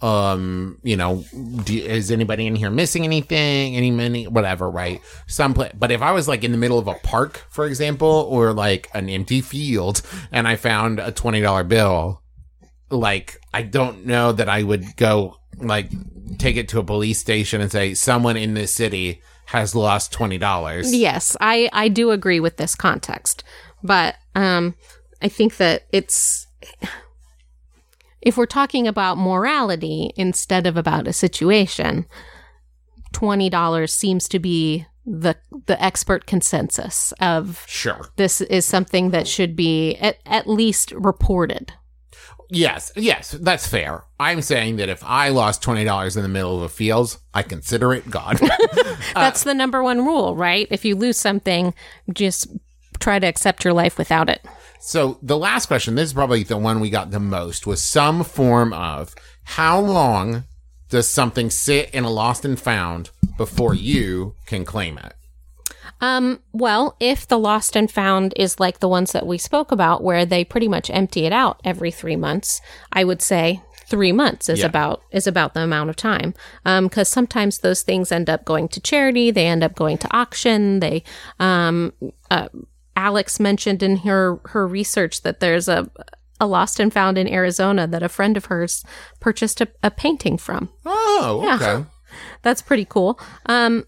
Um, 0.00 0.78
you 0.84 0.96
know, 0.96 1.24
do, 1.64 1.76
is 1.76 2.10
anybody 2.10 2.46
in 2.46 2.54
here 2.54 2.70
missing 2.70 3.04
anything? 3.04 3.76
Any 3.76 3.90
money, 3.90 4.28
whatever, 4.28 4.70
right? 4.70 5.00
Some 5.26 5.54
pla 5.54 5.70
But 5.76 5.90
if 5.90 6.02
I 6.02 6.12
was 6.12 6.28
like 6.28 6.44
in 6.44 6.52
the 6.52 6.58
middle 6.58 6.78
of 6.78 6.86
a 6.86 6.94
park, 6.94 7.44
for 7.50 7.66
example, 7.66 8.28
or 8.30 8.52
like 8.52 8.88
an 8.94 9.08
empty 9.08 9.40
field, 9.40 10.02
and 10.30 10.46
I 10.46 10.56
found 10.56 11.00
a 11.00 11.10
twenty 11.10 11.40
dollar 11.40 11.64
bill, 11.64 12.22
like 12.90 13.40
I 13.52 13.62
don't 13.62 14.06
know 14.06 14.32
that 14.32 14.48
I 14.48 14.62
would 14.62 14.96
go 14.96 15.38
like 15.56 15.90
take 16.38 16.56
it 16.56 16.68
to 16.68 16.78
a 16.78 16.84
police 16.84 17.18
station 17.18 17.60
and 17.60 17.72
say 17.72 17.94
someone 17.94 18.36
in 18.36 18.54
this 18.54 18.72
city 18.72 19.20
has 19.46 19.74
lost 19.74 20.12
twenty 20.12 20.38
dollars. 20.38 20.94
Yes, 20.94 21.36
I 21.40 21.68
I 21.72 21.88
do 21.88 22.12
agree 22.12 22.38
with 22.38 22.56
this 22.56 22.74
context, 22.74 23.42
but 23.82 24.14
um, 24.34 24.74
I 25.20 25.28
think 25.28 25.56
that 25.56 25.86
it's 25.90 26.46
if 28.20 28.36
we're 28.36 28.46
talking 28.46 28.86
about 28.88 29.18
morality 29.18 30.12
instead 30.16 30.66
of 30.66 30.76
about 30.76 31.06
a 31.08 31.12
situation, 31.12 32.06
twenty 33.12 33.48
dollars 33.50 33.92
seems 33.92 34.28
to 34.28 34.38
be 34.38 34.86
the 35.06 35.36
the 35.66 35.82
expert 35.82 36.26
consensus 36.26 37.12
of 37.20 37.64
Sure. 37.66 38.08
this 38.16 38.40
is 38.42 38.66
something 38.66 39.10
that 39.10 39.26
should 39.26 39.56
be 39.56 39.96
at, 39.96 40.18
at 40.26 40.46
least 40.46 40.92
reported. 40.92 41.72
Yes, 42.50 42.92
yes, 42.96 43.32
that's 43.32 43.66
fair. 43.68 44.04
I'm 44.18 44.40
saying 44.40 44.76
that 44.76 44.88
if 44.88 45.02
I 45.04 45.28
lost 45.28 45.62
twenty 45.62 45.84
dollars 45.84 46.16
in 46.16 46.22
the 46.22 46.28
middle 46.28 46.56
of 46.56 46.62
a 46.62 46.68
field, 46.68 47.18
I 47.34 47.42
consider 47.42 47.92
it 47.94 48.10
God. 48.10 48.40
Uh, 49.14 49.22
that's 49.22 49.44
the 49.44 49.54
number 49.54 49.82
one 49.82 50.04
rule, 50.04 50.36
right? 50.36 50.66
If 50.70 50.84
you 50.84 50.94
lose 50.94 51.16
something, 51.18 51.72
just 52.12 52.48
try 53.00 53.18
to 53.18 53.26
accept 53.26 53.64
your 53.64 53.72
life 53.72 53.96
without 53.96 54.28
it. 54.28 54.44
So 54.80 55.18
the 55.22 55.36
last 55.38 55.66
question, 55.66 55.94
this 55.94 56.08
is 56.08 56.12
probably 56.14 56.42
the 56.42 56.56
one 56.56 56.80
we 56.80 56.90
got 56.90 57.10
the 57.10 57.20
most, 57.20 57.66
was 57.66 57.82
some 57.82 58.24
form 58.24 58.72
of 58.72 59.14
how 59.44 59.80
long 59.80 60.44
does 60.88 61.08
something 61.08 61.50
sit 61.50 61.90
in 61.90 62.04
a 62.04 62.10
lost 62.10 62.44
and 62.44 62.58
found 62.58 63.10
before 63.36 63.74
you 63.74 64.34
can 64.46 64.64
claim 64.64 64.98
it? 64.98 65.14
Um, 66.00 66.40
well, 66.52 66.96
if 67.00 67.26
the 67.26 67.38
lost 67.38 67.76
and 67.76 67.90
found 67.90 68.32
is 68.36 68.60
like 68.60 68.78
the 68.78 68.88
ones 68.88 69.12
that 69.12 69.26
we 69.26 69.36
spoke 69.36 69.72
about, 69.72 70.02
where 70.02 70.24
they 70.24 70.44
pretty 70.44 70.68
much 70.68 70.90
empty 70.90 71.24
it 71.26 71.32
out 71.32 71.60
every 71.64 71.90
three 71.90 72.16
months, 72.16 72.60
I 72.92 73.04
would 73.04 73.20
say 73.20 73.62
three 73.86 74.12
months 74.12 74.48
is 74.48 74.60
Yeah. 74.60 74.66
about 74.66 75.02
is 75.10 75.26
about 75.26 75.54
the 75.54 75.60
amount 75.62 75.90
of 75.90 75.96
time. 75.96 76.34
Um, 76.64 76.84
because 76.84 77.08
sometimes 77.08 77.58
those 77.58 77.82
things 77.82 78.12
end 78.12 78.30
up 78.30 78.44
going 78.44 78.68
to 78.68 78.80
charity, 78.80 79.30
they 79.30 79.46
end 79.46 79.64
up 79.64 79.74
going 79.74 79.98
to 79.98 80.16
auction. 80.16 80.80
They, 80.80 81.02
um, 81.40 81.92
uh, 82.30 82.48
Alex 82.98 83.38
mentioned 83.38 83.80
in 83.82 83.98
her 83.98 84.40
her 84.46 84.66
research 84.66 85.22
that 85.22 85.38
there's 85.38 85.68
a 85.68 85.88
a 86.40 86.46
lost 86.46 86.80
and 86.80 86.92
found 86.92 87.16
in 87.18 87.28
Arizona 87.28 87.86
that 87.86 88.02
a 88.02 88.08
friend 88.08 88.36
of 88.36 88.46
hers 88.46 88.84
purchased 89.20 89.60
a, 89.60 89.68
a 89.82 89.90
painting 89.90 90.36
from. 90.36 90.68
Oh, 90.84 91.42
Yeah. 91.44 91.54
okay. 91.56 91.84
That's 92.42 92.60
pretty 92.62 92.84
cool. 92.84 93.20
Um, 93.46 93.84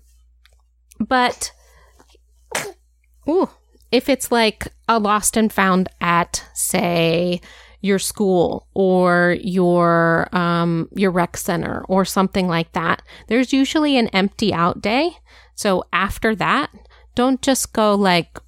but 1.01 1.53
ooh, 3.29 3.49
if 3.91 4.09
it's 4.09 4.31
like 4.31 4.69
a 4.89 4.99
lost 4.99 5.37
and 5.37 5.53
found 5.53 5.89
at, 6.01 6.45
say, 6.55 7.41
your 7.83 7.99
school 7.99 8.67
or 8.75 9.37
your 9.41 10.29
um 10.37 10.87
your 10.95 11.11
rec 11.11 11.37
center 11.37 11.83
or 11.89 12.05
something 12.05 12.47
like 12.47 12.73
that, 12.73 13.03
there's 13.29 13.53
usually 13.53 13.97
an 13.97 14.09
empty 14.09 14.53
out 14.53 14.83
day. 14.83 15.13
So 15.55 15.85
after 15.93 16.35
that, 16.37 16.71
don't 17.15 17.41
just 17.43 17.73
go 17.73 17.95
like 17.95 18.39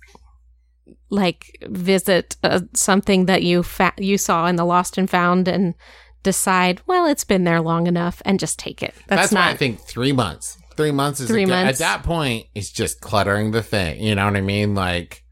like 1.13 1.57
visit 1.69 2.37
uh, 2.43 2.61
something 2.75 3.27
that 3.27 3.43
you 3.43 3.63
fa- 3.63 3.93
you 3.99 4.17
saw 4.19 4.47
in 4.47 4.57
the 4.57 4.65
lost 4.65 4.97
and 4.99 5.09
found 5.11 5.47
and 5.47 5.75
decide 6.23 6.81
well 6.87 7.07
it's 7.07 7.25
been 7.25 7.45
there 7.45 7.61
long 7.61 7.87
enough 7.87 8.23
and 8.25 8.41
just 8.41 8.59
take 8.59 8.83
it 8.83 8.95
that's, 9.09 9.23
That's, 9.23 9.33
not 9.33 9.41
why 9.47 9.51
I 9.51 9.57
think 9.57 9.81
three 9.81 10.13
months. 10.13 10.57
Three 10.77 10.91
months 10.91 11.21
is 11.21 11.29
a 11.29 11.33
Three 11.33 11.45
good- 11.45 11.51
months. 11.51 11.81
At 11.83 11.85
that 12.01 12.03
point, 12.03 12.47
it's 12.55 12.71
just 12.73 13.03
cluttering 13.03 13.51
the 13.51 13.63
thing. 13.63 14.01
You 14.03 14.15
know 14.15 14.25
what 14.25 14.37
I 14.37 14.41
mean? 14.41 14.75
Like, 14.75 15.23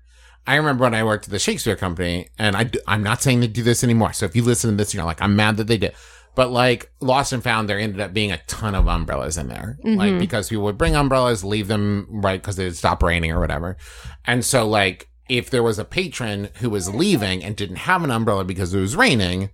I 0.47 0.57
remember 0.57 0.85
when 0.85 0.95
I 0.95 1.03
worked 1.03 1.24
at 1.24 1.31
the 1.31 1.39
Shakespeare 1.39 1.76
Company, 1.76 2.28
and 2.39 2.55
I, 2.55 2.64
do- 2.64 2.81
I'm 2.87 3.03
not 3.03 3.22
saying 3.22 3.41
they 3.41 3.47
do 3.47 3.62
this 3.62 3.83
anymore. 3.83 4.12
So 4.12 4.26
if 4.26 4.37
you 4.37 4.43
listen 4.43 4.68
to 4.70 4.76
this, 4.76 4.93
you're 4.93 5.03
like, 5.05 5.22
I'm 5.22 5.37
mad 5.37 5.57
that 5.57 5.66
they 5.66 5.78
did. 5.78 5.95
But 6.35 6.51
like 6.51 6.91
Lost 7.01 7.33
and 7.33 7.43
Found, 7.43 7.70
there 7.70 7.78
ended 7.78 8.01
up 8.01 8.12
being 8.12 8.33
a 8.33 8.37
ton 8.49 8.74
of 8.74 8.87
umbrellas 8.87 9.39
in 9.39 9.49
there, 9.49 9.78
like 9.83 10.18
because 10.18 10.51
people 10.51 10.64
would 10.64 10.76
bring 10.78 10.95
umbrellas, 10.95 11.43
leave 11.43 11.68
them 11.68 12.07
right 12.11 12.41
because 12.41 12.59
it 12.59 12.64
would 12.64 12.76
stop 12.76 13.03
raining 13.03 13.33
or 13.33 13.41
whatever. 13.41 13.78
And 14.26 14.45
so 14.45 14.68
like 14.68 15.09
if 15.31 15.49
there 15.51 15.62
was 15.62 15.78
a 15.78 15.85
patron 15.85 16.49
who 16.57 16.68
was 16.68 16.93
leaving 16.95 17.43
and 17.45 17.55
didn't 17.57 17.76
have 17.76 18.03
an 18.05 18.11
umbrella 18.11 18.45
because 18.45 18.74
it 18.74 18.81
was 18.81 18.97
raining, 18.97 19.51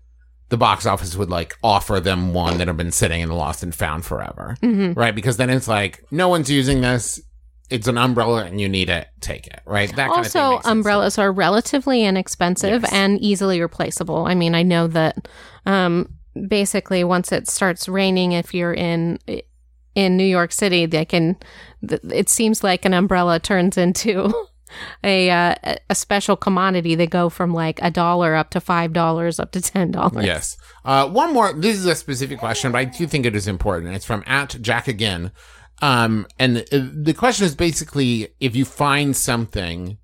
the 0.48 0.56
box 0.56 0.86
office 0.86 1.14
would 1.16 1.28
like 1.30 1.54
offer 1.62 2.00
them 2.00 2.32
one 2.32 2.58
that 2.58 2.66
had 2.68 2.76
been 2.76 2.90
sitting 2.92 3.20
in 3.20 3.28
the 3.28 3.34
lost 3.34 3.62
and 3.62 3.74
found 3.74 4.04
forever. 4.04 4.56
Mhm. 4.62 4.96
Right. 4.96 5.14
Because 5.14 5.36
then 5.36 5.50
it's 5.50 5.68
like, 5.68 6.02
no 6.10 6.28
one's 6.28 6.50
using 6.50 6.80
this. 6.80 7.20
It's 7.68 7.88
an 7.88 7.98
umbrella 7.98 8.44
and 8.44 8.60
you 8.60 8.68
need 8.68 8.88
it. 8.88 9.08
Take 9.20 9.46
it. 9.48 9.60
Right. 9.66 9.88
That 9.96 10.08
kind 10.10 10.24
of 10.24 10.32
thing 10.32 10.40
also 10.40 10.54
makes 10.56 10.64
sense. 10.64 10.72
umbrellas 10.72 11.18
are 11.18 11.32
relatively 11.32 12.04
inexpensive 12.04 12.82
Yes. 12.82 12.92
and 12.92 13.20
easily 13.20 13.60
replaceable 13.60 14.24
i 14.26 14.34
mean 14.34 14.54
i 14.54 14.62
know 14.62 14.86
that 14.86 15.28
um 15.66 16.08
basically 16.48 17.02
once 17.02 17.32
it 17.32 17.48
starts 17.48 17.88
raining 17.88 18.32
if 18.32 18.54
you're 18.54 18.72
in 18.74 19.18
in 19.94 20.16
new 20.16 20.24
york 20.24 20.52
city 20.52 20.86
they 20.86 21.04
can 21.04 21.36
it 22.10 22.28
seems 22.28 22.62
like 22.62 22.84
an 22.84 22.94
umbrella 22.94 23.40
turns 23.40 23.76
into 23.76 24.32
a 25.02 25.30
uh, 25.30 25.54
a 25.88 25.94
special 25.94 26.36
commodity 26.36 26.94
they 26.94 27.06
go 27.06 27.28
from 27.28 27.52
like 27.52 27.78
a 27.82 27.90
dollar 27.90 28.34
up 28.34 28.50
to 28.50 28.60
five 28.60 28.92
dollars 28.92 29.38
up 29.38 29.52
to 29.52 29.60
ten 29.60 29.90
dollars 29.90 30.24
Yes. 30.24 30.56
Uh, 30.84 31.08
one 31.08 31.32
more. 31.32 31.52
This 31.52 31.76
is 31.76 31.86
a 31.86 31.94
specific 31.94 32.38
question, 32.38 32.72
but 32.72 32.78
I 32.78 32.84
do 32.84 33.06
think 33.06 33.26
it 33.26 33.34
is 33.34 33.48
important. 33.48 33.94
It's 33.94 34.04
from 34.04 34.22
at 34.26 34.56
Jack 34.60 34.88
again. 34.88 35.32
Um, 35.82 36.26
and 36.38 36.58
uh, 36.58 36.80
the 36.92 37.14
question 37.14 37.44
is 37.44 37.54
basically 37.54 38.28
if 38.40 38.56
you 38.56 38.64
find 38.64 39.14
something, 39.16 39.98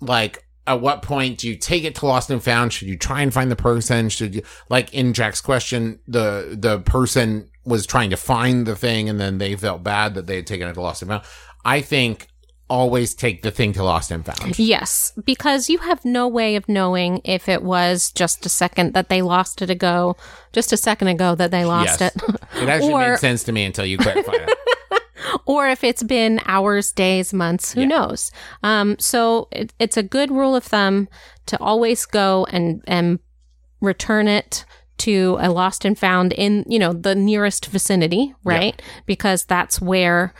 like 0.00 0.44
at 0.66 0.80
what 0.80 1.02
point 1.02 1.38
do 1.38 1.48
you 1.48 1.56
take 1.56 1.84
it 1.84 1.94
to 1.96 2.06
lost 2.06 2.30
and 2.30 2.42
found? 2.42 2.72
Should 2.72 2.88
you 2.88 2.98
try 2.98 3.22
and 3.22 3.32
find 3.32 3.50
the 3.50 3.56
person? 3.56 4.08
Should 4.08 4.34
you 4.34 4.42
like 4.68 4.92
in 4.92 5.12
Jack's 5.12 5.40
question, 5.40 6.00
the 6.06 6.56
the 6.58 6.80
person 6.80 7.48
was 7.64 7.86
trying 7.86 8.10
to 8.10 8.16
find 8.16 8.66
the 8.66 8.76
thing 8.76 9.08
and 9.08 9.18
then 9.18 9.38
they 9.38 9.56
felt 9.56 9.82
bad 9.82 10.14
that 10.14 10.26
they 10.26 10.36
had 10.36 10.46
taken 10.46 10.68
it 10.68 10.74
to 10.74 10.80
lost 10.80 11.02
and 11.02 11.10
found. 11.10 11.22
I 11.64 11.80
think 11.80 12.28
always 12.68 13.14
take 13.14 13.42
the 13.42 13.50
thing 13.50 13.72
to 13.74 13.82
lost 13.84 14.10
and 14.10 14.24
found. 14.26 14.58
Yes, 14.58 15.12
because 15.24 15.70
you 15.70 15.78
have 15.78 16.04
no 16.04 16.26
way 16.26 16.56
of 16.56 16.68
knowing 16.68 17.20
if 17.24 17.48
it 17.48 17.62
was 17.62 18.10
just 18.12 18.44
a 18.44 18.48
second 18.48 18.92
that 18.94 19.08
they 19.08 19.22
lost 19.22 19.62
it 19.62 19.70
ago, 19.70 20.16
just 20.52 20.72
a 20.72 20.76
second 20.76 21.08
ago 21.08 21.34
that 21.36 21.50
they 21.52 21.64
lost 21.64 22.00
Yes. 22.00 22.14
it, 22.16 22.22
It 22.62 22.68
actually 22.68 22.92
Or- 22.92 23.10
makes 23.10 23.20
sense 23.20 23.44
to 23.44 23.52
me 23.52 23.64
until 23.64 23.86
you 23.86 23.98
clarify 23.98 24.32
it. 24.34 25.02
or 25.46 25.68
if 25.68 25.84
it's 25.84 26.02
been 26.02 26.40
hours, 26.46 26.90
days, 26.92 27.32
months, 27.32 27.72
who 27.72 27.82
Yeah. 27.82 27.86
knows? 27.88 28.32
Um, 28.62 28.96
so 28.98 29.48
it, 29.52 29.72
it's 29.78 29.96
a 29.96 30.02
good 30.02 30.30
rule 30.30 30.56
of 30.56 30.64
thumb 30.64 31.08
to 31.46 31.58
always 31.60 32.04
go 32.06 32.46
and 32.50 32.82
and 32.88 33.20
return 33.80 34.26
it 34.26 34.64
to 34.98 35.36
a 35.40 35.50
lost 35.50 35.84
and 35.84 35.98
found 35.98 36.32
in 36.32 36.64
you 36.66 36.78
know 36.78 36.92
the 36.92 37.14
nearest 37.14 37.66
vicinity, 37.66 38.34
right? 38.42 38.80
Because 39.04 39.44
that's 39.44 39.80
where 39.80 40.34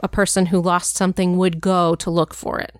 a 0.00 0.08
person 0.08 0.46
who 0.46 0.60
lost 0.60 0.96
something 0.96 1.36
would 1.36 1.60
go 1.60 1.94
to 1.96 2.10
look 2.10 2.34
for 2.34 2.58
it. 2.58 2.76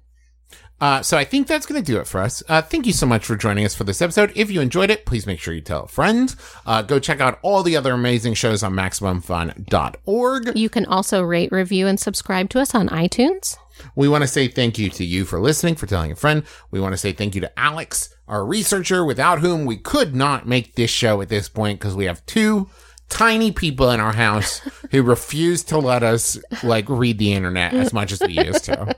Uh, 0.80 1.02
so 1.02 1.18
I 1.18 1.24
think 1.24 1.46
that's 1.46 1.66
going 1.66 1.82
to 1.82 1.92
do 1.92 2.00
it 2.00 2.06
for 2.06 2.20
us. 2.20 2.42
Uh, 2.48 2.62
thank 2.62 2.86
you 2.86 2.92
so 2.92 3.06
much 3.06 3.26
for 3.26 3.36
joining 3.36 3.66
us 3.66 3.74
for 3.74 3.84
this 3.84 4.00
episode. 4.00 4.32
If 4.34 4.50
you 4.50 4.62
enjoyed 4.62 4.90
it, 4.90 5.04
please 5.04 5.26
make 5.26 5.38
sure 5.38 5.52
you 5.52 5.60
tell 5.60 5.84
a 5.84 5.88
friend. 5.88 6.34
Uh, 6.64 6.80
go 6.80 6.98
check 6.98 7.20
out 7.20 7.38
all 7.42 7.62
the 7.62 7.76
other 7.76 7.92
amazing 7.92 8.32
shows 8.34 8.62
on 8.62 8.72
MaximumFun.org. 8.72 10.56
You 10.56 10.70
can 10.70 10.86
also 10.86 11.22
rate, 11.22 11.52
review, 11.52 11.86
and 11.86 12.00
subscribe 12.00 12.48
to 12.50 12.60
us 12.60 12.74
on 12.74 12.88
iTunes. 12.88 13.58
We 13.94 14.08
want 14.08 14.22
to 14.22 14.28
say 14.28 14.48
thank 14.48 14.78
you 14.78 14.88
to 14.90 15.04
you 15.04 15.26
for 15.26 15.38
listening, 15.38 15.74
for 15.74 15.86
telling 15.86 16.12
a 16.12 16.16
friend. 16.16 16.44
We 16.70 16.80
want 16.80 16.94
to 16.94 16.98
say 16.98 17.12
thank 17.12 17.34
you 17.34 17.42
to 17.42 17.58
Alex, 17.58 18.14
our 18.26 18.44
researcher, 18.44 19.04
without 19.04 19.40
whom 19.40 19.66
we 19.66 19.76
could 19.76 20.14
not 20.14 20.48
make 20.48 20.76
this 20.76 20.90
show 20.90 21.20
at 21.20 21.28
this 21.28 21.48
point 21.48 21.78
because 21.78 21.94
we 21.94 22.06
have 22.06 22.24
two 22.24 22.68
tiny 23.11 23.52
people 23.52 23.90
in 23.90 24.00
our 24.00 24.14
house 24.14 24.61
who 24.90 25.02
refuse 25.02 25.62
to 25.64 25.78
let 25.78 26.02
us 26.02 26.38
like 26.62 26.88
read 26.88 27.18
the 27.18 27.32
internet 27.34 27.74
as 27.74 27.92
much 27.92 28.12
as 28.12 28.20
we 28.20 28.32
used 28.32 28.64
to. 28.64 28.96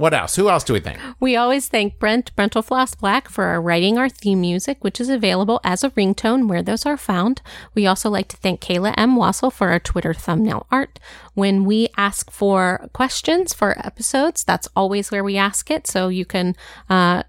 What 0.00 0.14
else? 0.14 0.34
Who 0.34 0.48
else 0.48 0.64
do 0.64 0.72
we 0.72 0.80
think? 0.80 0.98
We 1.20 1.36
always 1.36 1.68
thank 1.68 1.98
Brent 1.98 2.34
brentalfloss 2.34 2.98
Black 2.98 3.28
for 3.28 3.44
our 3.44 3.60
writing 3.60 3.98
our 3.98 4.08
theme 4.08 4.40
music, 4.40 4.82
which 4.82 4.98
is 4.98 5.10
available 5.10 5.60
as 5.62 5.84
a 5.84 5.90
ringtone 5.90 6.48
where 6.48 6.62
those 6.62 6.86
are 6.86 6.96
found. 6.96 7.42
We 7.74 7.86
also 7.86 8.08
like 8.08 8.28
to 8.28 8.38
thank 8.38 8.62
Kayla 8.62 8.94
M. 8.96 9.16
Wasil 9.16 9.52
for 9.52 9.68
our 9.68 9.78
Twitter 9.78 10.14
thumbnail 10.14 10.66
art. 10.70 10.98
When 11.34 11.66
we 11.66 11.88
ask 11.98 12.30
for 12.30 12.88
questions 12.94 13.52
for 13.52 13.78
episodes, 13.86 14.42
that's 14.42 14.68
always 14.74 15.10
where 15.10 15.22
we 15.22 15.36
ask 15.36 15.70
it. 15.70 15.86
So 15.86 16.08
you 16.08 16.24
can 16.24 16.56
uh, 16.88 17.24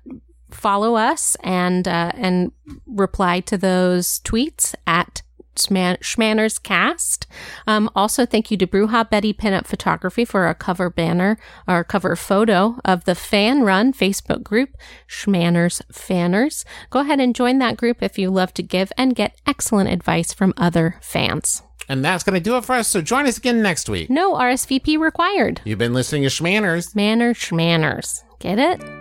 follow 0.50 0.96
us 0.96 1.36
and 1.44 1.86
uh, 1.90 2.14
and 2.16 2.54
reply 2.88 3.42
to 3.42 3.58
those 3.58 4.20
tweets 4.22 4.76
at 4.88 5.24
Schmanners 5.56 6.62
Cast. 6.62 7.28
Um, 7.68 7.90
also, 7.96 8.26
thank 8.26 8.52
you 8.52 8.58
to 8.58 8.68
Bruja 8.68 9.10
Betty 9.10 9.34
Pinup 9.34 9.66
Photography 9.66 10.26
for 10.26 10.44
our 10.46 10.54
cover 10.54 10.90
banner 10.90 11.38
or 11.68 11.84
cover 11.84 12.16
photo 12.16 12.78
of 12.86 13.06
the 13.06 13.16
fan 13.16 13.64
run 13.64 13.94
Facebook 13.94 14.44
group, 14.44 14.78
Schmanners 15.08 15.82
Fanners. 15.92 16.66
Go 16.90 17.00
ahead 17.00 17.20
and 17.20 17.36
join 17.36 17.60
that 17.60 17.78
group 17.78 18.02
if 18.02 18.18
you 18.18 18.30
love 18.30 18.54
to 18.56 18.64
give 18.64 18.92
and 18.98 19.16
get 19.16 19.40
excellent 19.46 19.90
advice 19.90 20.34
from 20.34 20.54
other 20.58 20.98
fans. 21.02 21.64
And 21.90 22.06
that's 22.06 22.24
going 22.24 22.36
to 22.36 22.40
do 22.40 22.56
it 22.58 22.66
for 22.66 22.76
us. 22.76 22.88
So 22.88 23.02
join 23.02 23.28
us 23.28 23.38
again 23.38 23.62
next 23.62 23.90
week. 23.90 24.10
No 24.10 24.36
RSVP 24.36 24.98
required. 24.98 25.62
You've 25.66 25.80
been 25.80 25.94
listening 25.94 26.24
to 26.24 26.30
Schmanners. 26.30 26.96
Manner 26.96 27.34
Schmanners. 27.34 28.24
Get 28.40 28.60
it? 28.60 29.01